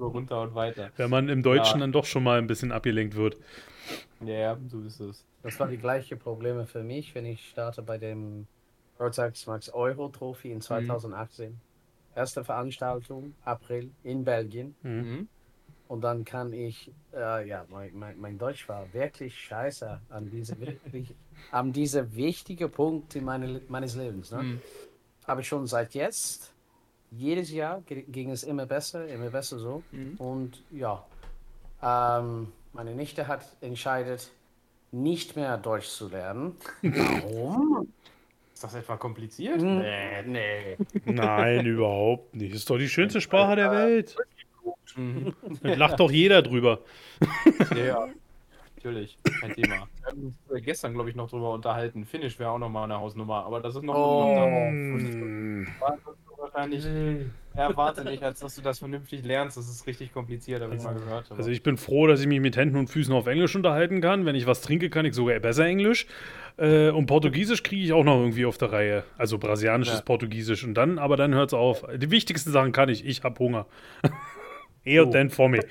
runter 0.00 0.42
und 0.42 0.54
weiter. 0.54 0.90
Wenn 0.96 1.10
man 1.10 1.28
im 1.28 1.42
Deutschen 1.42 1.74
ja. 1.74 1.80
dann 1.80 1.92
doch 1.92 2.04
schon 2.04 2.22
mal 2.22 2.38
ein 2.38 2.46
bisschen 2.46 2.72
abgelenkt 2.72 3.16
wird. 3.16 3.36
Ja, 4.20 4.58
so 4.68 4.80
ist 4.82 5.00
es. 5.00 5.24
Das 5.42 5.58
war 5.58 5.68
die 5.68 5.78
gleiche 5.78 6.16
Probleme 6.16 6.66
für 6.66 6.82
mich, 6.82 7.14
wenn 7.14 7.24
ich 7.24 7.48
starte 7.48 7.82
bei 7.82 7.98
dem 7.98 8.46
Rotax 8.98 9.46
Max 9.46 9.70
Euro 9.70 10.08
Trophy 10.08 10.52
in 10.52 10.60
2018. 10.60 11.52
Mhm. 11.52 11.60
Erste 12.14 12.44
Veranstaltung, 12.44 13.34
April 13.44 13.90
in 14.02 14.24
Belgien. 14.24 14.74
Mhm. 14.82 15.28
Und 15.88 16.02
dann 16.02 16.24
kann 16.24 16.52
ich, 16.52 16.92
äh, 17.12 17.48
ja, 17.48 17.64
mein, 17.68 17.90
mein, 17.98 18.20
mein, 18.20 18.38
Deutsch 18.38 18.68
war 18.68 18.92
wirklich 18.92 19.36
scheiße 19.36 20.00
an 20.10 20.30
diese, 20.30 20.60
wirklich, 20.60 21.14
an 21.50 21.72
diese 21.72 22.14
wichtige 22.14 22.68
Punkt 22.68 23.16
in 23.16 23.24
meine, 23.24 23.60
meines 23.68 23.96
Lebens. 23.96 24.30
Ne? 24.30 24.42
Mhm. 24.42 24.60
Aber 25.24 25.42
schon 25.42 25.66
seit 25.66 25.94
jetzt, 25.94 26.52
jedes 27.10 27.50
Jahr 27.50 27.82
ging 27.82 28.30
es 28.30 28.44
immer 28.44 28.66
besser, 28.66 29.08
immer 29.08 29.30
besser 29.30 29.58
so. 29.58 29.82
Mhm. 29.90 30.14
Und 30.18 30.62
ja, 30.70 31.04
ähm, 31.82 32.52
meine 32.72 32.94
Nichte 32.94 33.28
hat 33.28 33.44
entscheidet, 33.60 34.30
nicht 34.92 35.36
mehr 35.36 35.56
Deutsch 35.56 35.88
zu 35.88 36.08
lernen. 36.08 36.56
Warum? 36.82 37.92
Ist 38.52 38.64
das 38.64 38.74
etwa 38.74 38.96
kompliziert? 38.96 39.60
Hm. 39.60 39.78
Nee, 39.78 40.22
nee. 40.26 40.76
Nein, 41.04 41.64
überhaupt 41.64 42.34
nicht. 42.34 42.52
Ist 42.54 42.68
doch 42.68 42.78
die 42.78 42.88
schönste 42.88 43.20
Sprache 43.20 43.54
der 43.56 43.70
Welt. 43.70 44.16
Da 45.62 45.74
lacht 45.74 46.00
doch 46.00 46.10
jeder 46.10 46.42
drüber. 46.42 46.80
Ja, 47.76 48.08
natürlich. 48.76 49.18
Kein 49.40 49.54
Thema. 49.54 49.88
Wir 50.00 50.06
haben 50.06 50.36
uns 50.48 50.64
gestern, 50.64 50.94
glaube 50.94 51.10
ich, 51.10 51.16
noch 51.16 51.30
drüber 51.30 51.54
unterhalten. 51.54 52.04
Finnisch 52.04 52.38
wäre 52.38 52.50
auch 52.50 52.58
nochmal 52.58 52.84
eine 52.84 52.98
Hausnummer, 52.98 53.44
aber 53.44 53.60
das 53.60 53.76
ist 53.76 53.82
noch. 53.82 53.94
Oh. 53.94 54.34
Noch 54.34 54.46
wahrscheinlich 56.40 56.86
erwarte 57.54 58.04
nicht, 58.04 58.22
als 58.22 58.40
dass 58.40 58.54
du 58.54 58.62
das 58.62 58.78
vernünftig 58.78 59.24
lernst. 59.24 59.56
Das 59.56 59.68
ist 59.68 59.86
richtig 59.86 60.12
kompliziert, 60.12 60.62
habe 60.62 60.74
ich 60.74 60.82
mal 60.82 60.94
gehört. 60.94 61.26
Aber. 61.30 61.38
Also 61.38 61.50
ich 61.50 61.62
bin 61.62 61.76
froh, 61.76 62.06
dass 62.06 62.20
ich 62.20 62.26
mich 62.26 62.40
mit 62.40 62.56
Händen 62.56 62.76
und 62.76 62.88
Füßen 62.88 63.12
auf 63.12 63.26
Englisch 63.26 63.54
unterhalten 63.56 64.00
kann. 64.00 64.24
Wenn 64.24 64.34
ich 64.34 64.46
was 64.46 64.60
trinke, 64.60 64.90
kann 64.90 65.04
ich 65.04 65.14
sogar 65.14 65.38
besser 65.40 65.66
Englisch. 65.66 66.06
Äh, 66.56 66.90
und 66.90 67.06
Portugiesisch 67.06 67.62
kriege 67.62 67.82
ich 67.82 67.92
auch 67.92 68.04
noch 68.04 68.18
irgendwie 68.18 68.44
auf 68.44 68.58
der 68.58 68.72
Reihe. 68.72 69.04
Also 69.18 69.38
brasilianisches 69.38 69.98
ja. 69.98 70.02
Portugiesisch. 70.02 70.64
Und 70.64 70.74
dann, 70.74 70.98
aber 70.98 71.16
dann 71.16 71.34
hört 71.34 71.50
es 71.50 71.54
auf. 71.54 71.84
Die 71.96 72.10
wichtigsten 72.10 72.50
Sachen 72.50 72.72
kann 72.72 72.88
ich. 72.88 73.04
Ich 73.04 73.22
habe 73.22 73.38
Hunger. 73.38 73.66
Eher 74.84 75.06
oh. 75.06 75.10
denn 75.10 75.30
vor 75.30 75.48
mir. 75.48 75.64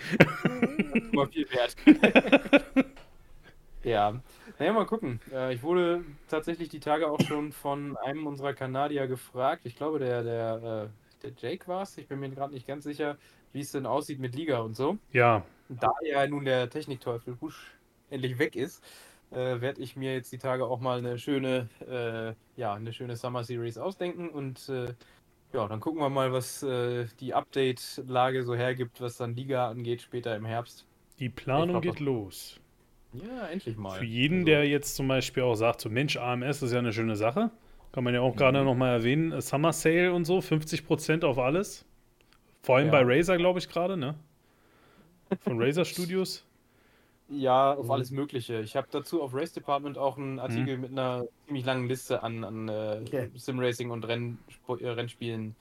Viel 1.31 1.47
wert. 1.49 1.75
ja. 3.83 4.21
Naja, 4.59 4.73
mal 4.73 4.85
gucken. 4.85 5.21
Äh, 5.31 5.53
ich 5.53 5.63
wurde 5.63 6.03
tatsächlich 6.27 6.67
die 6.67 6.81
Tage 6.81 7.09
auch 7.09 7.21
schon 7.21 7.53
von 7.53 7.95
einem 7.95 8.27
unserer 8.27 8.53
Kanadier 8.53 9.07
gefragt. 9.07 9.65
Ich 9.65 9.77
glaube, 9.77 9.99
der, 9.99 10.21
der, 10.21 10.89
äh, 10.91 11.23
der 11.23 11.31
Jake 11.37 11.65
war 11.69 11.83
es. 11.83 11.97
Ich 11.97 12.07
bin 12.07 12.19
mir 12.19 12.29
gerade 12.29 12.53
nicht 12.53 12.67
ganz 12.67 12.83
sicher, 12.83 13.17
wie 13.53 13.61
es 13.61 13.71
denn 13.71 13.85
aussieht 13.85 14.19
mit 14.19 14.35
Liga 14.35 14.59
und 14.59 14.75
so. 14.75 14.97
Ja. 15.13 15.45
Da 15.69 15.91
ja 16.03 16.27
nun 16.27 16.43
der 16.43 16.69
Technikteufel 16.69 17.37
husch 17.39 17.77
endlich 18.09 18.37
weg 18.37 18.57
ist, 18.57 18.83
äh, 19.31 19.61
werde 19.61 19.81
ich 19.81 19.95
mir 19.95 20.13
jetzt 20.13 20.31
die 20.33 20.39
Tage 20.39 20.65
auch 20.65 20.81
mal 20.81 20.97
eine 20.97 21.17
schöne, 21.17 21.69
äh, 21.87 22.59
ja, 22.59 22.73
eine 22.73 22.91
schöne 22.91 23.15
Summer 23.15 23.45
Series 23.45 23.77
ausdenken 23.77 24.29
und 24.29 24.67
äh, 24.67 24.93
ja, 25.53 25.67
dann 25.67 25.79
gucken 25.79 26.01
wir 26.01 26.09
mal, 26.09 26.33
was 26.33 26.63
äh, 26.63 27.05
die 27.19 27.33
Update-Lage 27.33 28.43
so 28.43 28.55
hergibt, 28.55 28.99
was 28.99 29.17
dann 29.17 29.35
Liga 29.35 29.69
angeht, 29.69 30.01
später 30.01 30.35
im 30.35 30.45
Herbst. 30.45 30.85
Die 31.19 31.29
Planung 31.29 31.81
geht 31.81 31.99
los. 31.99 32.59
Ja, 33.13 33.47
endlich 33.47 33.77
mal. 33.77 33.97
Für 33.97 34.05
jeden, 34.05 34.39
also. 34.39 34.45
der 34.45 34.67
jetzt 34.67 34.95
zum 34.95 35.07
Beispiel 35.07 35.43
auch 35.43 35.55
sagt, 35.55 35.81
so 35.81 35.89
Mensch, 35.89 36.17
AMS 36.17 36.61
ist 36.61 36.71
ja 36.71 36.79
eine 36.79 36.93
schöne 36.93 37.15
Sache. 37.15 37.49
Kann 37.91 38.03
man 38.03 38.13
ja 38.13 38.21
auch 38.21 38.33
mhm. 38.33 38.37
gerade 38.37 38.63
nochmal 38.63 38.93
erwähnen. 38.93 39.39
Summer 39.41 39.73
Sale 39.73 40.13
und 40.13 40.25
so, 40.25 40.39
50% 40.39 41.25
auf 41.25 41.39
alles. 41.39 41.85
Vor 42.61 42.77
allem 42.77 42.87
ja. 42.87 42.91
bei 42.91 43.01
Razer, 43.03 43.37
glaube 43.37 43.59
ich, 43.59 43.69
gerade, 43.69 43.97
ne? 43.97 44.15
Von 45.41 45.59
Razer 45.61 45.85
Studios. 45.85 46.45
Ja, 47.29 47.73
auf 47.73 47.85
Mhm. 47.85 47.91
alles 47.91 48.11
Mögliche. 48.11 48.59
Ich 48.61 48.75
habe 48.75 48.87
dazu 48.91 49.21
auf 49.21 49.33
Race 49.35 49.53
Department 49.53 49.97
auch 49.97 50.17
einen 50.17 50.39
Artikel 50.39 50.77
mit 50.77 50.91
einer 50.91 51.25
ziemlich 51.45 51.63
langen 51.63 51.87
Liste 51.87 52.23
an, 52.23 52.43
an 52.43 52.67
äh, 52.69 53.01
Okay. 53.05 53.29
Simracing 53.35 53.91
und 53.91 54.03
Renn, 54.07 54.39
äh, 54.67 54.87
Rennspielen 54.87 55.55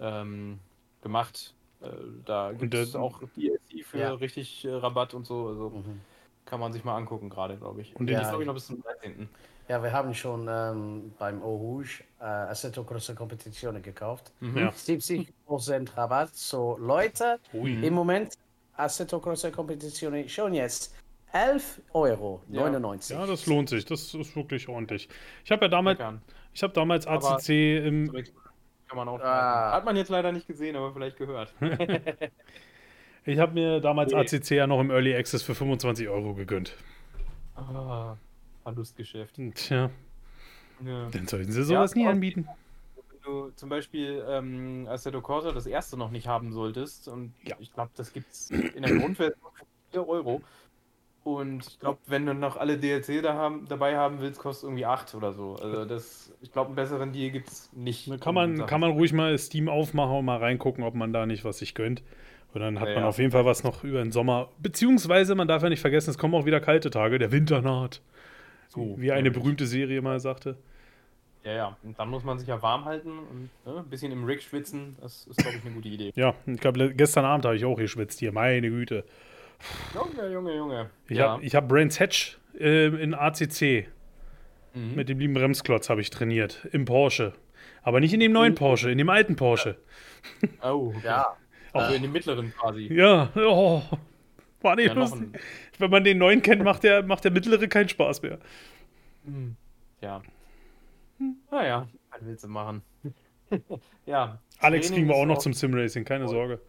ähm, 0.00 0.60
gemacht. 1.02 1.54
Äh, 1.80 1.88
da 2.24 2.52
gibt 2.52 2.74
es 2.74 2.94
auch 2.94 3.20
DLC 3.36 3.84
für 3.84 3.98
Ja. 3.98 4.14
richtig 4.14 4.64
äh, 4.64 4.70
Rabatt 4.70 5.14
und 5.14 5.26
so. 5.26 5.48
Also 5.48 5.70
Mhm. 5.70 6.00
Kann 6.48 6.60
man 6.60 6.72
sich 6.72 6.82
mal 6.84 6.96
angucken, 6.96 7.28
gerade, 7.28 7.56
glaube 7.56 7.82
ich. 7.82 7.94
Und 7.96 8.06
den- 8.06 8.18
ist, 8.18 8.28
glaube 8.28 8.42
ich, 8.42 8.46
noch 8.46 8.54
bis 8.54 8.66
zum 8.66 8.82
13. 8.82 9.28
Ja, 9.68 9.82
wir 9.82 9.92
haben 9.92 10.14
schon 10.14 10.48
ähm, 10.50 11.12
beim 11.18 11.42
Eau 11.42 11.56
Rouge 11.56 12.02
äh, 12.20 12.24
Assetto 12.24 12.84
Corsa 12.84 13.12
Competizione 13.12 13.82
gekauft. 13.82 14.32
Mhm. 14.40 14.56
Ja. 14.56 14.68
70% 14.70 15.94
Rabatt. 15.96 16.34
So, 16.34 16.78
Leute, 16.80 17.38
Ui. 17.52 17.86
im 17.86 17.92
Moment 17.92 18.32
Assetto 18.76 19.20
Corsa 19.20 19.50
Competizione 19.50 20.26
schon 20.28 20.54
jetzt 20.54 20.94
11 21.32 21.82
Euro 21.92 22.40
Ja. 22.48 22.62
99. 22.62 23.14
Ja, 23.14 23.26
das 23.26 23.44
lohnt 23.44 23.68
sich. 23.68 23.84
Das 23.84 24.14
ist 24.14 24.34
wirklich 24.34 24.66
ordentlich. 24.70 25.06
Ich 25.44 25.50
habe 25.52 25.66
ja 25.66 25.68
damals, 25.68 25.98
ich 26.54 26.62
habe 26.62 26.72
damals 26.72 27.06
Aber- 27.06 27.32
ACC 27.34 27.76
im, 27.86 28.10
Kann 28.88 28.96
man 28.96 29.06
auch. 29.08 29.20
Ah. 29.20 29.72
Hat 29.72 29.84
man 29.84 29.96
jetzt 29.96 30.08
leider 30.08 30.32
nicht 30.32 30.46
gesehen, 30.46 30.76
aber 30.76 30.94
vielleicht 30.94 31.18
gehört. 31.18 31.52
ich 33.28 33.38
habe 33.38 33.54
mir 33.54 33.80
damals 33.80 34.12
Nee. 34.12 34.18
ACC 34.18 34.50
ja 34.52 34.66
noch 34.66 34.80
im 34.80 34.90
Early 34.90 35.14
Access 35.14 35.42
für 35.42 35.54
25 35.54 36.08
Euro 36.08 36.34
gegönnt. 36.34 36.74
ah, 37.56 38.16
Verlustgeschäft. 38.62 39.36
Tja, 39.54 39.90
Ja. 40.84 41.08
dann 41.10 41.26
sollten 41.26 41.50
sie 41.52 41.62
sowas 41.64 41.94
Ja, 41.94 42.02
nie 42.02 42.08
anbieten. 42.08 42.46
Wenn 43.10 43.20
du 43.22 43.50
zum 43.56 43.68
Beispiel 43.68 44.24
ähm, 44.28 44.86
Assetto 44.88 45.20
Corsa 45.20 45.52
das 45.52 45.66
erste 45.66 45.96
noch 45.96 46.10
nicht 46.10 46.26
haben 46.28 46.52
solltest, 46.52 47.08
und 47.08 47.34
Ja. 47.44 47.56
ich 47.58 47.72
glaube, 47.72 47.90
das 47.96 48.12
gibt 48.12 48.30
es 48.30 48.50
in 48.50 48.82
der 48.82 48.94
Grundversion 48.96 49.50
für 49.54 49.66
4 49.92 50.08
Euro. 50.08 50.42
Und 51.24 51.66
ich 51.66 51.78
glaube, 51.78 51.98
wenn 52.06 52.24
du 52.24 52.32
noch 52.32 52.56
alle 52.56 52.78
DLC 52.78 53.20
da 53.22 53.34
haben, 53.34 53.66
dabei 53.68 53.96
haben 53.98 54.20
willst, 54.20 54.38
kostet 54.40 54.64
irgendwie 54.68 54.86
8 54.86 55.14
oder 55.14 55.32
so. 55.34 55.56
Also 55.56 55.84
das, 55.84 56.32
ich 56.40 56.52
glaube, 56.52 56.68
einen 56.68 56.76
besseren 56.76 57.12
Deal 57.12 57.30
gibt 57.30 57.48
es 57.48 57.70
nicht. 57.74 58.08
Da 58.10 58.16
kann 58.16 58.34
man, 58.34 58.64
kann 58.66 58.80
man 58.80 58.92
ruhig 58.92 59.12
mal 59.12 59.36
Steam 59.36 59.68
aufmachen 59.68 60.16
und 60.16 60.24
mal 60.24 60.38
reingucken, 60.38 60.84
ob 60.84 60.94
man 60.94 61.12
da 61.12 61.26
nicht 61.26 61.44
was 61.44 61.58
sich 61.58 61.74
gönnt. 61.74 62.02
Und 62.58 62.64
dann 62.64 62.80
hat 62.80 62.88
Ja, 62.88 62.94
man 62.94 63.02
ja. 63.04 63.08
auf 63.08 63.18
jeden 63.18 63.30
Fall 63.30 63.44
was 63.44 63.62
noch 63.62 63.84
über 63.84 64.02
den 64.02 64.10
Sommer. 64.12 64.48
Beziehungsweise, 64.58 65.34
man 65.34 65.46
darf 65.46 65.62
ja 65.62 65.68
nicht 65.68 65.80
vergessen, 65.80 66.10
es 66.10 66.18
kommen 66.18 66.34
auch 66.34 66.44
wieder 66.44 66.60
kalte 66.60 66.90
Tage, 66.90 67.18
der 67.18 67.30
Winter 67.30 67.62
naht. 67.62 68.00
So, 68.68 68.96
Wie 68.98 69.12
eine 69.12 69.30
berühmte 69.30 69.66
Serie 69.66 70.02
mal 70.02 70.18
sagte. 70.20 70.56
Ja, 71.44 71.52
ja. 71.52 71.76
Und 71.82 71.98
dann 71.98 72.08
muss 72.10 72.24
man 72.24 72.38
sich 72.38 72.48
ja 72.48 72.60
warm 72.60 72.84
halten 72.84 73.10
und 73.18 73.48
ne, 73.64 73.78
ein 73.78 73.88
bisschen 73.88 74.10
im 74.12 74.24
Rig 74.24 74.42
schwitzen. 74.42 74.96
Das 75.00 75.26
ist, 75.28 75.36
glaube 75.38 75.56
ich, 75.56 75.64
eine 75.64 75.74
gute 75.74 75.88
Idee. 75.88 76.12
Ja, 76.16 76.34
ich 76.46 76.60
glaube, 76.60 76.92
gestern 76.94 77.24
Abend 77.24 77.44
habe 77.46 77.56
ich 77.56 77.64
auch 77.64 77.76
geschwitzt 77.76 78.18
hier, 78.18 78.32
meine 78.32 78.68
Güte. 78.68 79.04
Junge, 79.94 80.32
Junge, 80.32 80.56
Junge. 80.56 80.90
Ich 81.08 81.18
ja. 81.18 81.30
habe 81.32 81.46
hab 81.46 81.68
Brands 81.68 81.98
Hatch 82.00 82.38
äh, 82.58 82.86
in 82.88 83.14
ACC 83.14 83.86
Mhm. 84.74 84.94
mit 84.96 85.08
dem 85.08 85.18
lieben 85.18 85.32
Bremsklotz 85.32 85.88
habe 85.88 86.02
ich 86.02 86.10
trainiert. 86.10 86.66
Im 86.72 86.84
Porsche. 86.84 87.32
Aber 87.82 88.00
nicht 88.00 88.12
in 88.12 88.20
dem 88.20 88.32
neuen 88.32 88.54
Porsche, 88.54 88.90
in 88.90 88.98
dem 88.98 89.08
alten 89.08 89.34
Porsche. 89.34 89.78
Oh, 90.62 90.92
okay. 90.94 91.00
Ja, 91.04 91.36
Also 91.72 91.94
in 91.94 92.02
dem 92.02 92.12
mittleren 92.12 92.52
quasi. 92.54 92.92
Ja, 92.92 93.30
oh, 93.36 93.82
war 94.62 94.76
nicht 94.76 94.88
Ja, 94.88 94.92
lustig. 94.94 95.28
Wenn 95.78 95.90
man 95.90 96.04
den 96.04 96.18
neuen 96.18 96.42
kennt, 96.42 96.62
macht 96.64 96.82
der, 96.82 97.02
macht 97.02 97.24
der 97.24 97.30
mittlere 97.30 97.68
keinen 97.68 97.88
Spaß 97.88 98.22
mehr. 98.22 98.38
Hm, 99.24 99.56
Ja. 100.00 100.22
Naja, 101.50 101.88
was 102.10 102.20
willst 102.24 102.44
du 102.44 102.48
machen? 102.48 102.82
ja. 104.06 104.40
Alex 104.60 104.86
Training 104.88 105.06
kriegen 105.06 105.08
wir 105.08 105.16
auch 105.16 105.26
noch 105.26 105.38
zum 105.38 105.52
Simracing, 105.52 106.04
keine 106.04 106.24
Voll. 106.26 106.34
Sorge. 106.34 106.60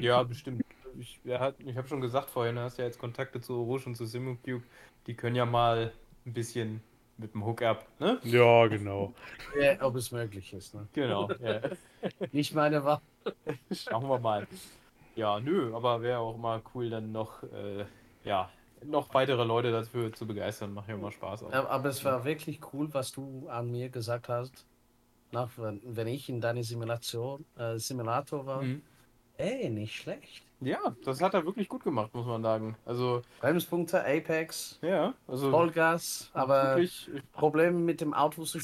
Ja, 0.00 0.22
bestimmt. 0.24 0.62
Ich, 0.98 1.20
hat- 1.28 1.56
ich 1.64 1.76
habe 1.76 1.86
schon 1.88 2.00
gesagt 2.00 2.30
vorhin, 2.30 2.56
du 2.56 2.62
hast 2.62 2.78
ja 2.78 2.84
jetzt 2.84 2.98
Kontakte 2.98 3.40
zu 3.40 3.62
Rouge 3.62 3.84
und 3.86 3.94
zu 3.96 4.06
SimuCube. 4.06 4.62
Die 5.06 5.14
können 5.14 5.36
ja 5.36 5.46
mal 5.46 5.92
ein 6.26 6.32
bisschen 6.32 6.82
mit 7.20 7.34
dem 7.34 7.44
Hookup, 7.44 7.86
ne? 7.98 8.18
Ja, 8.24 8.66
genau. 8.66 9.12
ja, 9.60 9.80
ob 9.82 9.96
es 9.96 10.10
möglich 10.10 10.52
ist. 10.52 10.74
Ne? 10.74 10.88
Genau. 10.92 11.30
Ja. 11.40 11.60
Nicht 12.32 12.54
meine 12.54 12.82
Wahl. 12.84 13.00
Schauen 13.70 14.08
wir 14.08 14.18
mal. 14.18 14.46
Ja, 15.14 15.38
nö, 15.38 15.74
aber 15.74 16.00
wäre 16.02 16.18
auch 16.18 16.36
mal 16.36 16.62
cool, 16.74 16.88
dann 16.88 17.12
noch, 17.12 17.42
äh, 17.42 17.84
ja, 18.24 18.50
noch 18.84 19.12
weitere 19.12 19.44
Leute 19.44 19.70
dafür 19.70 20.12
zu 20.12 20.26
begeistern. 20.26 20.72
Macht 20.72 20.88
ja 20.88 20.94
immer 20.94 21.12
Spaß. 21.12 21.44
Auch. 21.44 21.52
Aber 21.52 21.88
es 21.90 22.04
war 22.04 22.24
wirklich 22.24 22.60
cool, 22.72 22.88
was 22.92 23.12
du 23.12 23.46
an 23.48 23.70
mir 23.70 23.90
gesagt 23.90 24.28
hast. 24.28 24.66
Nach, 25.32 25.50
wenn, 25.56 26.08
ich 26.08 26.28
in 26.28 26.40
deiner 26.40 26.64
Simulation, 26.64 27.44
äh, 27.56 27.78
Simulator 27.78 28.46
war. 28.46 28.62
Mhm. 28.62 28.82
Ey, 29.36 29.70
nicht 29.70 29.94
schlecht. 29.94 30.42
Ja, 30.60 30.94
das 31.04 31.20
hat 31.22 31.34
er 31.34 31.44
wirklich 31.46 31.68
gut 31.68 31.84
gemacht, 31.84 32.12
muss 32.14 32.26
man 32.26 32.42
sagen. 32.42 32.76
Also, 32.84 33.22
Bremspunkte, 33.40 34.04
Apex, 34.04 34.78
ja, 34.82 35.14
also 35.26 35.50
Vollgas, 35.50 36.30
aber 36.34 36.76
wirklich, 36.76 37.10
Probleme 37.32 37.78
mit 37.78 38.00
dem 38.00 38.12
Auto 38.12 38.44
zu 38.44 38.58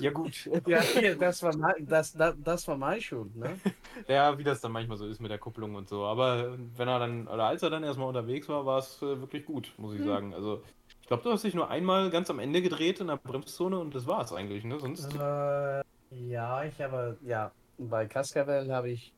ja 0.00 0.10
gut. 0.10 0.48
Ja, 0.66 0.80
hier, 0.80 1.16
das 1.16 1.42
war 1.42 1.56
mein, 1.56 1.86
das, 1.86 2.12
das, 2.12 2.34
das 2.42 2.66
war 2.68 2.76
meine 2.76 3.00
Schuld, 3.00 3.34
ne? 3.36 3.58
Ja, 4.08 4.36
wie 4.38 4.44
das 4.44 4.60
dann 4.60 4.72
manchmal 4.72 4.96
so 4.96 5.06
ist 5.06 5.20
mit 5.20 5.30
der 5.30 5.38
Kupplung 5.38 5.74
und 5.74 5.88
so. 5.88 6.04
Aber 6.04 6.56
wenn 6.76 6.88
er 6.88 6.98
dann, 6.98 7.28
oder 7.28 7.44
als 7.44 7.62
er 7.62 7.70
dann 7.70 7.84
erstmal 7.84 8.08
unterwegs 8.08 8.48
war, 8.48 8.64
war 8.64 8.78
es 8.78 9.00
äh, 9.02 9.20
wirklich 9.20 9.44
gut, 9.44 9.72
muss 9.76 9.92
ich 9.94 10.00
Hm. 10.00 10.06
sagen. 10.06 10.34
Also, 10.34 10.62
ich 11.00 11.06
glaube, 11.06 11.22
du 11.22 11.30
hast 11.30 11.44
dich 11.44 11.54
nur 11.54 11.68
einmal 11.68 12.10
ganz 12.10 12.30
am 12.30 12.38
Ende 12.38 12.62
gedreht 12.62 13.00
in 13.00 13.08
der 13.08 13.16
Bremszone 13.16 13.78
und 13.78 13.94
das 13.94 14.06
war 14.06 14.22
es 14.22 14.32
eigentlich, 14.32 14.64
ne? 14.64 14.78
Sonst. 14.80 15.14
Äh, 15.14 15.82
ja, 16.10 16.64
ich 16.64 16.80
habe, 16.80 17.18
ja, 17.22 17.52
bei 17.78 18.06
Cascavel 18.06 18.72
habe 18.72 18.90
ich 18.90 19.12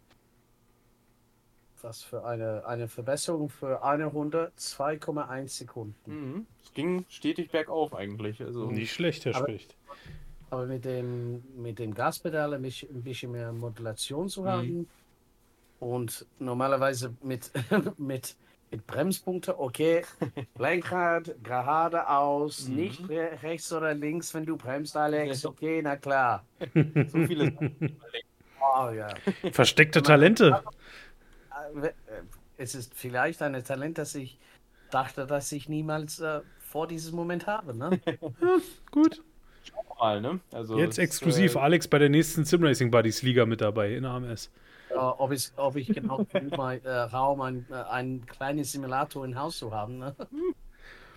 was 1.84 2.02
für 2.02 2.24
eine, 2.24 2.66
eine 2.66 2.88
Verbesserung 2.88 3.48
für 3.50 3.84
eine 3.84 4.06
Runde 4.06 4.50
2,1 4.58 5.48
Sekunden. 5.48 5.94
Mhm. 6.06 6.46
Es 6.64 6.72
ging 6.72 7.04
stetig 7.08 7.50
bergauf 7.50 7.94
eigentlich. 7.94 8.40
Also, 8.42 8.70
Nicht 8.70 8.92
schlecht, 8.92 9.24
Herr 9.26 9.36
Aber- 9.36 9.44
Specht. 9.44 9.76
Aber 10.50 10.66
mit 10.66 10.84
dem, 10.84 11.42
mit 11.56 11.78
dem 11.78 11.94
Gaspedal 11.94 12.54
ein 12.54 12.62
bisschen, 12.62 12.88
ein 12.94 13.02
bisschen 13.02 13.32
mehr 13.32 13.52
Modulation 13.52 14.28
zu 14.28 14.46
haben 14.46 14.88
und 15.80 16.26
normalerweise 16.38 17.12
mit, 17.22 17.50
mit, 17.98 18.36
mit 18.70 18.86
Bremspunkte, 18.86 19.58
okay, 19.58 20.04
Lenkrad 20.58 21.34
geradeaus, 21.42 22.68
Mhm. 22.68 22.74
nicht 22.76 23.08
re 23.08 23.30
rechts 23.42 23.72
oder 23.72 23.94
links, 23.94 24.32
wenn 24.32 24.46
du 24.46 24.56
bremst, 24.56 24.96
Alex, 24.96 25.44
okay, 25.44 25.80
na 25.82 25.96
klar. 25.96 26.44
so 26.74 27.26
viele. 27.26 27.52
Oh 28.60 28.90
ja. 28.90 29.08
Versteckte 29.52 30.02
Talente. 30.02 30.62
Es 32.56 32.74
ist 32.74 32.94
vielleicht 32.94 33.42
ein 33.42 33.62
Talent, 33.64 33.98
das 33.98 34.14
ich 34.14 34.38
dachte, 34.90 35.26
dass 35.26 35.50
ich 35.52 35.68
niemals 35.68 36.20
äh, 36.20 36.40
vor 36.60 36.86
diesem 36.86 37.16
Moment 37.16 37.46
habe. 37.46 37.76
Ne? 37.76 38.00
Gut. 38.90 39.22
mal, 39.98 40.20
ne? 40.20 40.40
Also, 40.52 40.78
Jetzt 40.78 40.98
exklusiv 40.98 41.54
Äh, 41.54 41.58
Alex 41.58 41.88
bei 41.88 41.98
der 41.98 42.08
nächsten 42.08 42.44
Simracing 42.44 42.90
Buddies 42.90 43.22
Liga 43.22 43.46
mit 43.46 43.60
dabei 43.60 43.94
in 43.94 44.04
AMS. 44.04 44.50
äh, 44.90 44.94
ob, 44.94 45.32
ich, 45.32 45.50
ob 45.56 45.76
ich 45.76 45.88
genau 45.88 46.24
genug 46.32 46.56
mein, 46.56 46.84
äh, 46.84 46.90
Raum, 46.90 47.40
ein, 47.40 47.66
äh, 47.70 47.74
einen 47.74 48.26
kleinen 48.26 48.64
Simulator 48.64 49.24
im 49.24 49.38
Haus 49.38 49.58
zu 49.58 49.72
haben. 49.74 49.98
Ne? 49.98 50.14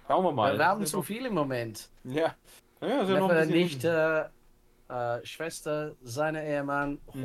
schauen 0.07 0.23
wir 0.23 0.31
mal. 0.31 0.57
Wir 0.57 0.65
haben 0.65 0.85
zu 0.85 1.01
viel 1.01 1.25
im 1.25 1.33
Moment. 1.33 1.89
Ja. 2.03 2.35
Ja, 2.81 3.03
ja 3.03 3.27
ein 3.27 3.47
nicht 3.49 3.83
äh, 3.83 4.21
äh, 4.89 5.25
Schwester, 5.25 5.95
seine 6.03 6.45
Ehemann, 6.45 6.99
Mhm. 7.13 7.23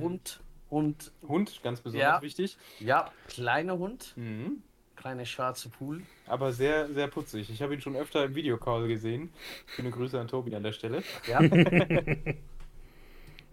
Hund 0.73 1.13
und 1.23 1.29
Hund, 1.29 1.61
ganz 1.63 1.81
besonders 1.81 2.09
Ja. 2.17 2.23
wichtig. 2.23 2.57
ja, 2.81 3.13
kleiner 3.29 3.79
Hund, 3.79 4.15
Mhm. 4.17 4.63
kleine 4.97 5.25
schwarze 5.27 5.69
Pool. 5.69 6.03
Aber 6.27 6.53
sehr, 6.53 6.89
sehr 6.93 7.07
putzig. 7.09 7.49
Ich 7.51 7.63
habe 7.63 7.75
ihn 7.75 7.81
schon 7.81 7.95
öfter 7.95 8.25
im 8.25 8.35
Videocall 8.35 8.89
gesehen. 8.89 9.31
Schöne 9.67 9.91
Grüße 9.91 10.19
an 10.19 10.27
Tobi 10.29 10.55
an 10.57 10.63
der 10.65 10.73
Stelle. 10.73 11.03
Ja. 11.29 11.39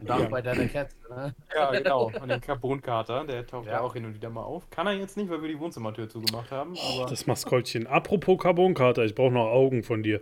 Und 0.02 0.10
auch 0.12 0.30
bei 0.30 0.42
deiner 0.42 0.68
Katze. 0.70 0.96
Ne? 1.10 1.36
Ja, 1.54 1.72
genau. 1.72 2.06
Und 2.06 2.30
den 2.30 2.40
Carbonkater, 2.40 3.26
der 3.26 3.46
taucht 3.46 3.66
ja. 3.66 3.74
Ja. 3.74 3.82
auch 3.82 3.94
hin 3.94 4.06
und 4.06 4.14
wieder 4.16 4.30
mal 4.30 4.44
auf. 4.44 4.70
Kann 4.70 4.88
er 4.88 4.94
jetzt 4.94 5.18
nicht, 5.18 5.30
weil 5.30 5.42
wir 5.42 5.50
die 5.50 5.60
Wohnzimmertür 5.60 6.08
zugemacht 6.08 6.52
haben. 6.52 6.74
Aber 6.94 7.10
Das 7.10 7.28
Maskottchen. 7.28 7.86
Apropos 7.86 8.38
Carbonkarte, 8.42 9.04
ich 9.04 9.14
brauche 9.14 9.34
noch 9.34 9.48
Augen 9.50 9.84
von 9.84 10.02
dir. 10.02 10.22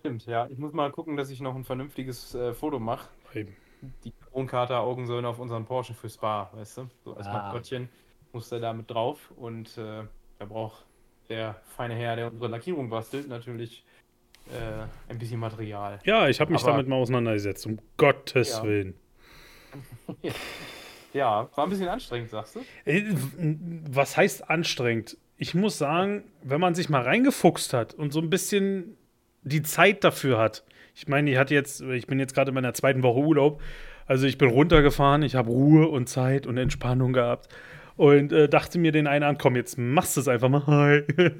stimmt, 0.00 0.24
ja. 0.24 0.46
Ich 0.48 0.56
muss 0.56 0.72
mal 0.72 0.90
gucken, 0.90 1.18
dass 1.18 1.28
ich 1.28 1.40
noch 1.42 1.54
ein 1.54 1.64
vernünftiges 1.64 2.34
äh, 2.34 2.54
Foto 2.54 2.78
mache. 2.78 3.10
Die 4.04 4.10
Carbonkater-Augen 4.12 5.06
sollen 5.06 5.24
auf 5.24 5.38
unseren 5.38 5.64
Porsche 5.64 5.94
für 5.94 6.08
Spa, 6.08 6.50
weißt 6.54 6.78
du? 6.78 6.88
So 7.04 7.14
als 7.14 7.26
Ah. 7.26 7.32
Maskottchen 7.32 7.88
muss 8.32 8.48
der 8.48 8.60
da 8.60 8.72
mit 8.72 8.90
drauf. 8.90 9.30
Und 9.36 9.76
äh, 9.78 10.02
da 10.38 10.44
braucht 10.44 10.84
der 11.28 11.60
feine 11.76 11.94
Herr, 11.94 12.16
der 12.16 12.32
unsere 12.32 12.50
Lackierung 12.50 12.88
bastelt, 12.90 13.28
natürlich 13.28 13.84
äh, 14.50 14.86
ein 15.10 15.18
bisschen 15.18 15.38
Material. 15.40 15.98
Ja, 16.04 16.28
ich 16.28 16.40
habe 16.40 16.52
mich 16.52 16.62
Aber- 16.62 16.72
damit 16.72 16.88
mal 16.88 16.96
auseinandergesetzt, 16.96 17.66
um 17.66 17.78
Gottes 17.96 18.50
Ja. 18.50 18.62
Willen. 18.64 18.94
Ja, 21.14 21.48
war 21.54 21.64
ein 21.64 21.70
bisschen 21.70 21.88
anstrengend, 21.88 22.28
sagst 22.30 22.56
du? 22.56 22.60
Äh, 22.84 23.02
Was 23.90 24.16
heißt 24.16 24.50
anstrengend? 24.50 25.16
Ich 25.38 25.54
muss 25.54 25.78
sagen, 25.78 26.24
wenn 26.42 26.60
man 26.60 26.74
sich 26.74 26.88
mal 26.90 27.02
reingefuchst 27.02 27.72
hat 27.72 27.94
und 27.94 28.12
so 28.12 28.20
ein 28.20 28.28
bisschen 28.28 28.96
die 29.42 29.62
Zeit 29.62 30.04
dafür 30.04 30.38
hat. 30.38 30.64
Ich 30.98 31.06
meine, 31.06 31.30
ich 31.30 31.38
hatte 31.38 31.54
jetzt, 31.54 31.80
ich 31.80 32.08
bin 32.08 32.18
jetzt 32.18 32.34
gerade 32.34 32.48
in 32.48 32.56
meiner 32.56 32.74
zweiten 32.74 33.04
Woche 33.04 33.20
Urlaub. 33.20 33.62
Also 34.06 34.26
ich 34.26 34.36
bin 34.36 34.48
runtergefahren, 34.48 35.22
ich 35.22 35.36
habe 35.36 35.48
Ruhe 35.48 35.86
und 35.86 36.08
Zeit 36.08 36.44
und 36.44 36.58
Entspannung 36.58 37.12
gehabt. 37.12 37.48
und 37.94 38.32
äh, 38.32 38.48
dachte 38.48 38.80
mir 38.80 38.90
den 38.90 39.06
einen 39.06 39.22
an, 39.22 39.38
komm, 39.38 39.54
jetzt 39.54 39.78
machst 39.78 40.16
du 40.16 40.22
es 40.22 40.26
einfach 40.26 40.48
mal. 40.48 40.66
Hi. 40.66 41.30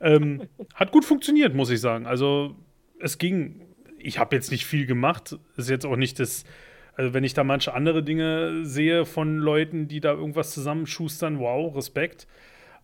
ähm, 0.00 0.48
hat 0.74 0.92
gut 0.92 1.06
funktioniert, 1.06 1.54
muss 1.54 1.70
ich 1.70 1.80
sagen. 1.80 2.04
Also 2.04 2.56
es 3.00 3.16
ging, 3.16 3.62
ich 3.96 4.18
habe 4.18 4.36
jetzt 4.36 4.50
nicht 4.50 4.66
viel 4.66 4.84
gemacht, 4.84 5.38
ist 5.56 5.70
jetzt 5.70 5.86
auch 5.86 5.96
nicht 5.96 6.20
das, 6.20 6.44
also 6.94 7.14
wenn 7.14 7.24
ich 7.24 7.32
da 7.32 7.42
manche 7.42 7.72
andere 7.72 8.02
Dinge 8.02 8.66
sehe 8.66 9.06
von 9.06 9.38
Leuten, 9.38 9.88
die 9.88 10.00
da 10.00 10.12
irgendwas 10.12 10.50
zusammenschustern, 10.50 11.38
wow, 11.38 11.74
Respekt. 11.74 12.26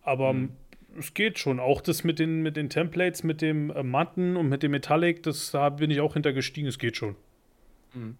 Aber 0.01 0.33
mhm. 0.33 0.49
Es 0.97 1.13
geht 1.13 1.39
schon. 1.39 1.59
Auch 1.59 1.81
das 1.81 2.03
mit 2.03 2.19
den, 2.19 2.41
mit 2.41 2.57
den 2.57 2.69
Templates, 2.69 3.23
mit 3.23 3.41
dem 3.41 3.69
äh, 3.71 3.83
Matten 3.83 4.35
und 4.37 4.49
mit 4.49 4.63
dem 4.63 4.71
Metallic, 4.71 5.23
das, 5.23 5.51
da 5.51 5.69
bin 5.69 5.91
ich 5.91 6.01
auch 6.01 6.13
hintergestiegen, 6.13 6.67
es 6.67 6.79
geht 6.79 6.97
schon. 6.97 7.15
Mhm. 7.93 8.17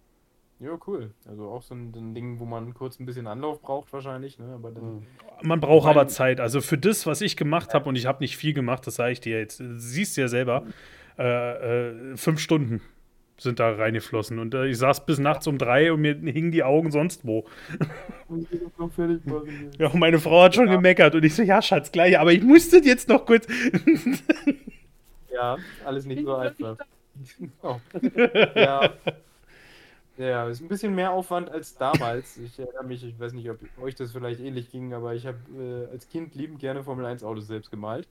Ja, 0.60 0.78
cool. 0.86 1.10
Also 1.26 1.48
auch 1.48 1.62
so 1.62 1.74
ein, 1.74 1.92
ein, 1.94 2.14
Ding, 2.14 2.38
wo 2.38 2.44
man 2.44 2.72
kurz 2.72 3.00
ein 3.00 3.06
bisschen 3.06 3.26
Anlauf 3.26 3.60
braucht 3.60 3.92
wahrscheinlich. 3.92 4.38
Ne? 4.38 4.52
Aber 4.54 4.70
dann, 4.70 4.94
mhm. 4.94 5.06
man 5.42 5.60
braucht 5.60 5.88
aber 5.88 6.06
Zeit. 6.06 6.40
Also 6.40 6.60
für 6.60 6.78
das, 6.78 7.04
was 7.06 7.20
ich 7.20 7.36
gemacht 7.36 7.74
habe, 7.74 7.88
und 7.88 7.96
ich 7.96 8.06
habe 8.06 8.22
nicht 8.22 8.36
viel 8.36 8.52
gemacht, 8.52 8.86
das 8.86 8.94
sage 8.94 9.12
ich 9.12 9.20
dir 9.20 9.38
jetzt, 9.38 9.60
siehst 9.76 10.16
du 10.16 10.20
ja 10.20 10.28
selber, 10.28 10.64
äh, 11.18 12.12
äh, 12.12 12.16
fünf 12.16 12.38
Stunden 12.38 12.80
sind 13.42 13.60
da 13.60 13.72
reingeflossen. 13.72 14.38
Und 14.38 14.54
äh, 14.54 14.66
ich 14.66 14.78
saß 14.78 15.06
bis 15.06 15.18
nachts 15.18 15.46
um 15.46 15.58
drei 15.58 15.92
und 15.92 16.00
mir 16.00 16.14
hingen 16.14 16.52
die 16.52 16.62
Augen 16.62 16.90
sonst 16.90 17.26
wo. 17.26 17.46
ja, 19.78 19.88
und 19.88 19.98
meine 19.98 20.18
Frau 20.18 20.42
hat 20.42 20.54
schon 20.54 20.68
ja. 20.68 20.76
gemeckert 20.76 21.14
und 21.14 21.24
ich 21.24 21.34
so, 21.34 21.42
ja, 21.42 21.60
Schatz, 21.60 21.92
gleich, 21.92 22.18
aber 22.18 22.32
ich 22.32 22.42
musste 22.42 22.78
jetzt 22.78 23.08
noch 23.08 23.26
kurz. 23.26 23.46
ja, 25.32 25.56
alles 25.84 26.06
nicht 26.06 26.24
so 26.24 26.34
einfach. 26.34 26.76
oh. 27.62 27.76
Ja. 28.54 28.90
Ja, 30.18 30.46
ist 30.46 30.60
ein 30.60 30.68
bisschen 30.68 30.94
mehr 30.94 31.10
Aufwand 31.10 31.50
als 31.50 31.74
damals. 31.76 32.36
Ich 32.36 32.58
erinnere 32.58 32.84
mich, 32.84 33.02
ich 33.02 33.18
weiß 33.18 33.32
nicht, 33.32 33.48
ob 33.50 33.58
euch 33.80 33.94
das 33.94 34.12
vielleicht 34.12 34.40
ähnlich 34.40 34.70
ging, 34.70 34.92
aber 34.92 35.14
ich 35.14 35.26
habe 35.26 35.38
äh, 35.58 35.90
als 35.90 36.08
Kind 36.08 36.34
liebend 36.34 36.58
gerne 36.58 36.84
Formel 36.84 37.06
1 37.06 37.24
Autos 37.24 37.46
selbst 37.46 37.70
gemalt. 37.70 38.06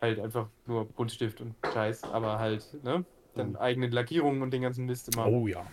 Halt 0.00 0.20
einfach 0.20 0.48
nur 0.66 0.84
Buntstift 0.84 1.40
und 1.40 1.54
Scheiß, 1.72 2.04
aber 2.04 2.38
halt, 2.38 2.64
ne? 2.84 3.04
Dann 3.36 3.50
mhm. 3.50 3.56
eigene 3.56 3.86
Lackierungen 3.88 4.42
und 4.42 4.52
den 4.52 4.62
ganzen 4.62 4.86
Mist 4.86 5.14
immer. 5.14 5.26
Oh 5.26 5.46
ja. 5.46 5.66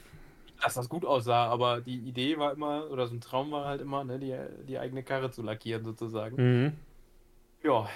Dass 0.61 0.75
das 0.75 0.87
gut 0.87 1.05
aussah, 1.05 1.47
aber 1.47 1.81
die 1.81 1.97
Idee 1.97 2.37
war 2.37 2.53
immer, 2.53 2.89
oder 2.89 3.07
so 3.07 3.15
ein 3.15 3.21
Traum 3.21 3.51
war 3.51 3.65
halt 3.65 3.81
immer, 3.81 4.03
ne, 4.03 4.19
die, 4.19 4.35
die 4.67 4.79
eigene 4.79 5.03
Karre 5.03 5.31
zu 5.31 5.41
lackieren 5.41 5.83
sozusagen. 5.83 6.35
Mhm. 6.37 6.73
Ja, 7.63 7.87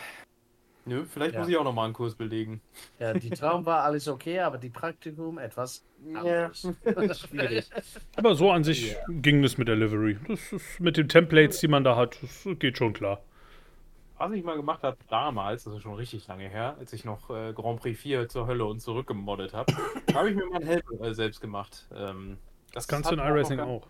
Nö, 0.88 1.04
vielleicht 1.06 1.34
ja. 1.34 1.42
muss 1.42 1.50
ich 1.50 1.58
auch 1.58 1.66
nochmal 1.66 1.86
einen 1.86 1.94
Kurs 1.94 2.16
belegen. 2.16 2.62
Ja, 2.98 3.14
die 3.14 3.30
Traum 3.30 3.66
war 3.66 3.84
alles 3.84 4.08
okay, 4.08 4.40
aber 4.40 4.58
die 4.58 4.70
Praktikum 4.70 5.38
etwas 5.38 5.86
ja. 6.14 6.50
schwierig. 6.54 7.70
Aber 8.16 8.36
so 8.36 8.52
an 8.52 8.64
sich 8.64 8.94
ja. 8.94 8.98
ging 9.10 9.44
es 9.44 9.58
mit 9.58 9.68
der 9.68 9.76
Livery. 9.76 10.18
Das 10.30 10.54
ist 10.54 10.80
mit 10.80 10.96
den 10.96 11.10
Templates, 11.10 11.60
die 11.60 11.68
man 11.68 11.84
da 11.84 11.98
hat, 11.98 12.18
das 12.22 12.48
geht 12.58 12.78
schon 12.78 12.94
klar. 12.94 13.22
Was 14.18 14.32
ich 14.32 14.44
mal 14.44 14.56
gemacht 14.56 14.82
habe 14.84 14.98
damals, 15.10 15.66
das 15.66 15.76
ist 15.76 15.84
schon 15.84 15.94
richtig 15.94 16.28
lange 16.28 16.50
her, 16.50 16.76
als 16.80 16.92
ich 16.92 17.06
noch 17.06 17.30
äh, 17.30 17.54
Grand 17.54 17.80
Prix 17.80 18.00
4 18.00 18.28
zur 18.28 18.48
Hölle 18.48 18.66
und 18.66 18.80
zurück 18.80 19.08
gemoddet 19.08 19.54
habe, 19.54 19.72
habe 20.14 20.30
ich 20.30 20.36
mir 20.36 20.46
meinen 20.48 20.66
Helm 20.66 20.82
äh, 21.02 21.14
selbst 21.14 21.40
gemacht. 21.40 21.86
Ähm, 21.94 22.38
das, 22.74 22.86
das 22.86 22.88
kannst 22.88 23.12
du 23.12 23.16
in 23.16 23.20
iRacing 23.20 23.60
auch. 23.60 23.86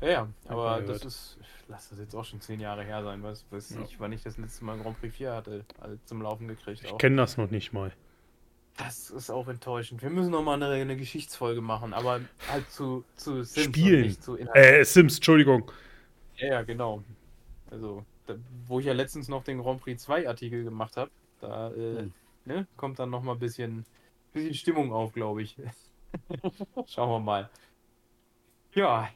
Ja, 0.00 0.08
ja, 0.08 0.28
aber 0.48 0.80
das 0.80 1.04
ist, 1.04 1.38
lass 1.68 1.90
das 1.90 1.98
jetzt 1.98 2.14
auch 2.14 2.24
schon 2.24 2.40
zehn 2.40 2.60
Jahre 2.60 2.84
her 2.84 3.02
sein, 3.02 3.22
weiß, 3.22 3.46
weiß 3.50 3.70
ja. 3.70 3.82
ich, 3.82 4.00
wann 4.00 4.12
ich 4.12 4.22
das 4.22 4.38
letzte 4.38 4.64
Mal 4.64 4.78
Grand 4.78 4.98
Prix 5.00 5.14
4 5.16 5.32
hatte, 5.32 5.64
also 5.80 5.96
zum 6.04 6.22
Laufen 6.22 6.48
gekriegt. 6.48 6.82
Ich 6.84 6.98
kenne 6.98 7.16
das 7.16 7.36
noch 7.36 7.50
nicht 7.50 7.72
mal. 7.72 7.92
Das 8.76 9.10
ist 9.10 9.30
auch 9.30 9.48
enttäuschend. 9.48 10.02
Wir 10.02 10.08
müssen 10.08 10.30
noch 10.30 10.42
mal 10.42 10.54
eine, 10.54 10.68
eine 10.68 10.96
Geschichtsfolge 10.96 11.60
machen, 11.60 11.92
aber 11.92 12.20
halt 12.48 12.70
zu, 12.70 13.04
zu 13.16 13.42
Sims 13.42 13.66
Spielen. 13.66 14.02
nicht 14.02 14.22
zu. 14.22 14.38
Äh, 14.38 14.84
Sims, 14.84 15.16
Entschuldigung. 15.16 15.70
Ja, 16.36 16.46
ja, 16.46 16.62
genau. 16.62 17.02
Also, 17.70 18.06
wo 18.66 18.80
ich 18.80 18.86
ja 18.86 18.92
letztens 18.92 19.28
noch 19.28 19.44
den 19.44 19.58
Grand 19.58 19.80
Prix 19.80 20.02
2 20.02 20.28
Artikel 20.28 20.64
gemacht 20.64 20.96
habe, 20.96 21.10
da 21.40 21.70
äh, 21.72 21.98
hm. 21.98 22.12
ne, 22.44 22.66
kommt 22.76 22.98
dann 22.98 23.10
noch 23.10 23.22
mal 23.22 23.32
ein 23.32 23.38
bisschen, 23.38 23.84
bisschen 24.32 24.54
Stimmung 24.54 24.92
auf, 24.92 25.12
glaube 25.12 25.42
ich. 25.42 25.56
Schauen 26.86 27.10
wir 27.10 27.20
mal. 27.20 27.50
Ja, 28.74 29.10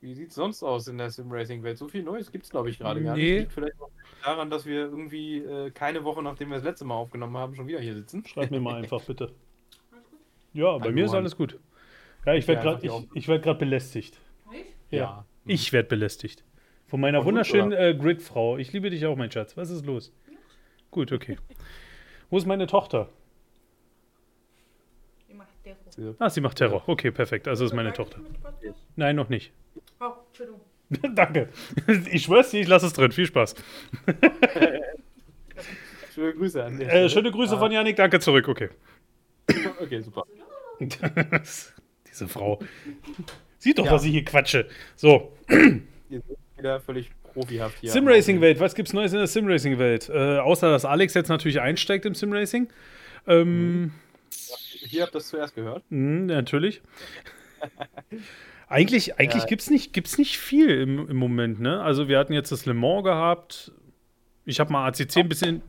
wie 0.00 0.14
sieht 0.14 0.30
es 0.30 0.34
sonst 0.34 0.62
aus 0.62 0.88
in 0.88 0.96
der 0.96 1.10
Sim-Racing-Welt? 1.10 1.76
So 1.76 1.86
viel 1.88 2.02
Neues 2.02 2.32
gibt 2.32 2.44
es, 2.44 2.50
glaube 2.50 2.70
ich, 2.70 2.78
gerade 2.78 3.02
gar 3.02 3.16
nee. 3.16 3.22
nicht. 3.22 3.40
Liegt 3.40 3.52
vielleicht 3.52 3.80
auch 3.80 3.90
daran, 4.24 4.48
dass 4.48 4.64
wir 4.64 4.80
irgendwie 4.80 5.38
äh, 5.38 5.70
keine 5.70 6.04
Woche, 6.04 6.22
nachdem 6.22 6.48
wir 6.48 6.56
das 6.56 6.64
letzte 6.64 6.86
Mal 6.86 6.94
aufgenommen 6.94 7.36
haben, 7.36 7.54
schon 7.54 7.66
wieder 7.68 7.80
hier 7.80 7.94
sitzen. 7.94 8.24
Schreib 8.24 8.50
mir 8.50 8.60
mal 8.60 8.76
einfach, 8.82 9.02
bitte. 9.02 9.32
Ja, 10.54 10.78
bei 10.78 10.84
Hallo, 10.84 10.94
mir 10.94 11.04
ist 11.04 11.12
alles 11.12 11.36
gut. 11.36 11.58
Ja, 12.24 12.34
ich 12.34 12.48
werde 12.48 12.62
gerade 12.62 12.86
ich, 12.86 13.08
ich 13.14 13.28
werd 13.28 13.58
belästigt. 13.58 14.18
Ich? 14.52 14.64
Ja. 14.90 14.98
ja. 14.98 15.24
Ich 15.44 15.72
werde 15.72 15.88
belästigt. 15.88 16.44
Von 16.90 17.00
meiner 17.00 17.24
wunderschönen 17.24 17.70
äh, 17.70 17.94
Grid-Frau. 17.94 18.58
Ich 18.58 18.72
liebe 18.72 18.90
dich 18.90 19.06
auch, 19.06 19.16
mein 19.16 19.30
Schatz. 19.30 19.56
Was 19.56 19.70
ist 19.70 19.86
los? 19.86 20.12
Gut, 20.90 21.12
okay. 21.12 21.38
Wo 22.30 22.36
ist 22.36 22.46
meine 22.46 22.66
Tochter? 22.66 23.08
Sie 25.28 25.34
macht 25.34 25.50
Terror. 25.62 26.16
Ah, 26.18 26.30
sie 26.30 26.40
macht 26.40 26.58
Terror. 26.58 26.82
Okay, 26.88 27.12
perfekt. 27.12 27.46
Also 27.46 27.64
ist 27.64 27.74
meine 27.74 27.92
Tochter. 27.92 28.18
Nein, 28.96 29.14
noch 29.14 29.28
nicht. 29.28 29.52
Oh, 30.00 30.14
Entschuldigung. 30.26 30.60
Danke. 31.14 31.50
Ich 32.10 32.24
schwör's 32.24 32.50
dir, 32.50 32.60
ich 32.60 32.66
lasse 32.66 32.86
es 32.86 32.92
drin. 32.92 33.12
Viel 33.12 33.26
Spaß. 33.26 33.54
schöne 36.12 36.34
Grüße 36.34 36.64
an 36.64 36.76
dich. 36.76 36.88
Äh, 36.88 37.08
schöne 37.08 37.30
Grüße 37.30 37.54
ah. 37.54 37.58
von 37.60 37.70
Janik. 37.70 37.94
Danke 37.94 38.18
zurück. 38.18 38.48
Okay. 38.48 38.70
Okay, 39.80 40.00
super. 40.00 40.24
Diese 40.80 42.26
Frau. 42.26 42.58
Sieht 43.58 43.78
doch, 43.78 43.84
ja. 43.84 43.92
dass 43.92 44.04
ich 44.04 44.10
hier 44.10 44.24
quatsche. 44.24 44.66
So. 44.96 45.36
Wieder 46.60 46.80
völlig 46.80 47.10
profihaft 47.32 47.78
hier. 47.80 47.90
Simracing-Welt. 47.90 48.60
Was 48.60 48.74
gibt's 48.74 48.92
Neues 48.92 49.12
in 49.12 49.18
der 49.18 49.26
Simracing-Welt? 49.26 50.08
Äh, 50.08 50.38
außer, 50.38 50.70
dass 50.70 50.84
Alex 50.84 51.14
jetzt 51.14 51.28
natürlich 51.28 51.60
einsteigt 51.60 52.06
im 52.06 52.14
Simracing. 52.14 52.68
Ähm, 53.26 53.82
mhm. 53.82 53.92
Hier 54.30 55.02
habt 55.02 55.14
ihr 55.14 55.18
das 55.18 55.28
zuerst 55.28 55.54
gehört. 55.54 55.82
Mh, 55.90 56.32
natürlich. 56.34 56.82
Eigentlich, 58.68 59.18
eigentlich 59.18 59.42
ja. 59.42 59.48
gibt 59.48 59.62
es 59.62 59.70
nicht, 59.70 59.92
gibt's 59.92 60.16
nicht 60.16 60.38
viel 60.38 60.70
im, 60.70 61.08
im 61.08 61.16
Moment, 61.16 61.58
ne? 61.58 61.82
Also 61.82 62.06
wir 62.06 62.18
hatten 62.20 62.32
jetzt 62.32 62.52
das 62.52 62.66
Le 62.66 62.74
Mans 62.74 63.02
gehabt. 63.02 63.72
Ich 64.44 64.60
habe 64.60 64.72
mal 64.72 64.86
ACC 64.86 65.16
ein 65.16 65.28
bisschen. 65.28 65.62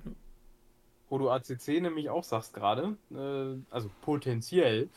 Wo 1.10 1.18
du 1.18 1.30
ACC 1.30 1.82
nämlich 1.82 2.10
auch 2.10 2.24
sagst 2.24 2.54
gerade, 2.54 2.96
äh, 3.12 3.58
also 3.72 3.90
potenziell, 4.02 4.88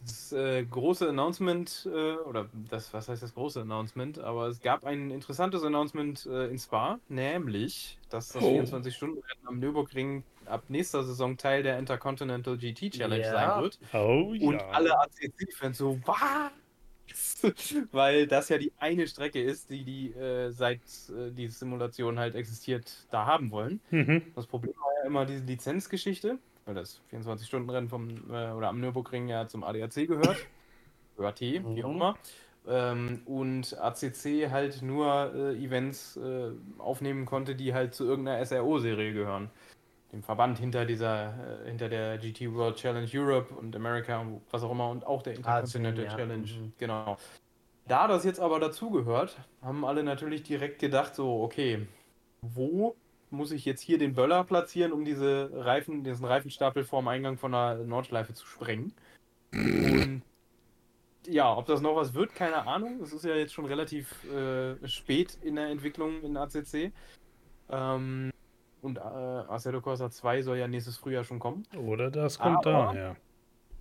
das 0.00 0.32
äh, 0.32 0.64
große 0.64 1.08
Announcement, 1.08 1.88
äh, 1.92 2.14
oder 2.16 2.48
das, 2.70 2.92
was 2.92 3.08
heißt 3.08 3.22
das 3.22 3.34
große 3.34 3.60
Announcement, 3.60 4.18
aber 4.18 4.48
es 4.48 4.60
gab 4.60 4.84
ein 4.84 5.10
interessantes 5.10 5.62
Announcement 5.62 6.26
äh, 6.26 6.48
in 6.48 6.58
Spa, 6.58 6.98
nämlich, 7.08 7.98
dass 8.10 8.28
das 8.28 8.42
oh. 8.42 8.60
24-Stunden-Rennen 8.60 9.46
am 9.46 9.58
Nürburgring 9.58 10.24
ab 10.46 10.64
nächster 10.68 11.04
Saison 11.04 11.36
Teil 11.36 11.62
der 11.62 11.78
Intercontinental 11.78 12.56
GT 12.56 12.90
Challenge 12.90 13.24
ja. 13.24 13.32
sein 13.32 13.62
wird. 13.62 13.78
Oh, 13.92 14.32
ja. 14.34 14.48
Und 14.48 14.60
alle 14.60 14.98
ACC-Fans 14.98 15.78
so, 15.78 16.00
was? 16.04 16.52
weil 17.92 18.26
das 18.26 18.48
ja 18.48 18.58
die 18.58 18.72
eine 18.78 19.06
Strecke 19.06 19.42
ist, 19.42 19.70
die 19.70 19.84
die 19.84 20.12
äh, 20.12 20.50
seit 20.50 20.80
äh, 21.08 21.30
die 21.30 21.48
Simulation 21.48 22.18
halt 22.18 22.34
existiert, 22.34 23.06
da 23.10 23.26
haben 23.26 23.50
wollen. 23.50 23.80
Mhm. 23.90 24.22
Das 24.34 24.46
Problem 24.46 24.74
war 24.76 24.92
ja 25.00 25.06
immer 25.06 25.24
diese 25.24 25.44
Lizenzgeschichte, 25.44 26.38
weil 26.68 26.74
das 26.74 27.00
24-Stunden-Rennen 27.12 27.88
vom 27.88 28.08
äh, 28.30 28.52
oder 28.52 28.68
am 28.68 28.80
Nürburgring 28.80 29.28
ja 29.28 29.48
zum 29.48 29.64
ADAC 29.64 30.06
gehört. 30.06 30.36
ÖAT, 31.18 31.40
mhm. 31.40 31.74
wie 31.74 31.82
auch 31.82 31.90
immer. 31.90 32.16
Ähm, 32.68 33.22
und 33.24 33.76
ACC 33.80 34.50
halt 34.50 34.82
nur 34.82 35.32
äh, 35.34 35.56
Events 35.56 36.16
äh, 36.18 36.50
aufnehmen 36.76 37.24
konnte, 37.24 37.56
die 37.56 37.74
halt 37.74 37.94
zu 37.94 38.04
irgendeiner 38.04 38.44
SRO-Serie 38.44 39.12
gehören 39.12 39.50
dem 40.12 40.22
Verband 40.22 40.58
hinter 40.58 40.86
dieser, 40.86 41.62
äh, 41.64 41.68
hinter 41.68 41.88
der 41.88 42.18
GT 42.18 42.52
World 42.54 42.76
Challenge 42.76 43.08
Europe 43.12 43.54
und 43.54 43.76
America 43.76 44.20
und 44.20 44.40
was 44.50 44.62
auch 44.62 44.70
immer 44.70 44.88
und 44.90 45.06
auch 45.06 45.22
der 45.22 45.34
ah, 45.44 45.60
ja. 45.60 45.66
Challenge. 45.66 46.48
Mhm. 46.48 46.72
Genau. 46.78 47.16
Da 47.86 48.06
das 48.06 48.24
jetzt 48.24 48.40
aber 48.40 48.60
dazugehört, 48.60 49.36
haben 49.62 49.84
alle 49.84 50.02
natürlich 50.02 50.42
direkt 50.42 50.78
gedacht, 50.78 51.14
so, 51.14 51.42
okay, 51.42 51.86
wo 52.42 52.94
muss 53.30 53.52
ich 53.52 53.64
jetzt 53.64 53.80
hier 53.80 53.98
den 53.98 54.14
Böller 54.14 54.44
platzieren, 54.44 54.92
um 54.92 55.04
diese 55.04 55.50
Reifen, 55.52 56.04
diesen 56.04 56.24
Reifenstapel 56.24 56.84
vorm 56.84 57.08
Eingang 57.08 57.36
von 57.36 57.52
der 57.52 57.78
Nordschleife 57.78 58.34
zu 58.34 58.46
sprengen? 58.46 58.92
Und 59.52 60.22
ja, 61.26 61.54
ob 61.54 61.66
das 61.66 61.80
noch 61.80 61.96
was 61.96 62.14
wird, 62.14 62.34
keine 62.34 62.66
Ahnung. 62.66 63.00
Es 63.02 63.12
ist 63.12 63.24
ja 63.24 63.34
jetzt 63.34 63.52
schon 63.52 63.66
relativ 63.66 64.24
äh, 64.32 64.86
spät 64.86 65.38
in 65.42 65.56
der 65.56 65.68
Entwicklung 65.68 66.22
in 66.22 66.36
ACC. 66.36 66.92
Ähm, 67.70 68.30
und 68.80 68.98
äh, 68.98 69.00
Assetto 69.00 69.80
Corsa 69.80 70.10
2 70.10 70.42
soll 70.42 70.56
ja 70.56 70.68
nächstes 70.68 70.96
Frühjahr 70.96 71.24
schon 71.24 71.38
kommen. 71.38 71.64
Oder 71.76 72.10
das 72.10 72.38
kommt 72.38 72.66
aber, 72.66 72.94
da, 72.94 72.94
ja. 72.94 73.16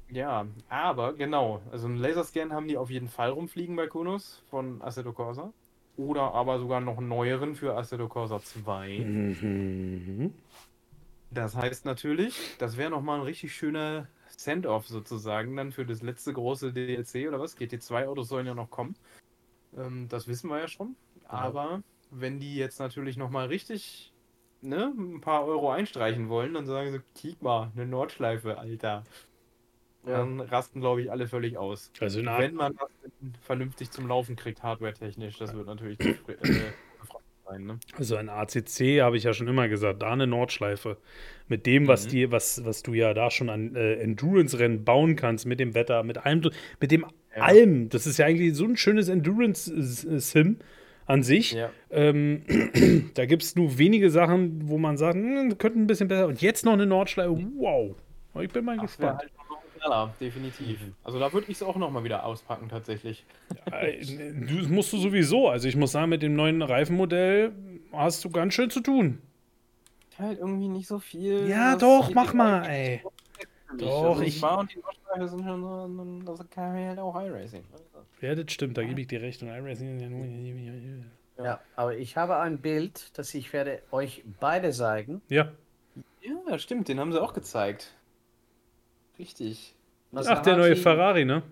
Ja, 0.09 0.47
aber 0.69 1.13
genau. 1.13 1.61
Also 1.71 1.87
einen 1.87 1.97
Laserscan 1.97 2.53
haben 2.53 2.67
die 2.67 2.77
auf 2.77 2.89
jeden 2.89 3.09
Fall 3.09 3.29
rumfliegen 3.29 3.75
bei 3.75 3.87
Konus 3.87 4.41
von 4.49 4.81
Assetto 4.81 5.11
Corsa. 5.11 5.51
Oder 5.97 6.33
aber 6.33 6.59
sogar 6.59 6.79
noch 6.79 6.99
einen 6.99 7.07
neueren 7.07 7.55
für 7.55 7.75
Assetto 7.75 8.07
Corsa 8.07 8.39
2. 8.39 8.99
Mhm. 8.99 10.33
Das 11.31 11.55
heißt 11.55 11.85
natürlich, 11.85 12.55
das 12.59 12.77
wäre 12.77 12.91
nochmal 12.91 13.19
ein 13.19 13.25
richtig 13.25 13.53
schöner 13.55 14.07
Send-off 14.29 14.87
sozusagen 14.87 15.55
dann 15.55 15.71
für 15.71 15.85
das 15.85 16.01
letzte 16.03 16.33
große 16.33 16.71
DLC 16.71 17.27
oder 17.27 17.39
was? 17.39 17.57
GT2-Autos 17.57 18.29
sollen 18.29 18.45
ja 18.45 18.53
noch 18.53 18.69
kommen. 18.69 18.95
Ähm, 19.75 20.07
das 20.07 20.27
wissen 20.27 20.49
wir 20.49 20.59
ja 20.59 20.67
schon. 20.67 20.95
Aber 21.27 21.81
wenn 22.11 22.39
die 22.39 22.55
jetzt 22.55 22.79
natürlich 22.79 23.17
nochmal 23.17 23.47
richtig 23.47 24.13
ne, 24.61 24.93
ein 24.97 25.21
paar 25.21 25.45
Euro 25.45 25.71
einstreichen 25.71 26.29
wollen, 26.29 26.53
dann 26.53 26.65
sagen 26.65 26.91
sie, 26.91 27.01
kick 27.15 27.41
mal, 27.41 27.71
eine 27.75 27.85
Nordschleife, 27.85 28.57
Alter. 28.57 29.03
Ja. 30.07 30.17
Dann 30.19 30.39
rasten, 30.39 30.79
glaube 30.79 31.01
ich, 31.01 31.11
alle 31.11 31.27
völlig 31.27 31.57
aus. 31.57 31.91
Also 31.99 32.19
Wenn 32.23 32.55
man 32.55 32.75
das 32.75 32.89
vernünftig 33.41 33.91
zum 33.91 34.07
Laufen 34.07 34.35
kriegt, 34.35 34.63
hardware-technisch, 34.63 35.37
das 35.37 35.53
wird 35.53 35.67
natürlich 35.67 35.97
die 35.97 36.13
Fre- 36.13 36.41
äh, 36.43 36.61
sein, 37.45 37.63
ne? 37.65 37.79
Also 37.97 38.15
ein 38.17 38.29
ACC 38.29 39.01
habe 39.01 39.17
ich 39.17 39.23
ja 39.23 39.33
schon 39.33 39.47
immer 39.47 39.67
gesagt, 39.69 40.01
da 40.01 40.11
eine 40.11 40.27
Nordschleife. 40.27 40.97
Mit 41.47 41.65
dem, 41.65 41.87
was 41.87 42.05
Mhm. 42.05 42.09
die, 42.09 42.31
was, 42.31 42.65
was 42.65 42.83
du 42.83 42.93
ja 42.93 43.13
da 43.13 43.31
schon 43.31 43.49
an 43.49 43.75
äh, 43.75 43.93
Endurance-Rennen 43.95 44.83
bauen 44.83 45.15
kannst, 45.15 45.45
mit 45.45 45.59
dem 45.59 45.73
Wetter, 45.73 46.03
mit 46.03 46.17
allem, 46.25 46.41
mit 46.81 46.91
dem 46.91 47.05
Ja. 47.35 47.41
allem. 47.43 47.89
Das 47.89 48.05
ist 48.05 48.17
ja 48.17 48.25
eigentlich 48.25 48.53
so 48.55 48.65
ein 48.65 48.75
schönes 48.75 49.07
Endurance-Sim 49.09 50.57
an 51.05 51.23
sich. 51.23 51.53
Ja. 51.53 51.69
Ähm, 51.89 52.43
da 53.13 53.25
gibt 53.25 53.43
es 53.43 53.55
nur 53.55 53.77
wenige 53.77 54.09
Sachen, 54.09 54.67
wo 54.67 54.77
man 54.77 54.97
sagt, 54.97 55.15
hm, 55.15 55.57
könnte 55.57 55.79
ein 55.79 55.87
bisschen 55.87 56.07
besser. 56.09 56.27
Und 56.27 56.41
jetzt 56.41 56.65
noch 56.65 56.73
eine 56.73 56.85
Nordschleife. 56.85 57.31
Wow. 57.57 57.95
Ich 58.41 58.49
bin 58.51 58.65
mal 58.65 58.75
wäre 58.75 58.85
gespannt. 58.85 59.19
halt 59.19 59.31
Knaller, 59.79 60.13
definitiv. 60.19 60.79
Also 61.03 61.19
da 61.19 61.31
würde 61.33 61.47
ich 61.49 61.57
es 61.57 61.63
auch 61.63 61.75
nochmal 61.75 62.03
wieder 62.03 62.25
auspacken, 62.25 62.69
tatsächlich. 62.69 63.25
Äh, 63.71 63.99
das 63.99 64.67
musst 64.69 64.91
du 64.93 64.97
sowieso. 64.97 65.49
Also 65.49 65.67
ich 65.67 65.75
muss 65.75 65.91
sagen, 65.91 66.09
mit 66.09 66.21
dem 66.21 66.35
neuen 66.35 66.61
Reifenmodell 66.61 67.51
hast 67.93 68.23
du 68.25 68.29
ganz 68.29 68.53
schön 68.53 68.69
zu 68.69 68.81
tun. 68.81 69.21
Halt 70.17 70.39
irgendwie 70.39 70.67
nicht 70.67 70.87
so 70.87 70.99
viel. 70.99 71.47
Ja, 71.47 71.75
doch, 71.75 72.11
mach 72.13 72.33
mal, 72.33 72.65
ey. 72.65 73.01
Doch, 73.77 74.11
also 74.11 74.21
ich- 74.23 74.37
ich 74.37 74.41
war 74.41 74.59
und 74.59 74.73
die 74.73 74.79
Nordschleife 74.79 75.27
sind 75.27 75.43
schon 75.45 76.23
so, 76.25 76.33
das 76.35 76.49
kann 76.49 76.73
halt 76.73 76.99
auch 76.99 77.15
iRacing. 77.21 77.63
Ja, 78.21 78.33
das 78.33 78.51
stimmt, 78.51 78.77
da 78.77 78.83
gebe 78.83 79.01
ich 79.01 79.07
dir 79.07 79.21
recht. 79.21 79.43
Und 79.43 79.49
iRacing. 79.49 81.05
Ja, 81.37 81.59
aber 81.75 81.95
ich 81.97 82.17
habe 82.17 82.37
ein 82.37 82.57
Bild, 82.59 83.15
das 83.17 83.33
ich 83.35 83.53
werde 83.53 83.83
euch 83.91 84.23
beide 84.39 84.71
zeigen. 84.71 85.21
Ja. 85.29 85.51
Ja, 86.49 86.57
stimmt, 86.57 86.87
den 86.87 86.99
haben 86.99 87.11
sie 87.13 87.21
auch 87.21 87.33
gezeigt. 87.33 87.93
Richtig. 89.19 89.75
Ach, 90.15 90.41
der 90.41 90.57
neue 90.57 90.75
Ferrari, 90.75 91.25
ne? 91.25 91.43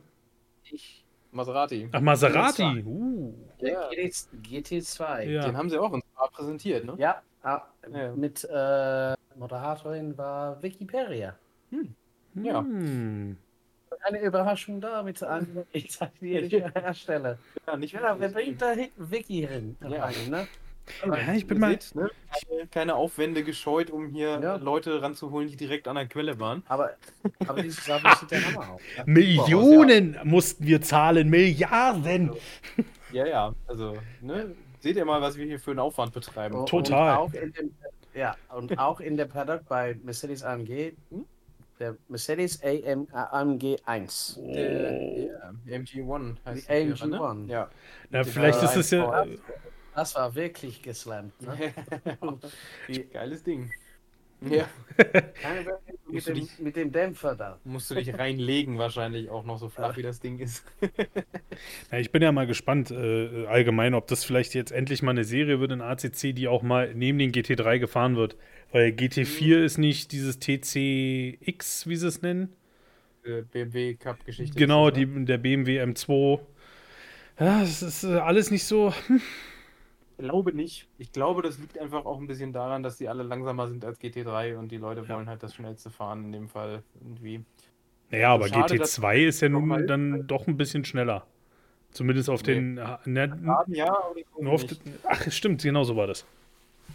Ich, 0.63 1.03
Maserati. 1.31 1.89
Ach, 1.91 1.99
Maserati. 2.01 2.83
Uh. 2.85 3.33
der 3.61 3.89
GT, 3.91 4.27
GT2. 4.43 5.23
Ja. 5.23 5.45
Den 5.45 5.57
haben 5.57 5.69
sie 5.69 5.77
auch 5.77 5.91
uns 5.91 6.03
mal 6.17 6.27
präsentiert, 6.29 6.85
ne? 6.85 6.95
Ja, 6.97 7.21
ah, 7.43 7.61
Ja. 7.91 8.13
mit 8.15 8.43
äh, 8.49 9.13
Moderatorin 9.37 10.17
war 10.17 10.61
Vicky 10.63 10.85
Peria. 10.85 11.35
Ja. 12.35 12.59
Hm. 12.61 13.37
Eine 14.01 14.19
Überraschung 14.21 14.79
da 14.81 15.01
mit 15.03 15.21
einem 15.23 15.63
italienischen 15.73 16.71
Hersteller. 16.73 17.37
Ja, 17.67 17.75
nicht 17.77 17.93
Ja, 17.93 18.01
wer 18.01 18.19
wirklich. 18.19 18.33
bringt 18.33 18.61
da 18.61 18.71
hin- 18.71 18.91
Vicky 18.97 19.47
hin? 19.47 19.75
Ja. 19.81 20.03
rein, 20.05 20.29
ne? 20.29 20.47
Ja, 21.05 21.33
ich 21.33 21.47
bin 21.47 21.59
mal. 21.59 21.71
seht, 21.71 21.95
ne? 21.95 22.09
keine, 22.47 22.67
keine 22.67 22.95
Aufwände 22.95 23.43
gescheut, 23.43 23.89
um 23.89 24.07
hier 24.07 24.39
Ja. 24.41 24.55
Leute 24.57 25.01
ranzuholen, 25.01 25.47
die 25.49 25.55
direkt 25.55 25.87
an 25.87 25.95
der 25.95 26.05
Quelle 26.07 26.39
waren. 26.39 26.63
Aber, 26.67 26.91
aber 27.47 27.61
diese 27.61 27.81
Sache 27.81 28.17
sieht 28.19 28.31
der 28.31 28.45
Hammer 28.45 28.73
aus. 28.73 28.81
Ja. 28.97 29.03
Millionen 29.05 30.19
mussten 30.23 30.65
wir 30.65 30.81
zahlen. 30.81 31.29
Milliarden. 31.29 32.31
Ja, 33.11 33.25
ja, 33.25 33.55
also, 33.67 33.97
ne? 34.21 34.55
Seht 34.79 34.97
ihr 34.97 35.05
mal, 35.05 35.21
was 35.21 35.35
wir 35.37 35.45
hier 35.45 35.59
für 35.59 35.71
einen 35.71 35.79
Aufwand 35.79 36.13
betreiben. 36.13 36.55
Und- 36.55 36.69
Total. 36.69 37.17
Und 37.17 37.29
auch 37.29 37.33
in 37.33 37.53
dem, 37.53 37.71
ja, 38.13 38.35
und 38.55 38.77
auch 38.77 38.99
in 38.99 39.17
der 39.17 39.25
Paddock 39.25 39.67
bei 39.67 39.97
Mercedes 40.03 40.43
AMG, 40.43 40.93
hm, 41.09 41.25
der 41.79 41.97
Mercedes 42.07 42.61
AM, 42.63 43.07
AMG 43.11 43.77
1. 43.85 44.39
Der, 44.45 45.01
ja, 45.25 45.53
AMG1 45.67 46.35
heißt 46.45 46.69
Die 46.69 46.85
die 46.85 46.93
Karre, 46.93 47.09
AMG1. 47.17 47.33
Ne? 47.33 47.51
Ja. 47.51 47.69
Na, 48.11 48.23
vielleicht 48.23 48.61
ist 48.63 48.75
es 48.75 48.91
ja. 48.91 49.25
Das 49.95 50.13
war 50.15 50.35
wirklich 50.35 50.81
geslammt. 50.81 51.33
Ne? 51.41 51.73
Geiles 53.13 53.43
Ding. 53.43 53.71
Ja. 54.41 54.67
Mit, 56.07 56.27
dem, 56.27 56.35
dich- 56.35 56.59
mit 56.59 56.75
dem 56.75 56.91
Dämpfer 56.91 57.35
da. 57.35 57.59
Musst 57.63 57.89
du 57.89 57.95
dich 57.95 58.13
reinlegen, 58.13 58.77
wahrscheinlich 58.77 59.29
auch 59.29 59.43
noch 59.43 59.57
so 59.57 59.69
flach 59.69 59.97
wie 59.97 60.01
das 60.03 60.19
Ding 60.19 60.39
ist. 60.39 60.63
Ja, 61.91 61.99
ich 61.99 62.11
bin 62.11 62.21
ja 62.21 62.31
mal 62.31 62.45
gespannt, 62.47 62.91
äh, 62.91 63.45
allgemein, 63.47 63.93
ob 63.93 64.07
das 64.07 64.23
vielleicht 64.25 64.53
jetzt 64.53 64.71
endlich 64.71 65.01
mal 65.01 65.11
eine 65.11 65.23
Serie 65.23 65.59
wird 65.61 65.71
in 65.71 65.81
ACC, 65.81 66.33
die 66.35 66.47
auch 66.49 66.63
mal 66.63 66.93
neben 66.93 67.17
den 67.17 67.31
GT3 67.31 67.79
gefahren 67.79 68.15
wird. 68.17 68.35
Weil 68.71 68.89
GT4 68.91 69.63
ist 69.63 69.77
nicht 69.77 70.11
dieses 70.11 70.39
TCX, 70.39 71.87
wie 71.87 71.95
sie 71.95 72.07
es 72.07 72.21
nennen. 72.21 72.49
Äh, 73.23 73.43
BMW 73.43 73.95
Cup 73.95 74.25
Geschichte. 74.25 74.57
Genau, 74.57 74.89
das, 74.89 74.99
die, 74.99 75.25
der 75.25 75.37
BMW 75.37 75.81
M2. 75.81 76.41
Ja, 77.39 77.61
es 77.63 77.81
ist 77.81 78.03
äh, 78.03 78.15
alles 78.17 78.51
nicht 78.51 78.65
so. 78.65 78.93
Ich 80.17 80.23
glaube 80.23 80.53
nicht. 80.53 80.87
Ich 80.97 81.11
glaube, 81.11 81.41
das 81.41 81.59
liegt 81.59 81.77
einfach 81.77 82.05
auch 82.05 82.19
ein 82.19 82.27
bisschen 82.27 82.53
daran, 82.53 82.83
dass 82.83 82.97
die 82.97 83.09
alle 83.09 83.23
langsamer 83.23 83.67
sind 83.67 83.83
als 83.83 83.99
GT3 83.99 84.57
und 84.57 84.71
die 84.71 84.77
Leute 84.77 85.01
Ja. 85.01 85.15
wollen 85.15 85.27
halt 85.29 85.43
das 85.43 85.53
schnellste 85.55 85.89
fahren 85.89 86.25
in 86.25 86.31
dem 86.31 86.47
Fall 86.49 86.83
irgendwie. 87.01 87.43
Naja, 88.11 88.33
aber 88.33 88.47
Schade, 88.47 88.77
dass- 88.77 88.97
GT2 88.99 89.25
ist 89.27 89.41
ja 89.41 89.49
nun 89.49 89.87
dann 89.87 90.25
doch 90.27 90.47
ein 90.47 90.55
bisschen 90.57 90.85
schneller. 90.85 91.25
Zumindest 91.91 92.29
auf 92.29 92.41
Nee. 92.43 92.53
den. 92.55 92.77
äh, 92.77 92.97
Ne, 93.05 93.39
Haben 93.45 93.73
ja, 93.73 93.91
auf, 93.93 94.15
nicht. 94.63 94.81
ach, 95.03 95.31
stimmt, 95.31 95.63
genau 95.63 95.83
so 95.83 95.95
war 95.95 96.07
das. 96.07 96.25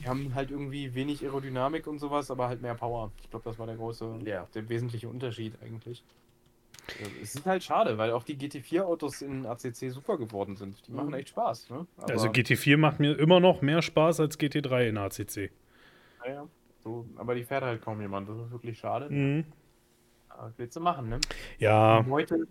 Die 0.02 0.06
haben 0.08 0.34
halt 0.34 0.50
irgendwie 0.50 0.94
wenig 0.94 1.22
Aerodynamik 1.22 1.86
und 1.86 1.98
sowas, 1.98 2.30
aber 2.30 2.48
halt 2.48 2.62
mehr 2.62 2.74
Power. 2.74 3.10
Ich 3.22 3.28
glaube, 3.30 3.44
das 3.44 3.58
war 3.58 3.66
der 3.66 3.76
große, 3.76 4.18
Ja. 4.24 4.46
der 4.54 4.68
wesentliche 4.68 5.08
Unterschied 5.08 5.54
eigentlich. 5.62 6.02
Ja, 7.00 7.06
Es 7.22 7.34
ist 7.34 7.46
halt 7.46 7.62
schade, 7.62 7.96
weil 7.98 8.10
auch 8.12 8.22
die 8.24 8.36
GT4-Autos 8.36 9.22
in 9.22 9.46
ACC 9.46 9.90
super 9.90 10.16
geworden 10.18 10.56
sind. 10.56 10.86
Die 10.86 10.92
machen 10.92 11.08
Mhm. 11.08 11.14
echt 11.14 11.28
Spaß. 11.30 11.70
Ne? 11.70 11.86
Also 12.08 12.28
GT4 12.28 12.76
macht 12.76 13.00
mir 13.00 13.18
immer 13.18 13.40
noch 13.40 13.62
mehr 13.62 13.82
Spaß 13.82 14.20
als 14.20 14.38
GT3 14.38 14.88
in 14.88 14.98
ACC. 14.98 15.50
naja, 16.24 16.46
so, 16.82 17.06
aber 17.16 17.34
die 17.34 17.44
fährt 17.44 17.62
halt 17.62 17.82
kaum 17.82 18.00
jemand. 18.00 18.28
Das 18.28 18.36
ist 18.38 18.50
wirklich 18.50 18.78
schade. 18.78 19.08
Mhm. 19.10 19.44
Aber 20.28 20.52
willst 20.56 20.76
du 20.76 20.80
machen, 20.80 21.08
ne? 21.08 21.20
Ja, 21.58 22.04
Heute 22.08 22.46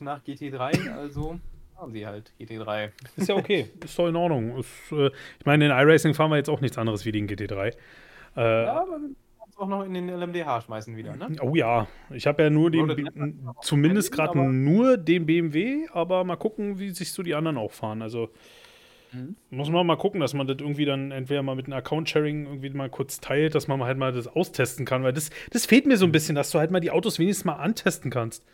nach 0.00 0.22
GT3, 0.24 0.90
also 0.92 1.38
fahren 1.74 1.92
sie 1.92 2.06
halt 2.06 2.32
GT3. 2.40 2.90
ist 3.16 3.28
ja 3.28 3.34
okay. 3.36 3.70
ist 3.84 3.98
doch 3.98 4.08
in 4.08 4.16
Ordnung. 4.16 4.58
Ist, 4.58 4.68
äh, 4.92 5.08
ich 5.38 5.44
meine, 5.46 5.66
in 5.66 5.70
iRacing 5.70 6.14
fahren 6.14 6.30
wir 6.30 6.36
jetzt 6.36 6.48
auch 6.50 6.60
nichts 6.60 6.78
anderes 6.78 7.04
wie 7.04 7.12
den 7.12 7.26
GT3. 7.28 7.72
Äh, 8.36 8.64
Ja, 8.64 8.80
aber 8.82 8.98
uns 9.56 9.62
auch 9.62 9.68
noch 9.68 9.84
in 9.84 9.94
den 9.94 10.08
LMDH 10.08 10.62
schmeißen 10.62 10.96
wieder, 10.96 11.16
ne? 11.16 11.28
Oh 11.40 11.54
ja, 11.54 11.86
ich 12.10 12.26
habe 12.26 12.42
ja 12.42 12.50
nur 12.50 12.70
den, 12.70 12.86
B- 12.88 13.04
zumindest 13.62 14.12
gerade 14.12 14.38
nur 14.38 14.96
den 14.96 15.26
BMW, 15.26 15.86
aber 15.92 16.24
mal 16.24 16.36
gucken, 16.36 16.78
wie 16.78 16.90
sich 16.90 17.12
so 17.12 17.22
die 17.22 17.34
anderen 17.34 17.56
auch 17.56 17.72
fahren. 17.72 18.02
Also 18.02 18.30
Mhm. 19.12 19.36
muss 19.50 19.70
man 19.70 19.86
mal 19.86 19.96
gucken, 19.96 20.20
dass 20.20 20.34
man 20.34 20.48
das 20.48 20.56
irgendwie 20.58 20.84
dann 20.84 21.12
entweder 21.12 21.40
mal 21.42 21.54
mit 21.54 21.66
einem 21.66 21.74
Account-Sharing 21.78 22.46
irgendwie 22.46 22.70
mal 22.70 22.90
kurz 22.90 23.20
teilt, 23.20 23.54
dass 23.54 23.68
man 23.68 23.80
halt 23.84 23.96
mal 23.98 24.12
das 24.12 24.26
austesten 24.26 24.84
kann, 24.84 25.04
weil 25.04 25.12
das, 25.12 25.30
das 25.52 25.64
fehlt 25.64 25.86
mir 25.86 25.96
so 25.96 26.04
ein 26.06 26.12
bisschen, 26.12 26.34
dass 26.34 26.50
du 26.50 26.58
halt 26.58 26.72
mal 26.72 26.80
die 26.80 26.90
Autos 26.90 27.18
wenigstens 27.20 27.44
mal 27.44 27.54
antesten 27.54 28.10
kannst. 28.10 28.44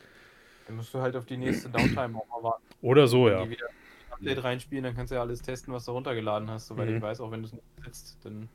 Dann 0.66 0.76
musst 0.76 0.92
du 0.92 1.00
halt 1.00 1.16
auf 1.16 1.24
die 1.24 1.38
nächste 1.38 1.70
Downtime 1.70 2.16
auch 2.18 2.28
mal 2.28 2.42
warten. 2.42 2.62
Oder 2.82 3.06
so, 3.08 3.24
Wenn 3.26 3.32
ja. 3.32 3.44
die 3.44 3.50
wieder 3.50 3.66
ein 3.66 4.12
Update 4.12 4.44
reinspielen, 4.44 4.84
dann 4.84 4.94
kannst 4.94 5.10
du 5.10 5.14
ja 5.16 5.22
alles 5.22 5.40
testen, 5.40 5.72
was 5.72 5.86
du 5.86 5.92
runtergeladen 5.92 6.50
hast. 6.50 6.66
Soweit 6.68 6.88
Mhm. 6.90 6.96
ich 6.96 7.02
weiß, 7.02 7.20
auch 7.22 7.30
wenn 7.30 7.40
du 7.40 7.46
es 7.46 7.52
nicht 7.54 7.64
setzt, 7.82 8.18
dann 8.24 8.48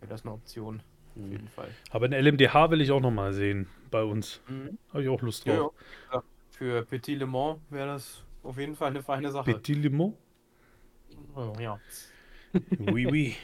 wäre 0.00 0.08
das 0.08 0.24
eine 0.24 0.32
Option. 0.32 0.80
Auf 1.18 1.30
jeden 1.30 1.48
Fall. 1.48 1.68
Aber 1.90 2.08
den 2.08 2.22
LMDH 2.24 2.70
will 2.70 2.80
ich 2.80 2.90
auch 2.90 3.00
noch 3.00 3.10
mal 3.10 3.32
sehen 3.32 3.66
bei 3.90 4.02
uns. 4.02 4.40
Mhm. 4.48 4.78
Habe 4.90 5.02
ich 5.02 5.08
auch 5.08 5.22
Lust 5.22 5.46
Ja, 5.46 5.56
drauf. 5.56 5.72
ja. 6.12 6.22
Für 6.50 6.84
Petit 6.84 7.18
Le 7.18 7.26
Mans 7.26 7.58
wäre 7.70 7.86
das 7.88 8.22
auf 8.42 8.58
jeden 8.58 8.74
Fall 8.76 8.88
eine 8.90 9.02
feine 9.02 9.30
Sache. 9.30 9.52
Petit 9.52 9.76
Limo? 9.76 10.16
Oh, 11.34 11.52
ja. 11.60 11.78
Oui, 12.78 13.06
oui. 13.06 13.34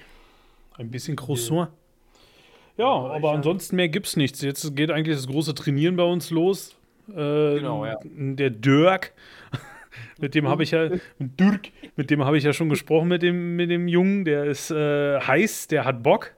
Ein 0.78 0.90
bisschen 0.90 1.16
Croissant. 1.16 1.68
Ja, 2.78 2.86
Aber 2.86 3.32
ansonsten 3.32 3.76
mehr 3.76 3.88
gibt's 3.90 4.16
nichts. 4.16 4.40
Jetzt 4.40 4.74
geht 4.74 4.90
eigentlich 4.90 5.16
das 5.16 5.26
große 5.26 5.54
Trainieren 5.54 5.96
bei 5.96 6.04
uns 6.04 6.30
los. 6.30 6.76
Äh, 7.08 7.12
Genau, 7.58 7.84
ja. 7.84 7.98
Der 8.04 8.48
Dirk, 8.48 9.12
mit 10.18 10.34
dem 10.34 10.48
habe 10.48 10.62
ich 10.62 10.70
ja, 10.70 10.88
Dirk, 11.18 11.68
mit 11.96 12.08
dem 12.10 12.24
habe 12.24 12.38
ich 12.38 12.44
ja 12.44 12.54
schon 12.54 12.70
gesprochen 12.70 13.08
mit 13.08 13.22
dem, 13.22 13.56
mit 13.56 13.70
dem 13.70 13.88
Jungen. 13.88 14.24
Der 14.24 14.44
ist 14.44 14.70
äh, 14.70 15.20
heiß, 15.20 15.68
der 15.68 15.84
hat 15.84 16.02
Bock. 16.02 16.32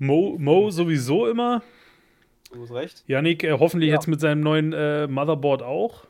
Mo, 0.00 0.36
Mo 0.38 0.70
sowieso 0.70 1.28
immer. 1.28 1.62
Du 2.52 2.62
hast 2.62 2.72
recht. 2.72 3.04
Yannick 3.06 3.44
äh, 3.44 3.52
hoffentlich 3.52 3.90
Ja. 3.90 3.94
jetzt 3.96 4.08
mit 4.08 4.18
seinem 4.18 4.40
neuen 4.40 4.72
äh, 4.72 5.06
Motherboard 5.06 5.62
auch. 5.62 6.06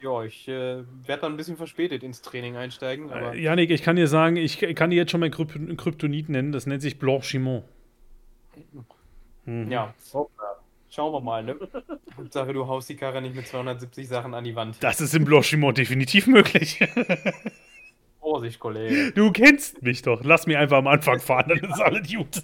Ja, 0.00 0.22
ich 0.22 0.46
äh, 0.48 0.82
werde 1.06 1.22
dann 1.22 1.32
ein 1.32 1.36
bisschen 1.36 1.56
verspätet 1.56 2.02
ins 2.02 2.20
Training 2.22 2.56
einsteigen, 2.56 3.10
aber 3.10 3.34
Äh, 3.34 3.40
Yannick, 3.42 3.70
ich 3.70 3.82
kann 3.82 3.96
dir 3.96 4.06
sagen, 4.06 4.36
ich 4.36 4.58
kann 4.74 4.90
dir 4.90 4.96
jetzt 4.96 5.10
schon 5.10 5.20
mein 5.20 5.30
Kryp 5.30 5.76
Kryptonit 5.78 6.28
nennen. 6.28 6.52
Das 6.52 6.66
nennt 6.66 6.82
sich 6.82 6.98
Blanchiment. 6.98 7.64
Mhm. 9.46 9.70
ja, 9.72 9.94
schauen 10.90 11.12
wir 11.12 11.20
mal, 11.20 11.42
ne? 11.42 11.56
Hauptsache, 12.16 12.52
du 12.52 12.66
haust 12.68 12.88
die 12.90 12.96
Karre 12.96 13.22
nicht 13.22 13.34
mit 13.34 13.46
270 13.46 14.06
Sachen 14.06 14.34
an 14.34 14.44
die 14.44 14.54
Wand. 14.54 14.76
Das 14.80 15.00
ist 15.00 15.14
im 15.14 15.24
Blanchiment 15.24 15.78
definitiv 15.78 16.26
möglich. 16.26 16.78
Vorsicht, 18.20 18.60
Kollege. 18.60 19.10
Du 19.12 19.32
kennst 19.32 19.82
mich 19.82 20.02
doch. 20.02 20.22
Lass 20.22 20.46
mich 20.46 20.56
einfach 20.56 20.76
am 20.78 20.86
Anfang 20.86 21.18
fahren, 21.18 21.46
dann 21.48 21.70
ist 21.70 21.80
alles 21.80 22.12
gut. 22.12 22.42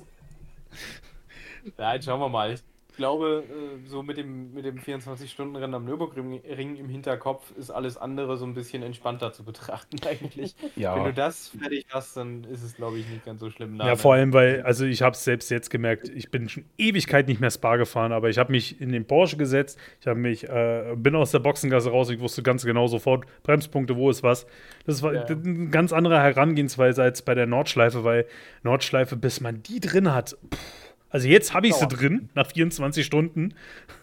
Nein, 1.77 2.03
schauen 2.03 2.21
wir 2.21 2.29
mal. 2.29 2.55
glaube, 2.97 3.45
äh, 3.49 3.89
so 3.89 4.03
mit 4.03 4.17
dem, 4.17 4.53
mit 4.55 4.65
dem 4.65 4.77
24-Stunden-Rennen 4.79 5.75
am 5.75 5.85
Nürburgring 5.85 6.41
im 6.43 6.89
Hinterkopf 6.89 7.53
ist 7.57 7.71
alles 7.71 7.97
andere 7.97 8.37
so 8.37 8.45
ein 8.45 8.55
bisschen 8.55 8.83
entspannter 8.83 9.33
zu 9.33 9.45
betrachten 9.45 9.99
eigentlich. 10.09 10.57
Ja. 10.75 10.97
Wenn 10.97 11.05
du 11.05 11.13
das 11.13 11.49
fertig 11.49 11.87
hast, 11.91 12.17
dann 12.17 12.43
ist 12.45 12.65
es, 12.65 12.75
glaube 12.75 12.99
ich, 12.99 13.09
nicht 13.09 13.25
ganz 13.25 13.41
so 13.41 13.51
schlimm. 13.51 13.77
Ja, 13.77 13.95
vor 13.95 14.15
allem, 14.15 14.33
weil, 14.33 14.63
also 14.63 14.85
ich 14.85 15.03
habe 15.03 15.15
es 15.15 15.23
selbst 15.23 15.49
jetzt 15.51 15.71
gemerkt, 15.71 16.09
ich 16.09 16.31
bin 16.33 16.49
schon 16.49 16.65
Ewigkeit 16.77 17.29
nicht 17.29 17.41
mehr 17.41 17.53
Spa 17.53 17.77
gefahren, 17.77 18.11
aber 18.11 18.31
ich 18.31 18.39
habe 18.39 18.51
mich 18.51 18.81
in 18.81 18.91
den 18.91 19.07
Porsche 19.07 19.37
gesetzt, 19.37 19.79
ich 20.01 20.09
habe 20.09 20.19
mich, 20.19 20.49
äh, 20.49 20.95
bin 20.97 21.15
aus 21.15 21.31
der 21.31 21.39
Boxengasse 21.39 21.91
raus, 21.91 22.11
ich 22.11 22.19
wusste 22.19 22.43
ganz 22.43 22.65
genau 22.65 22.89
sofort, 22.89 23.27
Bremspunkte, 23.45 23.95
wo 23.95 24.11
ist 24.11 24.25
was. 24.25 24.45
Das 24.87 25.03
war 25.05 25.15
Ja. 25.15 25.25
eine 25.25 25.69
ganz 25.69 25.93
andere 25.93 26.21
Herangehensweise 26.21 27.03
als 27.05 27.23
bei 27.23 27.37
der 27.37 27.47
Nordschleife, 27.47 28.03
weil 28.03 28.27
Nordschleife, 28.65 29.15
bis 29.17 29.41
man 29.41 29.63
die 29.63 29.79
drin 29.79 30.13
hat, 30.13 30.37
pff, 30.53 30.88
also 31.11 31.29
jetzt 31.29 31.55
habe 31.55 31.67
ich 31.67 31.75
sie 31.75 31.87
drin, 31.87 32.29
nach 32.35 32.47
24 32.49 33.05
Stunden 33.05 33.55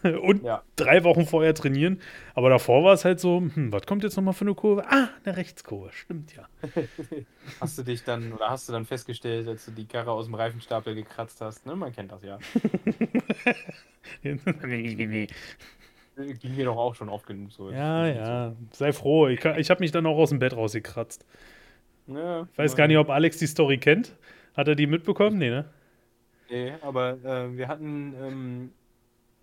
und 0.22 0.44
Ja. 0.44 0.64
drei 0.76 1.04
Wochen 1.04 1.26
vorher 1.26 1.54
trainieren, 1.54 2.00
aber 2.34 2.50
davor 2.50 2.84
war 2.84 2.94
es 2.94 3.06
halt 3.06 3.20
so, 3.20 3.40
hm, 3.42 3.72
was 3.72 3.86
kommt 3.86 4.04
jetzt 4.04 4.16
nochmal 4.16 4.34
für 4.34 4.46
eine 4.46 4.56
Kurve? 4.56 4.86
Ah, 4.90 5.10
eine 5.24 5.38
Rechtskurve, 5.38 5.92
stimmt 5.94 6.36
ja. 6.36 6.48
Hast 7.62 7.78
du 7.78 7.84
dich 7.84 8.04
dann, 8.04 8.34
oder 8.34 8.50
hast 8.50 8.68
du 8.68 8.74
dann 8.74 8.86
festgestellt, 8.86 9.48
als 9.48 9.66
du 9.66 9.72
die 9.72 9.86
Karre 9.86 10.12
aus 10.12 10.26
dem 10.26 10.36
Reifenstapel 10.36 10.96
gekratzt 10.96 11.42
hast? 11.42 11.66
Ne? 11.66 11.76
Man 11.76 11.94
kennt 11.94 12.12
das 12.12 12.24
ja. 12.24 12.40
Ging 14.24 14.40
mir 16.56 16.66
doch 16.66 16.78
auch 16.78 16.96
schon 16.96 17.10
oft 17.10 17.26
genug 17.28 17.52
so. 17.52 17.72
Ja, 17.72 18.08
ja, 18.08 18.54
sei 18.72 18.94
froh. 18.94 19.28
Ich, 19.28 19.40
kann- 19.40 19.60
ich 19.60 19.70
habe 19.70 19.82
mich 19.82 19.92
dann 19.92 20.06
auch 20.06 20.18
aus 20.18 20.30
dem 20.30 20.40
Bett 20.40 20.56
rausgekratzt. 20.56 21.26
ja 22.08 22.48
Ich 22.52 22.58
weiß 22.58 22.76
gar 22.76 22.88
nicht, 22.88 22.98
ob 22.98 23.10
Alex 23.10 23.38
die 23.38 23.48
Story 23.48 23.78
kennt. 23.78 24.16
Hat 24.56 24.68
er 24.70 24.76
die 24.76 24.88
mitbekommen? 24.88 25.38
Nee, 25.38 25.50
ne? 25.50 25.66
Nee, 26.50 26.74
aber 26.82 27.24
äh, 27.24 27.58
wir 27.58 27.68
hatten 27.68 28.14
ähm, 28.22 28.72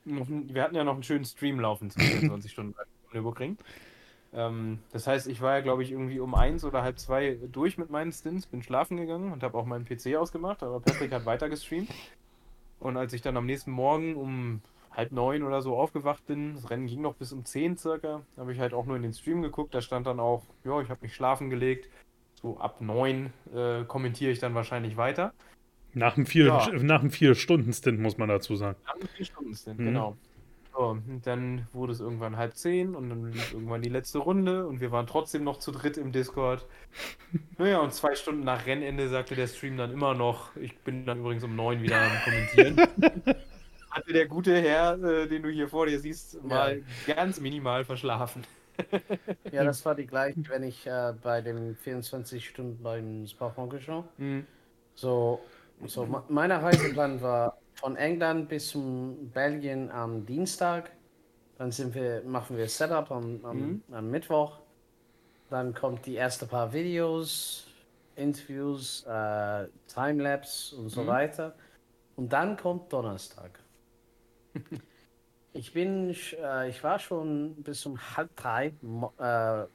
noch, 0.04 0.26
wir 0.28 0.62
hatten 0.62 0.74
ja 0.74 0.84
noch 0.84 0.94
einen 0.94 1.02
schönen 1.02 1.24
Stream 1.24 1.60
laufen 1.60 1.90
zu 1.90 1.98
24 2.00 2.50
Stunden 2.50 2.74
Nürburgring. 3.12 3.58
Ähm, 4.32 4.78
das 4.92 5.06
heißt, 5.06 5.26
ich 5.28 5.40
war 5.40 5.56
ja, 5.56 5.60
glaube 5.60 5.82
ich, 5.82 5.92
irgendwie 5.92 6.20
um 6.20 6.34
eins 6.34 6.64
oder 6.64 6.82
halb 6.82 6.98
zwei 6.98 7.38
durch 7.50 7.76
mit 7.76 7.90
meinen 7.90 8.12
Stints, 8.12 8.46
bin 8.46 8.62
schlafen 8.62 8.96
gegangen 8.96 9.32
und 9.32 9.42
habe 9.42 9.58
auch 9.58 9.66
meinen 9.66 9.84
PC 9.84 10.16
ausgemacht, 10.16 10.62
aber 10.62 10.80
Patrick 10.80 11.12
hat 11.12 11.26
weiter 11.26 11.48
gestreamt. 11.48 11.90
Und 12.80 12.96
als 12.96 13.12
ich 13.12 13.22
dann 13.22 13.36
am 13.36 13.46
nächsten 13.46 13.70
Morgen 13.70 14.16
um 14.16 14.60
halb 14.90 15.12
neun 15.12 15.42
oder 15.42 15.62
so 15.62 15.76
aufgewacht 15.76 16.26
bin, 16.26 16.54
das 16.54 16.70
Rennen 16.70 16.86
ging 16.86 17.00
noch 17.02 17.14
bis 17.14 17.32
um 17.32 17.44
zehn 17.44 17.76
circa, 17.76 18.22
habe 18.36 18.52
ich 18.52 18.60
halt 18.60 18.74
auch 18.74 18.86
nur 18.86 18.96
in 18.96 19.02
den 19.02 19.12
Stream 19.12 19.42
geguckt, 19.42 19.74
da 19.74 19.80
stand 19.80 20.06
dann 20.06 20.20
auch, 20.20 20.42
ja, 20.64 20.80
ich 20.80 20.88
habe 20.88 21.00
mich 21.02 21.14
schlafen 21.14 21.50
gelegt. 21.50 21.88
So 22.34 22.58
ab 22.58 22.80
neun 22.80 23.32
äh, 23.54 23.84
kommentiere 23.84 24.32
ich 24.32 24.40
dann 24.40 24.54
wahrscheinlich 24.54 24.96
weiter. 24.96 25.32
Nach 25.94 26.16
einem 26.16 26.26
vier, 26.26 26.46
Ja. 26.46 26.68
nach 26.82 27.00
einem 27.00 27.10
vier 27.10 27.34
Stunden 27.34 27.72
Stint 27.72 28.00
muss 28.00 28.16
man 28.18 28.28
dazu 28.28 28.56
sagen. 28.56 28.76
Am 28.86 29.00
vier 29.16 29.24
Stunden 29.26 29.54
sind, 29.54 29.78
Mhm. 29.78 29.84
genau. 29.84 30.16
So, 30.74 30.78
und 30.86 31.20
dann 31.26 31.66
wurde 31.74 31.92
es 31.92 32.00
irgendwann 32.00 32.38
halb 32.38 32.56
zehn 32.56 32.94
und 32.94 33.10
dann 33.10 33.30
lief 33.30 33.52
irgendwann 33.52 33.82
die 33.82 33.90
letzte 33.90 34.18
Runde 34.18 34.66
und 34.66 34.80
wir 34.80 34.90
waren 34.90 35.06
trotzdem 35.06 35.44
noch 35.44 35.58
zu 35.58 35.70
dritt 35.70 35.98
im 35.98 36.12
Discord. 36.12 36.64
Naja, 37.58 37.80
und 37.80 37.92
zwei 37.92 38.14
Stunden 38.14 38.42
nach 38.44 38.66
Rennende 38.66 39.08
sagte 39.08 39.34
der 39.34 39.46
Stream 39.48 39.76
dann 39.76 39.92
immer 39.92 40.14
noch, 40.14 40.56
ich 40.56 40.76
bin 40.78 41.04
dann 41.04 41.18
übrigens 41.20 41.44
um 41.44 41.54
neun 41.56 41.82
wieder 41.82 42.00
am 42.00 42.10
Kommentieren. 42.24 42.76
Hatte 43.90 44.12
der 44.14 44.26
gute 44.26 44.58
Herr, 44.60 44.94
äh, 45.02 45.28
den 45.28 45.42
du 45.42 45.50
hier 45.50 45.68
vor 45.68 45.84
dir 45.86 45.98
siehst, 46.00 46.42
mal 46.42 46.82
ganz 47.06 47.38
minimal 47.40 47.84
verschlafen. 47.84 48.42
Ja, 49.50 49.64
das 49.64 49.84
war 49.84 49.94
die 49.94 50.06
gleiche, 50.06 50.40
wenn 50.48 50.62
ich 50.62 50.86
äh, 50.86 51.12
bei 51.22 51.42
den 51.42 51.76
24 51.76 52.48
Stunden 52.48 52.82
beim 52.82 53.26
Spa-Francorchamps. 53.26 54.08
Mhm. 54.16 54.46
So, 54.94 55.40
so 55.86 56.06
me- 56.06 56.24
meine 56.28 56.62
Reiseplan 56.62 57.20
war 57.22 57.58
von 57.74 57.96
England 57.96 58.48
bis 58.48 58.68
zum 58.68 59.30
Belgien 59.30 59.90
am 59.90 60.24
Dienstag. 60.26 60.92
Dann 61.58 61.70
sind 61.72 61.94
wir, 61.94 62.22
machen 62.24 62.56
wir 62.56 62.68
Setup 62.68 63.10
am, 63.10 63.44
am, 63.44 63.58
Mhm. 63.58 63.82
am 63.92 64.10
Mittwoch. 64.10 64.60
Dann 65.50 65.74
kommt 65.74 66.06
die 66.06 66.14
erste 66.14 66.46
paar 66.46 66.72
Videos, 66.72 67.66
Interviews, 68.16 69.04
äh, 69.06 69.68
Timelapse 69.86 70.76
und 70.76 70.88
so 70.90 71.02
Mhm. 71.02 71.06
weiter. 71.06 71.54
Und 72.16 72.32
dann 72.32 72.56
kommt 72.56 72.92
Donnerstag. 72.92 73.58
Ich 75.54 75.72
bin, 75.74 76.14
äh, 76.38 76.68
ich 76.70 76.82
war 76.82 76.98
schon 76.98 77.62
bis 77.62 77.84
um 77.84 77.98
halb 78.16 78.34
drei 78.36 78.72
äh, 79.18 79.66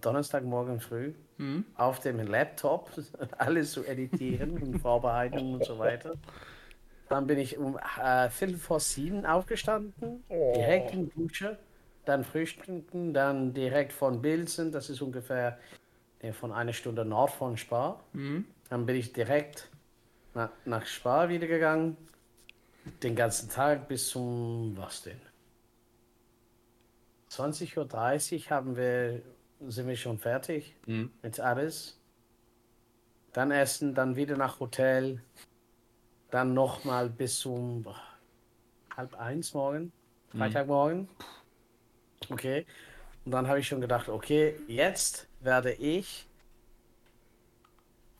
Donnerstagmorgen 0.00 0.80
früh 0.80 1.14
Mhm. 1.38 1.64
auf 1.76 2.00
dem 2.00 2.18
Laptop 2.20 2.90
alles 3.38 3.72
zu 3.72 3.84
editieren 3.84 4.62
und 4.62 4.78
vorbereiten 4.80 5.54
und 5.54 5.64
so 5.64 5.78
weiter. 5.78 6.14
Dann 7.08 7.26
bin 7.26 7.38
ich 7.38 7.56
um 7.58 7.78
äh, 8.02 8.28
Viertel 8.30 8.56
vor 8.56 8.80
sieben 8.80 9.24
aufgestanden, 9.26 10.24
direkt 10.30 10.92
in 10.92 11.06
die 11.08 11.14
Dusche, 11.14 11.58
dann 12.04 12.24
frühstücken, 12.24 13.14
dann 13.14 13.54
direkt 13.54 13.92
von 13.92 14.22
Bilzen, 14.22 14.72
das 14.72 14.90
ist 14.90 15.02
ungefähr 15.02 15.58
äh, 16.20 16.32
von 16.32 16.52
einer 16.52 16.72
Stunde 16.72 17.04
nord 17.04 17.30
von 17.30 17.56
Spa. 17.56 18.00
Mhm. 18.12 18.46
Dann 18.68 18.86
bin 18.86 18.96
ich 18.96 19.12
direkt 19.12 19.68
nach, 20.34 20.50
nach 20.64 20.86
Spa 20.86 21.28
wieder 21.28 21.46
gegangen, 21.46 21.96
den 23.02 23.14
ganzen 23.14 23.48
Tag 23.50 23.88
bis 23.88 24.08
zum, 24.08 24.76
was 24.76 25.02
denn? 25.02 25.20
20.30 27.30 27.76
Uhr 28.36 28.50
haben 28.50 28.76
wir, 28.76 29.22
sind 29.60 29.88
wir 29.88 29.96
schon 29.96 30.18
fertig 30.18 30.74
Mhm. 30.86 31.10
mit 31.22 31.40
alles. 31.40 31.98
Dann 33.32 33.50
essen, 33.50 33.94
dann 33.94 34.16
wieder 34.16 34.36
nach 34.36 34.60
Hotel. 34.60 35.22
Dann 36.30 36.54
nochmal 36.54 37.08
bis 37.08 37.42
boah, 37.44 38.00
halb 38.96 39.14
eins 39.14 39.54
morgen, 39.54 39.92
Freitagmorgen. 40.30 41.08
Okay. 42.30 42.66
Und 43.24 43.32
dann 43.32 43.46
habe 43.48 43.60
ich 43.60 43.68
schon 43.68 43.80
gedacht, 43.80 44.08
okay, 44.08 44.54
jetzt 44.66 45.28
werde 45.40 45.72
ich, 45.72 46.28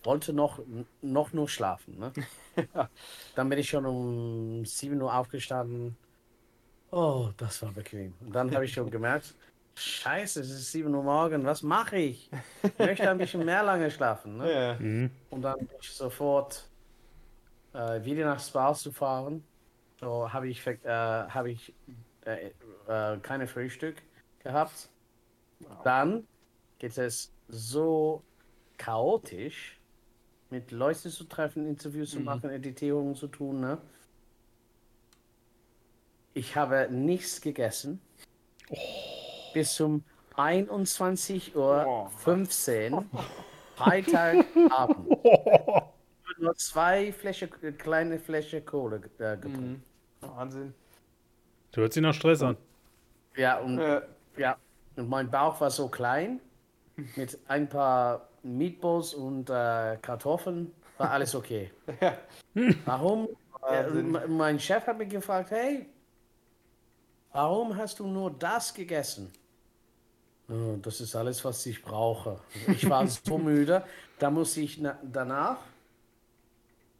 wollte 0.05 0.33
noch, 0.33 0.61
noch 1.03 1.33
nur 1.33 1.49
schlafen. 1.49 1.99
Ne? 1.99 2.13
Dann 3.35 3.49
bin 3.49 3.59
ich 3.59 3.69
schon 3.69 3.87
um 3.87 4.65
7 4.65 5.01
Uhr 5.01 5.13
aufgestanden. 5.13 5.97
Oh, 6.91 7.31
das 7.37 7.63
war 7.63 7.73
bequem. 7.73 8.15
Und 8.21 8.33
dann 8.33 8.55
habe 8.55 8.65
ich 8.65 8.73
schon 8.73 8.91
gemerkt, 8.91 9.35
scheiße, 9.77 10.41
es 10.41 10.51
ist 10.51 10.73
7 10.73 10.93
Uhr 10.95 11.03
morgen, 11.03 11.45
was 11.45 11.63
mache 11.63 11.97
ich? 11.99 12.31
Ich 12.63 12.79
möchte 12.79 13.11
ein 13.11 13.19
bisschen 13.19 13.45
mehr 13.45 13.63
lange 13.63 13.91
schlafen. 13.91 14.39
Ne? 14.39 14.53
Ja. 14.53 14.75
Mhm. 14.79 15.11
Und 15.31 15.43
dann 15.43 15.59
bin 15.59 15.69
ich 15.81 15.91
sofort 15.91 16.69
äh, 17.75 18.05
wieder 18.05 18.25
nach 18.25 18.41
Spa 18.41 18.75
zu 18.75 18.91
fahren. 18.93 19.45
So 20.01 20.33
habe 20.33 20.49
ich, 20.49 20.67
äh, 20.67 20.79
habe 20.89 21.51
ich 21.51 21.75
äh, 22.25 22.51
äh, 22.89 23.19
keine 23.19 23.47
Frühstück 23.47 24.03
gehabt. 24.43 24.89
Dann 25.85 26.27
geht 26.79 26.97
es 26.99 27.33
so 27.49 28.23
chaotisch, 28.77 29.79
mit 30.51 30.71
Leuten 30.71 31.11
zu 31.11 31.25
treffen, 31.25 31.67
Interviews 31.67 32.11
zu 32.11 32.19
Mhm. 32.19 32.25
machen, 32.25 32.51
Editierungen 32.51 33.15
zu 33.15 33.27
tun. 33.27 33.61
Ne? 33.61 33.79
Ich 36.35 36.55
habe 36.57 36.89
nichts 36.91 37.41
gegessen. 37.41 38.01
Bis 39.57 39.73
zum 39.75 40.05
21.15 40.37 41.55
Uhr 42.93 43.07
Freitagabend. 43.75 45.09
Nur 46.39 46.55
zwei 46.57 47.11
Fläche, 47.11 47.49
äh, 47.63 47.73
kleine 47.73 48.19
Fläche 48.19 48.61
Kohle 48.61 48.97
äh, 49.19 49.37
getrunken. 49.39 49.83
Mhm. 50.21 50.29
Wahnsinn. 50.29 50.75
Du 51.73 51.81
hört 51.81 51.95
sich 51.95 52.03
nach 52.03 52.13
Stress 52.13 52.43
an. 52.43 52.59
Ja, 53.35 53.57
und, 53.61 53.79
Äh, 53.79 54.03
ja, 54.37 54.59
und 54.97 55.09
mein 55.09 55.31
Bauch 55.31 55.59
war 55.63 55.71
so 55.71 55.89
klein, 55.89 56.39
mit 57.17 57.39
ein 57.49 57.67
paar 57.67 58.29
Meatballs 58.43 59.15
und 59.15 59.49
äh, 59.49 59.97
Kartoffeln, 60.03 60.71
war 60.99 61.13
alles 61.13 61.35
okay. 61.35 61.71
ja. 62.03 62.19
Warum? 62.85 63.27
Äh, 63.67 63.85
Wahnsinn. 63.87 64.13
me- 64.13 64.29
mein 64.29 64.61
Chef 64.61 64.87
hat 64.87 64.99
mich 64.99 65.09
gefragt, 65.09 65.51
hey, 65.51 65.87
warum 67.33 67.75
hast 67.75 67.99
du 68.01 68.07
nur 68.07 68.31
das 68.31 68.75
gegessen? 68.75 69.33
"Oh, 70.49 70.77
Das 70.81 71.01
ist 71.01 71.15
alles, 71.17 71.45
was 71.45 71.65
ich 71.67 71.83
brauche. 71.83 72.41
Ich 72.69 72.89
war 72.89 73.07
so 73.07 73.39
müde, 73.39 73.85
da 74.19 74.31
musste 74.31 74.61
ich 74.61 74.79
na 74.79 74.99
danach 75.03 75.59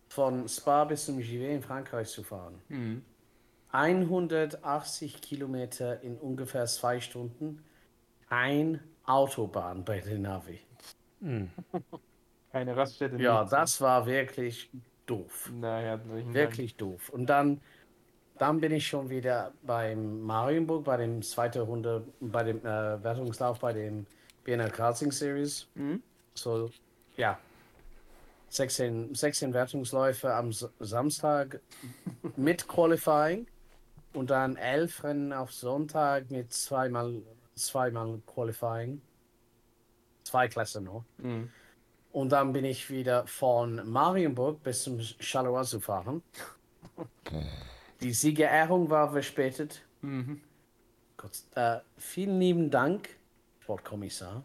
von 0.09 0.49
Spa 0.49 0.85
bis 0.85 1.07
zum 1.07 1.19
Givet 1.19 1.51
in 1.51 1.63
Frankreich 1.63 2.09
zu 2.09 2.23
fahren. 2.23 2.61
Mhm. 2.69 3.03
180 3.73 5.21
Kilometer 5.21 6.01
in 6.03 6.17
ungefähr 6.17 6.65
zwei 6.67 7.01
Stunden. 7.01 7.63
Ein 8.29 8.81
Autobahn 9.05 9.85
bei 9.85 10.01
den 10.01 10.23
Navi. 10.23 10.61
Keine 12.53 12.77
Raststätte. 12.77 13.17
Ja, 13.23 13.45
das 13.45 13.81
war 13.81 14.07
wirklich 14.07 14.71
doof. 15.05 15.51
Na, 15.55 15.79
herzlichen 15.79 16.33
Dank. 16.33 16.35
Wirklich 16.35 16.77
doof. 16.77 17.11
Und 17.11 17.27
dann, 17.27 17.61
dann 18.39 18.61
bin 18.61 18.73
ich 18.73 18.87
schon 18.87 19.09
wieder 19.09 19.53
beim 19.63 20.23
Marienburg, 20.23 20.85
bei 20.85 20.97
dem 20.97 21.23
zweiten 21.23 21.63
Runde, 21.63 22.05
bei 22.21 22.43
dem 22.43 22.59
äh, 22.61 23.03
Wertungslauf 23.03 23.59
bei 23.61 23.73
dem 23.73 24.07
BNL 24.45 24.71
Karting 24.71 25.11
Series. 25.11 25.67
Mhm. 25.75 26.03
So, 26.35 26.71
ja. 27.17 27.39
16, 28.49 29.15
16 29.15 29.53
Wertungsläufe 29.53 30.33
am 30.33 30.51
S 30.51 30.69
Samstag 30.79 31.61
mit 32.37 32.69
Qualifying. 32.69 33.47
und 34.13 34.31
dann 34.31 34.57
elf 34.57 35.05
Rennen 35.05 35.33
auf 35.33 35.53
Sonntag 35.53 36.31
mit 36.31 36.53
zweimal, 36.53 37.23
zweimal 37.55 38.21
Qualifying. 38.27 39.03
Zwei 40.25 40.49
Klassen 40.49 40.85
noch. 40.85 41.05
Mhm. 41.19 41.51
Und 42.13 42.31
dann 42.31 42.53
bin 42.53 42.65
ich 42.65 42.89
wieder 42.89 43.27
von 43.27 43.87
Marienburg 43.89 44.63
bis 44.63 44.85
zum 44.85 45.01
Charleroi 45.01 45.65
zu 45.65 45.81
fahren. 45.81 46.23
Die 48.01 48.13
Siegerehrung 48.13 48.91
war 48.91 49.11
verspätet. 49.11 49.83
Mhm. 50.03 50.41
Gott, 51.17 51.43
äh, 51.55 51.79
vielen 51.97 52.39
lieben 52.39 52.71
Dank, 52.71 53.09
Sportkommissar. 53.61 54.43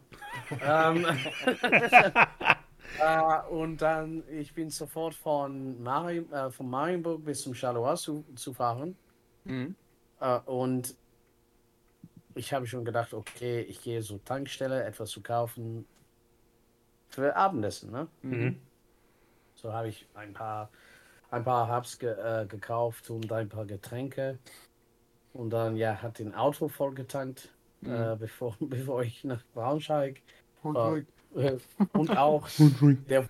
ähm, 0.62 1.06
äh, 2.98 3.40
und 3.50 3.82
dann, 3.82 4.22
ich 4.30 4.54
bin 4.54 4.70
sofort 4.70 5.14
von, 5.14 5.82
Mari 5.82 6.18
äh, 6.30 6.50
von 6.50 6.70
Marienburg 6.70 7.24
bis 7.24 7.42
zum 7.42 7.54
Charleroi 7.54 7.96
zu, 7.96 8.24
zu 8.34 8.54
fahren. 8.54 8.96
Mhm. 9.44 9.74
Äh, 10.20 10.38
und 10.46 10.94
ich 12.34 12.52
habe 12.52 12.66
schon 12.66 12.84
gedacht, 12.84 13.12
okay, 13.12 13.60
ich 13.60 13.82
gehe 13.82 14.00
zur 14.00 14.24
Tankstelle, 14.24 14.84
etwas 14.84 15.10
zu 15.10 15.20
kaufen 15.20 15.84
für 17.08 17.36
Abendessen. 17.36 17.90
Ne? 17.90 18.08
Mhm. 18.22 18.60
So 19.54 19.72
habe 19.72 19.88
ich 19.88 20.06
ein 20.14 20.32
paar, 20.32 20.70
ein 21.32 21.44
paar 21.44 21.74
Hubs 21.74 21.98
ge, 21.98 22.10
äh, 22.10 22.46
gekauft 22.46 23.10
und 23.10 23.32
ein 23.32 23.48
paar 23.48 23.64
Getränke. 23.64 24.38
Und 25.32 25.50
dann 25.50 25.76
ja, 25.76 26.00
hat 26.00 26.18
den 26.18 26.34
Auto 26.34 26.68
vollgetankt, 26.68 27.50
äh, 27.84 28.14
bevor, 28.16 28.54
bevor 28.60 29.02
ich 29.02 29.24
nach 29.24 29.42
Braunschweig. 29.54 30.22
Äh, 30.62 31.56
und 31.94 32.16
auch 32.16 32.46
der, 33.08 33.26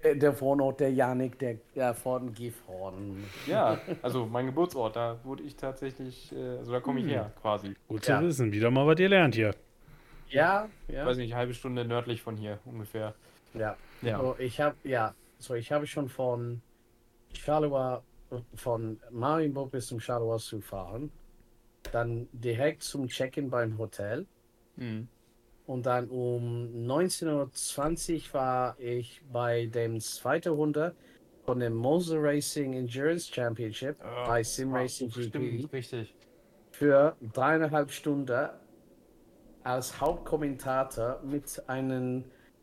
äh, 0.00 0.16
der 0.16 0.40
Wohnort, 0.40 0.80
der 0.80 0.92
Janik, 0.92 1.38
der 1.38 1.58
ja, 1.74 1.92
von 1.92 2.32
Gifhorn. 2.32 3.22
Ja, 3.46 3.78
also 4.02 4.24
mein 4.26 4.46
Geburtsort, 4.46 4.96
da 4.96 5.18
wurde 5.22 5.42
ich 5.42 5.54
tatsächlich, 5.54 6.34
äh, 6.34 6.56
also 6.58 6.72
da 6.72 6.80
komme 6.80 7.00
ich 7.00 7.06
her 7.06 7.30
quasi. 7.42 7.76
Gut 7.86 8.06
Ja. 8.08 8.18
zu 8.18 8.26
wissen. 8.26 8.52
Wieder 8.52 8.70
mal 8.70 8.86
was 8.86 8.98
ihr 8.98 9.10
lernt 9.10 9.34
hier. 9.34 9.54
Ja, 10.30 10.68
Ich 10.88 10.94
ja. 10.94 11.04
weiß 11.04 11.18
nicht, 11.18 11.32
eine 11.32 11.38
halbe 11.40 11.52
Stunde 11.54 11.84
nördlich 11.84 12.22
von 12.22 12.38
hier 12.38 12.58
ungefähr. 12.64 13.14
ja. 13.52 13.76
Ja. 14.00 14.18
So, 14.18 14.34
ich 14.38 14.58
habe 14.60 14.74
ja, 14.82 15.14
so 15.38 15.54
ich 15.54 15.70
habe 15.70 15.86
schon 15.86 16.08
von 16.08 16.60
Charleroi, 17.34 18.00
von 18.54 18.98
Marienburg 19.10 19.70
bis 19.72 19.86
zum 19.88 20.00
Charleroi 20.00 20.38
zu 20.38 20.60
fahren, 20.60 21.10
dann 21.90 22.28
direkt 22.32 22.82
zum 22.82 23.08
Check-in 23.08 23.50
beim 23.50 23.76
Hotel 23.78 24.26
Mhm. 24.76 25.06
und 25.66 25.84
dann 25.84 26.08
um 26.08 26.70
19.20 26.86 28.28
Uhr 28.28 28.34
war 28.34 28.76
ich 28.78 29.22
bei 29.30 29.66
dem 29.66 30.00
zweiten 30.00 30.48
Runde 30.54 30.94
von 31.44 31.60
dem 31.60 31.74
Moser 31.74 32.22
Racing 32.22 32.72
Endurance 32.72 33.30
Championship 33.30 33.96
bei 34.26 34.42
Sim 34.42 34.72
Racing 34.72 35.10
GP 35.10 35.22
Stimmt, 35.28 35.72
richtig. 35.72 36.14
für 36.70 37.16
dreieinhalb 37.34 37.90
Stunden 37.90 38.48
als 39.64 40.00
Hauptkommentator 40.00 41.20
mit 41.22 41.62
einer 41.68 42.22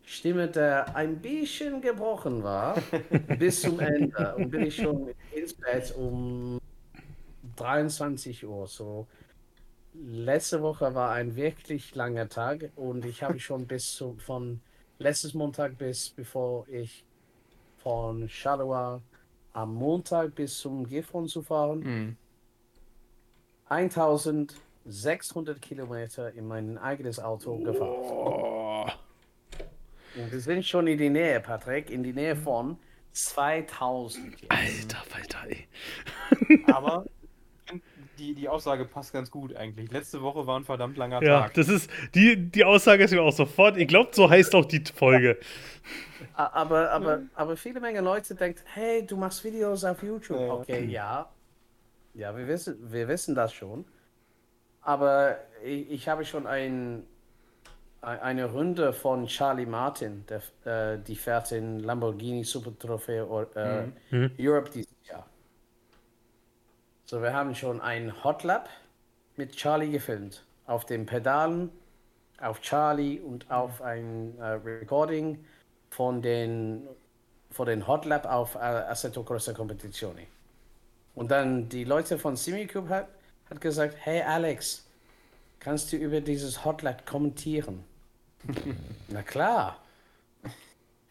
Stimme, 0.09 0.47
der 0.47 0.95
ein 0.95 1.19
bisschen 1.21 1.81
gebrochen 1.81 2.41
war, 2.41 2.75
bis 3.37 3.61
zum 3.61 3.79
Ende. 3.79 4.35
Und 4.37 4.49
bin 4.49 4.65
ich 4.65 4.75
schon 4.75 5.09
ins 5.35 5.53
Bett 5.53 5.93
um 5.95 6.59
23 7.55 8.43
Uhr. 8.47 8.65
So. 8.65 9.05
Letzte 9.93 10.63
Woche 10.63 10.95
war 10.95 11.11
ein 11.11 11.35
wirklich 11.35 11.93
langer 11.93 12.27
Tag 12.27 12.71
und 12.75 13.05
ich 13.05 13.21
habe 13.21 13.39
schon 13.39 13.67
bis 13.67 13.93
zu, 13.93 14.15
von 14.17 14.61
letztes 14.97 15.35
Montag 15.35 15.77
bis 15.77 16.09
bevor 16.09 16.67
ich 16.69 17.05
von 17.77 18.27
Charleroi 18.27 19.01
am 19.53 19.75
Montag 19.75 20.33
bis 20.33 20.57
zum 20.57 20.87
Gifhorn 20.87 21.27
zu 21.27 21.43
fahren, 21.43 21.79
Mhm. 21.81 22.17
1600 23.69 25.61
Kilometer 25.61 26.33
in 26.33 26.47
mein 26.47 26.79
eigenes 26.79 27.19
Auto 27.19 27.59
gefahren. 27.59 27.89
Oh. 27.91 28.55
Und 28.55 28.58
wir 30.15 30.39
sind 30.39 30.65
schon 30.65 30.87
in 30.87 30.97
die 30.97 31.09
Nähe, 31.09 31.39
Patrick, 31.39 31.89
in 31.89 32.03
die 32.03 32.13
Nähe 32.13 32.35
von 32.35 32.77
2000. 33.11 34.41
jetzt. 34.41 34.51
Alter 34.51 35.03
Falter, 35.07 35.39
ey. 35.49 35.67
Aber 36.73 37.05
die, 38.19 38.33
die 38.35 38.49
Aussage 38.49 38.85
passt 38.85 39.13
ganz 39.13 39.29
gut 39.31 39.55
eigentlich. 39.55 39.91
Letzte 39.91 40.21
Woche 40.21 40.45
war 40.45 40.59
ein 40.59 40.63
verdammt 40.65 40.97
langer 40.97 41.21
Ja, 41.23 41.41
Tag. 41.41 41.53
das 41.55 41.69
ist, 41.69 41.89
die, 42.15 42.35
die 42.37 42.63
Aussage 42.63 43.03
ist 43.03 43.11
mir 43.11 43.21
auch 43.21 43.31
sofort, 43.33 43.77
ich 43.77 43.87
glaube, 43.87 44.09
so 44.13 44.29
heißt 44.29 44.53
auch 44.55 44.65
die 44.65 44.83
Folge. 44.93 45.37
Aber, 46.33 46.91
aber, 46.91 47.21
aber 47.35 47.57
viele 47.57 47.79
Menge 47.79 48.01
Leute 48.01 48.35
denken, 48.35 48.61
hey, 48.73 49.05
du 49.05 49.15
machst 49.17 49.43
Videos 49.43 49.83
auf 49.83 50.01
YouTube. 50.03 50.39
Ja. 50.39 50.53
Okay, 50.53 50.85
ja. 50.85 51.29
Ja, 52.13 52.35
wir 52.35 52.47
wissen, 52.47 52.91
wir 52.91 53.07
wissen 53.07 53.35
das 53.35 53.53
schon. 53.53 53.85
Aber 54.81 55.37
ich, 55.63 55.89
ich 55.91 56.07
habe 56.09 56.25
schon 56.25 56.47
ein- 56.47 57.03
eine 58.01 58.45
Runde 58.45 58.93
von 58.93 59.27
Charlie 59.27 59.65
Martin, 59.65 60.25
der, 60.27 60.93
äh, 60.93 60.99
die 60.99 61.15
fährt 61.15 61.51
in 61.51 61.79
Lamborghini 61.79 62.43
Super 62.43 62.71
Trophäe 62.77 63.23
äh, 63.55 64.15
Mhm. 64.15 64.31
Europe 64.39 64.69
dieses 64.71 64.95
Jahr. 65.07 65.25
So, 67.05 67.21
wir 67.21 67.33
haben 67.33 67.55
schon 67.55 67.81
ein 67.81 68.23
Hot 68.23 68.43
Lap 68.43 68.69
mit 69.35 69.55
Charlie 69.55 69.91
gefilmt. 69.91 70.45
Auf 70.65 70.85
den 70.85 71.05
Pedalen, 71.05 71.71
auf 72.39 72.61
Charlie 72.61 73.19
und 73.19 73.49
auf 73.51 73.81
ein 73.81 74.37
äh, 74.39 74.45
Recording 74.45 75.43
von 75.89 76.21
den, 76.21 76.87
von 77.51 77.67
den 77.67 77.87
Hot 77.87 78.05
Lap 78.05 78.25
auf 78.25 78.55
äh, 78.55 78.59
Assetto 78.59 79.23
Corsa 79.23 79.53
Competizione. 79.53 80.27
Und 81.15 81.31
dann 81.31 81.69
die 81.69 81.83
Leute 81.83 82.17
von 82.17 82.35
Simicube 82.35 82.89
hat, 82.89 83.07
hat 83.49 83.61
gesagt, 83.61 83.95
hey 83.99 84.21
Alex, 84.21 84.85
kannst 85.59 85.91
du 85.93 85.97
über 85.97 86.21
dieses 86.21 86.65
Hot 86.65 86.81
Lap 86.83 87.05
kommentieren? 87.05 87.83
Na 89.07 89.23
klar. 89.23 89.77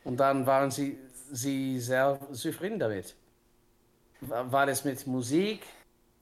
Und 0.04 0.18
dann 0.18 0.46
waren 0.46 0.70
sie, 0.70 0.98
sie 1.30 1.80
sehr 1.80 2.18
zufrieden 2.32 2.78
damit. 2.78 3.16
War 4.20 4.66
das 4.66 4.84
mit 4.84 5.06
Musik, 5.06 5.62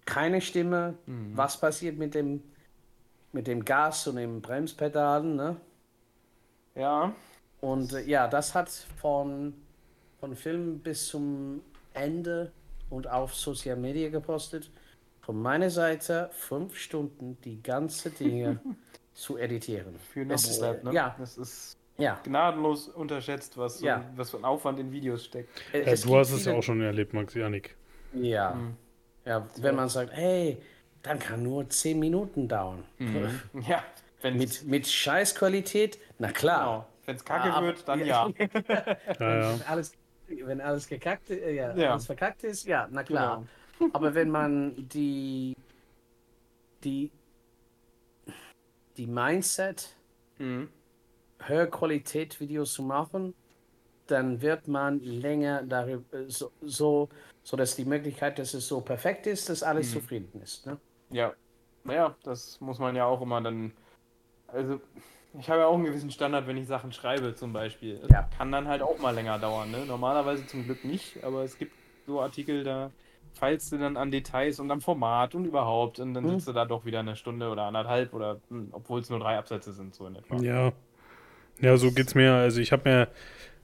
keine 0.04 0.40
Stimme, 0.40 0.98
was 1.06 1.58
passiert 1.60 1.96
mit 1.98 2.14
dem, 2.14 2.42
mit 3.32 3.46
dem 3.46 3.64
Gas 3.64 4.06
und 4.08 4.16
dem 4.16 4.42
Bremspedalen, 4.42 5.36
ne? 5.36 5.60
Ja, 6.74 7.14
Und 7.60 7.92
äh, 7.94 8.02
ja, 8.04 8.28
das 8.28 8.54
hat 8.54 8.70
von, 8.70 9.54
von 10.20 10.36
Film 10.36 10.80
bis 10.80 11.08
zum 11.08 11.62
Ende 11.94 12.52
und 12.90 13.08
auf 13.08 13.34
Social 13.34 13.76
Media 13.76 14.10
gepostet. 14.10 14.70
Von 15.22 15.40
meiner 15.42 15.70
Seite 15.70 16.30
fünf 16.32 16.76
Stunden 16.76 17.38
die 17.42 17.62
ganze 17.62 18.10
Dinge 18.12 18.60
zu 19.16 19.38
editieren. 19.38 19.98
für 20.12 20.28
Es, 20.30 20.58
äh, 20.58 20.78
ne? 20.82 20.92
Ja, 20.92 21.16
Das 21.18 21.38
ist 21.38 21.76
ja. 21.96 22.20
gnadenlos 22.22 22.88
unterschätzt, 22.88 23.56
was, 23.56 23.78
so, 23.78 23.86
Ja. 23.86 24.04
was 24.14 24.30
für 24.30 24.36
ein 24.36 24.44
Aufwand 24.44 24.78
in 24.78 24.92
Videos 24.92 25.24
steckt. 25.24 25.48
Äh, 25.72 25.80
Ja, 25.80 25.86
es 25.92 26.02
du 26.02 26.08
gibt 26.08 26.18
hast 26.20 26.32
es 26.32 26.44
ja 26.44 26.52
auch 26.54 26.62
schon 26.62 26.80
erlebt, 26.82 27.14
Max 27.14 27.32
Janik. 27.34 27.74
Ja. 28.12 28.54
Mhm. 28.54 28.76
ja, 29.24 29.46
wenn 29.56 29.74
man 29.74 29.88
sagt, 29.88 30.12
hey, 30.12 30.58
dann 31.02 31.18
kann 31.18 31.42
nur 31.42 31.68
zehn 31.70 31.98
Minuten 31.98 32.46
dauern. 32.48 32.84
Ja, 33.66 33.82
wenn 34.20 34.36
Mit, 34.36 34.64
mit 34.66 34.86
Scheißqualität, 34.86 35.98
na 36.18 36.30
klar. 36.32 36.58
genau. 36.64 36.86
Wenn's 37.06 37.24
kacke 37.24 37.52
Aber- 37.52 37.66
wird, 37.68 37.88
dann 37.88 38.04
ja. 38.04 38.28
Ja, 38.38 38.54
ja. 39.18 39.52
Wenn 39.52 39.62
alles, 39.66 39.92
wenn 40.28 40.60
alles 40.60 40.88
gekackt, 40.88 41.30
äh, 41.30 41.54
ja, 41.54 41.74
Ja. 41.76 41.92
alles 41.92 42.06
verkackt 42.06 42.42
ist, 42.44 42.66
ja, 42.66 42.88
na 42.90 43.02
klar. 43.02 43.44
Genau. 43.78 43.90
Aber 43.94 44.14
wenn 44.14 44.28
man 44.30 44.74
die, 44.88 45.54
die, 46.84 47.10
die 48.96 49.06
Mindset, 49.06 49.94
Mhm. 50.38 50.68
Höherqualität 51.40 52.38
Videos 52.40 52.72
zu 52.74 52.82
machen, 52.82 53.34
dann 54.06 54.40
wird 54.42 54.68
man 54.68 55.00
länger 55.00 55.62
darüber, 55.62 56.28
so, 56.28 56.50
so, 56.62 57.08
so 57.42 57.56
dass 57.56 57.74
die 57.76 57.84
Möglichkeit, 57.84 58.38
dass 58.38 58.54
es 58.54 58.68
so 58.68 58.80
perfekt 58.80 59.26
ist, 59.26 59.48
dass 59.48 59.62
alles 59.62 59.92
zufrieden 59.92 60.40
ist. 60.42 60.66
Ne? 60.66 60.78
Ja. 61.10 61.32
Naja, 61.84 62.16
das 62.22 62.60
muss 62.60 62.78
man 62.78 62.94
ja 62.96 63.06
auch 63.06 63.20
immer 63.22 63.40
dann. 63.40 63.72
Also, 64.48 64.80
ich 65.38 65.48
habe 65.50 65.60
ja 65.60 65.66
auch 65.66 65.74
einen 65.74 65.84
gewissen 65.84 66.10
Standard, 66.10 66.46
wenn 66.46 66.56
ich 66.56 66.66
Sachen 66.66 66.92
schreibe, 66.92 67.34
zum 67.34 67.52
Beispiel. 67.52 68.00
Ja. 68.10 68.28
kann 68.36 68.50
dann 68.52 68.68
halt 68.68 68.82
auch 68.82 68.98
mal 68.98 69.14
länger 69.14 69.38
dauern. 69.38 69.70
Ne? 69.70 69.84
Normalerweise 69.86 70.46
zum 70.46 70.64
Glück 70.64 70.84
nicht, 70.84 71.22
aber 71.24 71.44
es 71.44 71.58
gibt 71.58 71.72
so 72.06 72.20
Artikel, 72.20 72.64
da 72.64 72.90
feilst 73.36 73.72
du 73.72 73.78
dann 73.78 73.96
an 73.96 74.10
Details 74.10 74.58
und 74.60 74.70
am 74.70 74.80
Format 74.80 75.34
und 75.34 75.44
überhaupt. 75.44 76.00
Und 76.00 76.14
dann 76.14 76.24
Mhm. 76.24 76.30
sitzt 76.30 76.48
du 76.48 76.52
da 76.52 76.64
doch 76.64 76.84
wieder 76.84 77.00
eine 77.00 77.16
Stunde 77.16 77.48
oder 77.48 77.62
anderthalb 77.64 78.12
oder, 78.14 78.40
hm, 78.48 78.68
obwohl 78.72 79.00
es 79.00 79.10
nur 79.10 79.18
drei 79.20 79.36
Absätze 79.38 79.72
sind, 79.72 79.94
so 79.94 80.06
in 80.06 80.16
etwa. 80.16 80.36
Ja. 80.42 80.72
Ja, 81.60 81.76
so 81.76 81.90
geht's 81.92 82.14
mir. 82.14 82.32
Also 82.34 82.60
ich 82.60 82.72
habe 82.72 82.88
mir. 82.88 83.08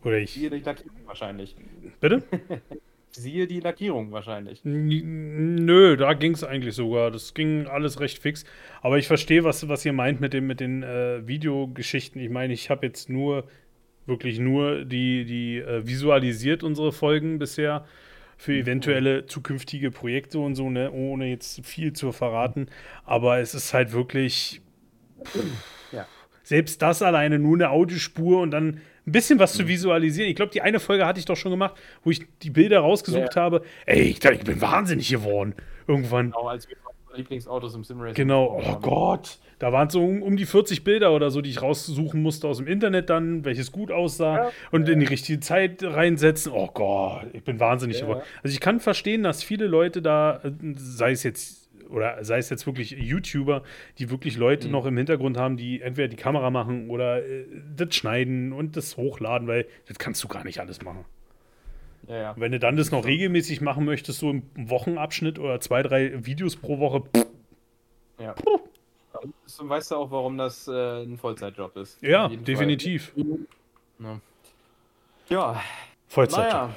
Oder 0.04 0.18
ich. 0.18 0.32
Siehe 0.32 0.50
die 0.50 0.60
Lackierung 0.60 0.96
wahrscheinlich. 1.06 1.54
Bitte? 2.00 2.22
Siehe 3.10 3.46
die 3.46 3.60
Lackierung 3.60 4.10
wahrscheinlich. 4.10 4.62
Nö, 4.64 5.96
da 5.98 6.14
ging 6.14 6.32
es 6.32 6.42
eigentlich 6.44 6.74
sogar. 6.74 7.10
Das 7.10 7.34
ging 7.34 7.66
alles 7.66 8.00
recht 8.00 8.18
fix. 8.18 8.44
Aber 8.80 8.96
ich 8.96 9.06
verstehe, 9.06 9.44
was, 9.44 9.68
was 9.68 9.84
ihr 9.84 9.92
meint 9.92 10.20
mit, 10.20 10.32
dem, 10.32 10.46
mit 10.46 10.60
den 10.60 10.82
äh, 10.82 11.26
Videogeschichten. 11.26 12.20
Ich 12.22 12.30
meine, 12.30 12.54
ich 12.54 12.70
habe 12.70 12.86
jetzt 12.86 13.10
nur, 13.10 13.44
wirklich 14.06 14.38
nur 14.38 14.84
die, 14.86 15.26
die 15.26 15.58
äh, 15.58 15.86
visualisiert 15.86 16.62
unsere 16.62 16.90
Folgen 16.90 17.38
bisher 17.38 17.84
für 18.42 18.54
eventuelle 18.54 19.26
zukünftige 19.26 19.92
Projekte 19.92 20.40
und 20.40 20.56
so, 20.56 20.68
ne, 20.68 20.90
ohne 20.90 21.26
jetzt 21.26 21.64
viel 21.64 21.92
zu 21.92 22.10
verraten. 22.10 22.66
Aber 23.04 23.38
es 23.38 23.54
ist 23.54 23.72
halt 23.72 23.92
wirklich. 23.92 24.60
Ja. 25.92 26.08
Selbst 26.42 26.82
das 26.82 27.02
alleine 27.02 27.38
nur 27.38 27.54
eine 27.54 27.70
Audiospur 27.70 28.42
und 28.42 28.50
dann 28.50 28.80
ein 29.06 29.12
bisschen 29.12 29.38
was 29.38 29.52
zu 29.52 29.68
visualisieren. 29.68 30.28
Ich 30.28 30.34
glaube, 30.34 30.50
die 30.50 30.60
eine 30.60 30.80
Folge 30.80 31.06
hatte 31.06 31.20
ich 31.20 31.24
doch 31.24 31.36
schon 31.36 31.52
gemacht, 31.52 31.76
wo 32.02 32.10
ich 32.10 32.26
die 32.42 32.50
Bilder 32.50 32.80
rausgesucht 32.80 33.36
Ja. 33.36 33.42
habe. 33.42 33.62
Ey, 33.86 34.00
ich, 34.02 34.24
ich 34.24 34.40
bin 34.40 34.60
wahnsinnig 34.60 35.08
geworden. 35.08 35.54
Irgendwann. 35.86 36.32
Genau, 36.32 36.48
als 36.48 36.68
wir 36.68 36.76
Lieblingsautos 37.14 37.74
im 37.74 37.84
Simracing 37.84 38.14
Genau, 38.14 38.60
oh. 38.62 38.78
Gott. 38.80 39.38
Da 39.58 39.72
waren 39.72 39.88
so 39.90 40.02
um, 40.04 40.22
um 40.22 40.36
die 40.36 40.44
40 40.46 40.82
Bilder 40.82 41.12
oder 41.14 41.30
so, 41.30 41.40
die 41.40 41.50
ich 41.50 41.62
raussuchen 41.62 42.20
musste 42.20 42.48
aus 42.48 42.56
dem 42.58 42.66
Internet 42.66 43.10
dann, 43.10 43.44
welches 43.44 43.70
gut 43.70 43.92
aussah 43.92 44.50
und 44.72 44.88
in 44.88 44.98
die 45.00 45.06
richtige 45.06 45.38
Zeit 45.40 45.82
reinsetzen. 45.84 46.50
Oh 46.52 46.68
Gott, 46.74 47.26
ich 47.32 47.44
bin 47.44 47.60
wahnsinnig 47.60 47.98
Ja. 48.00 48.06
geworden. 48.06 48.22
Also 48.42 48.54
ich 48.54 48.60
kann 48.60 48.80
verstehen, 48.80 49.22
dass 49.22 49.42
viele 49.44 49.66
Leute 49.68 50.02
da, 50.02 50.40
sei 50.74 51.12
es 51.12 51.22
jetzt 51.22 51.62
oder 51.90 52.24
sei 52.24 52.38
es 52.38 52.48
jetzt 52.48 52.66
wirklich 52.66 52.92
YouTuber, 52.92 53.62
die 53.98 54.10
wirklich 54.10 54.36
Leute 54.38 54.66
Mhm. 54.66 54.72
noch 54.72 54.86
im 54.86 54.96
Hintergrund 54.96 55.36
haben, 55.36 55.56
die 55.58 55.82
entweder 55.82 56.08
die 56.08 56.16
Kamera 56.16 56.50
machen 56.50 56.88
oder 56.88 57.18
äh, 57.24 57.44
das 57.76 57.94
schneiden 57.94 58.52
und 58.54 58.76
das 58.78 58.96
hochladen, 58.96 59.46
weil 59.46 59.66
das 59.86 59.98
kannst 59.98 60.24
du 60.24 60.28
gar 60.28 60.42
nicht 60.42 60.58
alles 60.58 60.80
machen. 60.82 61.04
Ja, 62.08 62.16
ja. 62.16 62.34
Wenn 62.36 62.52
du 62.52 62.58
dann 62.58 62.76
das 62.76 62.90
noch 62.90 63.04
regelmäßig 63.04 63.60
machen 63.60 63.84
möchtest, 63.84 64.18
so 64.18 64.30
im 64.30 64.42
Wochenabschnitt 64.56 65.38
oder 65.38 65.60
zwei, 65.60 65.82
drei 65.82 66.24
Videos 66.26 66.56
pro 66.56 66.78
Woche, 66.78 67.00
pff, 67.14 67.26
ja. 68.18 68.34
So 69.46 69.68
weißt 69.68 69.92
du 69.92 69.96
auch, 69.96 70.10
warum 70.10 70.36
das 70.38 70.66
äh, 70.66 71.02
ein 71.04 71.16
Vollzeitjob 71.16 71.76
ist. 71.76 72.02
ja, 72.02 72.24
jeden 72.28 72.38
Fall. 72.38 72.44
definitiv. 72.44 73.12
Ja. 73.98 74.20
Ja, 75.28 75.62
Vollzeit. 76.08 76.44
naja, 76.52 76.74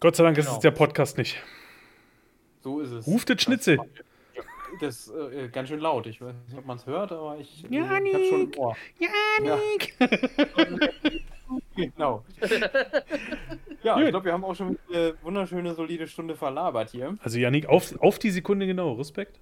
Gott 0.00 0.16
sei 0.16 0.24
Dank 0.24 0.36
ist 0.38 0.46
Genau. 0.46 0.56
es 0.56 0.62
der 0.62 0.70
Podcast 0.72 1.16
nicht. 1.18 1.40
so 2.62 2.80
ist 2.80 2.90
es. 2.90 3.06
Ruft 3.06 3.30
das 3.30 3.40
Schnitzel. 3.42 3.78
Das 4.80 5.06
ist 5.06 5.14
äh, 5.14 5.48
ganz 5.52 5.68
schön 5.68 5.78
laut. 5.78 6.06
Ich 6.06 6.20
weiß 6.20 6.34
nicht, 6.48 6.58
ob 6.58 6.66
man 6.66 6.78
es 6.78 6.86
hört, 6.86 7.12
aber 7.12 7.38
ich, 7.38 7.62
Janik. 7.70 8.08
ich 8.12 8.14
hab's 8.14 8.28
schon 8.28 8.52
im 8.52 8.58
Ohr. 8.58 8.76
Janik! 8.98 9.94
Genau. 11.76 12.24
ja, 13.84 13.94
Gut. 13.94 14.04
ich 14.04 14.10
glaube, 14.10 14.24
wir 14.24 14.32
haben 14.32 14.44
auch 14.44 14.54
schon 14.54 14.78
eine 14.88 15.14
wunderschöne, 15.22 15.74
solide 15.74 16.08
Stunde 16.08 16.34
verlabert 16.34 16.90
hier. 16.90 17.16
Also 17.22 17.38
Janik, 17.38 17.66
auf, 17.66 17.94
auf 18.00 18.18
die 18.18 18.30
Sekunde 18.30 18.66
genau, 18.66 18.92
Respekt. 18.94 19.40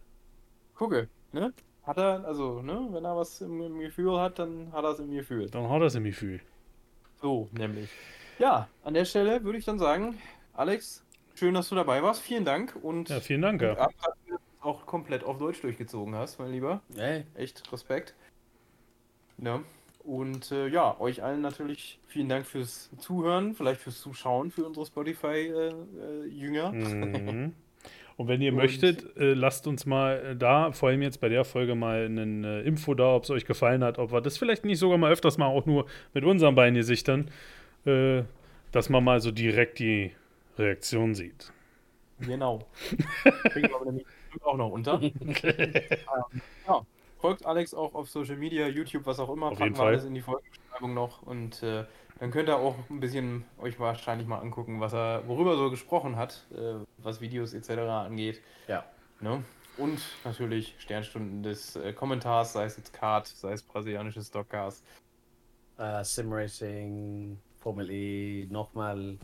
Gucke, 0.75 1.09
ne? 1.33 1.53
Hat 1.85 1.97
er, 1.97 2.25
also, 2.25 2.63
ne, 2.63 2.89
wenn 2.91 3.05
er 3.05 3.17
was 3.17 3.41
im, 3.41 3.61
im 3.61 3.81
Gefühl 3.81 4.19
hat, 4.21 4.39
dann 4.39 4.73
hat 4.73 4.85
er 4.85 4.91
es 4.91 4.99
im 5.01 5.11
Gefühl. 5.11 5.49
Dann 5.51 5.69
haut 5.69 5.83
das 5.83 5.95
im 5.95 6.05
Gefühl. 6.05 6.41
So, 7.21 7.49
nämlich. 7.53 7.89
Ja, 8.39 8.69
an 8.85 8.95
der 8.95 9.05
Stelle 9.05 9.43
würde 9.45 9.59
ich 9.59 9.65
dann 9.65 9.79
sagen, 9.79 10.19
Alex, 10.55 11.05
schön, 11.35 11.55
dass 11.55 11.69
du 11.69 11.75
dabei 11.75 12.03
warst. 12.03 12.23
Vielen 12.23 12.45
Dank 12.45 12.77
und 12.83 13.09
Ja, 13.09 13.21
vielen 13.21 13.43
Dank. 13.43 13.63
Ja. 13.63 13.75
ab, 13.75 13.93
dass 14.05 14.15
du 14.29 14.37
auch 14.61 14.87
komplett 14.87 15.25
auf 15.25 15.39
Deutsch 15.39 15.61
durchgezogen 15.61 16.15
hast, 16.15 16.39
mein 16.39 16.53
Lieber. 16.53 16.83
Hey. 16.97 17.25
Echt 17.35 17.73
Respekt. 17.73 18.15
Ja. 19.39 19.61
Und 20.05 20.51
äh, 20.51 20.67
ja, 20.69 20.99
euch 21.01 21.23
allen 21.23 21.41
natürlich 21.41 22.01
vielen 22.09 22.29
Dank 22.29 22.45
fürs 22.47 22.91
Zuhören, 22.99 23.55
vielleicht 23.55 23.81
fürs 23.81 24.01
Zuschauen 24.01 24.51
für 24.51 24.65
unsere 24.65 24.85
Spotify-Jünger. 24.87 26.73
Mhm. 26.73 27.53
Und 28.17 28.29
wenn 28.29 28.43
ihr 28.43 28.53
Und- 28.53 28.59
möchtet, 28.59 29.17
äh, 29.17 29.33
lasst 29.33 29.67
uns 29.67 29.87
mal 29.87 30.19
äh, 30.19 30.37
da, 30.37 30.73
vor 30.73 30.91
allem 30.91 31.03
jetzt 31.03 31.21
bei 31.21 31.29
der 31.29 31.45
Folge, 31.45 31.75
mal 31.75 32.05
einen 32.05 32.45
äh, 32.45 32.61
Info 32.63 32.95
da, 32.95 33.15
ob 33.17 33.25
es 33.25 33.31
euch 33.31 33.47
gefallen 33.47 33.83
hat, 33.83 33.99
ob 33.99 34.13
wir 34.13 34.21
das 34.21 34.39
vielleicht 34.39 34.65
nicht 34.65 34.79
sogar 34.79 34.99
mal 34.99 35.11
öfters 35.11 35.39
mal 35.39 35.47
auch 35.47 35.67
nur 35.67 35.87
mit 36.13 36.25
unseren 36.25 36.55
beiden 36.55 36.75
Gesichtern, 36.75 37.31
äh, 37.87 38.23
dass 38.71 38.89
man 38.91 39.03
mal 39.03 39.21
so 39.21 39.31
direkt 39.31 39.79
die 39.79 40.13
Reaktion 40.59 41.15
sieht. 41.15 41.53
Genau. 42.21 42.67
Kriegen 43.51 43.69
wir 43.69 43.77
aber 43.77 43.87
nämlich 43.87 44.07
auch 44.43 44.57
noch 44.57 44.71
unter. 44.71 45.01
ähm, 45.03 45.13
ja. 46.67 46.87
Folgt 47.23 47.47
Alex 47.47 47.73
auch 47.73 47.95
auf 47.95 48.11
Social 48.11 48.37
Media, 48.37 48.67
YouTube, 48.67 49.07
was 49.07 49.19
auch 49.21 49.31
immer. 49.31 49.47
Auf 49.47 49.53
Packen 49.53 49.63
jeden 49.65 49.75
wir 49.77 49.79
Fall. 49.79 49.87
alles 49.93 50.05
in 50.05 50.15
die 50.15 50.21
Folgenbeschreibung 50.21 50.93
noch. 50.93 51.23
Und 51.23 51.63
äh, 51.63 51.85
dann 52.19 52.31
könnt 52.33 52.49
ihr 52.49 52.57
auch 52.57 52.75
ein 52.91 52.99
bisschen 53.01 53.45
euch 53.59 53.79
wahrscheinlich 53.81 54.27
mal 54.27 54.41
angucken, 54.41 54.81
was 54.81 54.93
er, 54.93 55.27
worüber 55.29 55.53
er 55.53 55.57
so 55.57 55.71
gesprochen 55.71 56.17
hat, 56.17 56.45
äh, 56.53 56.75
was 56.99 57.21
Videos 57.21 57.55
etc. 57.55 57.71
angeht. 57.81 58.43
Ja. 58.67 58.85
Ne? 59.21 59.43
Und 59.79 60.01
natürlich 60.25 60.75
Sternstunden 60.79 61.43
des 61.45 61.77
äh, 61.77 61.93
Kommentars, 61.93 62.53
sei 62.55 62.65
es 62.65 62.77
jetzt 62.77 62.93
Kart, 62.93 63.27
sei 63.29 63.53
es 63.53 63.63
brasilianisches 63.63 64.27
Stockcast. 64.27 64.85
Äh, 65.79 66.03
Simracing, 66.05 67.39
Formel 67.61 67.89
E, 67.91 68.47
nochmal. 68.51 69.17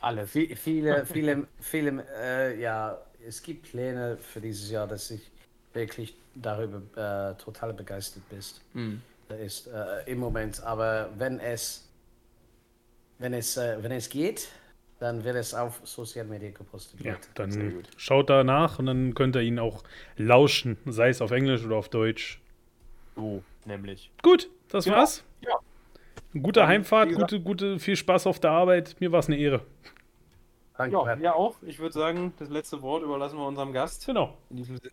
Alles. 0.00 0.34
Vi- 0.34 0.56
Viele, 0.56 1.04
viele, 1.06 1.46
viele, 1.60 2.04
äh, 2.18 2.60
ja, 2.60 2.98
es 3.24 3.42
gibt 3.42 3.70
Pläne 3.70 4.16
für 4.16 4.40
dieses 4.40 4.70
Jahr, 4.70 4.86
dass 4.88 5.10
ich 5.10 5.30
wirklich 5.74 6.14
darüber 6.34 7.32
äh, 7.32 7.42
total 7.42 7.72
begeistert 7.72 8.22
bist. 8.30 8.60
Hm. 8.72 9.02
ist 9.42 9.66
äh, 9.68 10.10
im 10.10 10.18
Moment. 10.18 10.62
Aber 10.62 11.10
wenn 11.16 11.38
es, 11.40 11.88
wenn 13.18 13.32
es, 13.34 13.56
äh, 13.56 13.82
wenn 13.82 13.92
es 13.92 14.08
geht, 14.08 14.48
dann 14.98 15.24
wird 15.24 15.36
es 15.36 15.52
auf 15.52 15.80
Social 15.84 16.24
Media 16.26 16.50
gepostet. 16.50 17.00
Ja, 17.00 17.16
dann 17.34 17.84
schaut 17.96 18.30
da 18.30 18.44
nach 18.44 18.78
und 18.78 18.86
dann 18.86 19.14
könnt 19.14 19.34
ihr 19.34 19.42
ihn 19.42 19.58
auch 19.58 19.82
lauschen, 20.16 20.76
sei 20.86 21.08
es 21.08 21.20
auf 21.20 21.32
Englisch 21.32 21.64
oder 21.64 21.76
auf 21.76 21.88
Deutsch. 21.88 22.40
So, 23.16 23.42
nämlich. 23.64 24.10
Gut, 24.22 24.48
das 24.68 24.84
Ja, 24.84 24.92
war's. 24.92 25.24
ja. 25.40 25.58
Gute 26.40 26.60
Dann, 26.60 26.68
Heimfahrt, 26.68 27.12
gute, 27.14 27.40
gute, 27.40 27.78
viel 27.78 27.96
Spaß 27.96 28.26
auf 28.26 28.40
der 28.40 28.52
Arbeit. 28.52 28.96
Mir 29.00 29.12
war 29.12 29.18
es 29.18 29.26
eine 29.26 29.36
Ehre. 29.36 29.62
Danke, 30.78 30.96
Ja, 30.96 31.14
ja, 31.16 31.34
auch. 31.34 31.56
Ich 31.62 31.78
würde 31.78 31.92
sagen, 31.92 32.32
das 32.38 32.48
letzte 32.48 32.80
Wort 32.80 33.02
überlassen 33.02 33.36
wir 33.38 33.46
unserem 33.46 33.72
Gast. 33.72 34.06
Genau. 34.06 34.38
In 34.50 34.56
diesem 34.56 34.78
Sinne. 34.78 34.92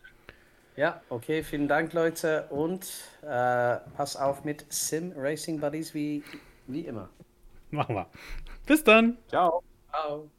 Ja, 0.80 1.02
okay, 1.10 1.44
vielen 1.44 1.68
Dank, 1.68 1.92
Leute. 1.92 2.46
Und 2.52 2.86
äh, 3.22 3.80
pass 3.98 4.16
auf 4.16 4.46
mit 4.46 4.66
Sim 4.70 5.12
Racing 5.14 5.60
Buddies 5.60 5.94
wie, 5.94 6.24
wie 6.68 6.86
immer. 6.86 7.10
Machen 7.70 7.96
wir. 7.96 8.08
Bis 8.66 8.82
dann. 8.86 9.18
Ciao. 9.28 9.62
Ciao. 9.92 10.30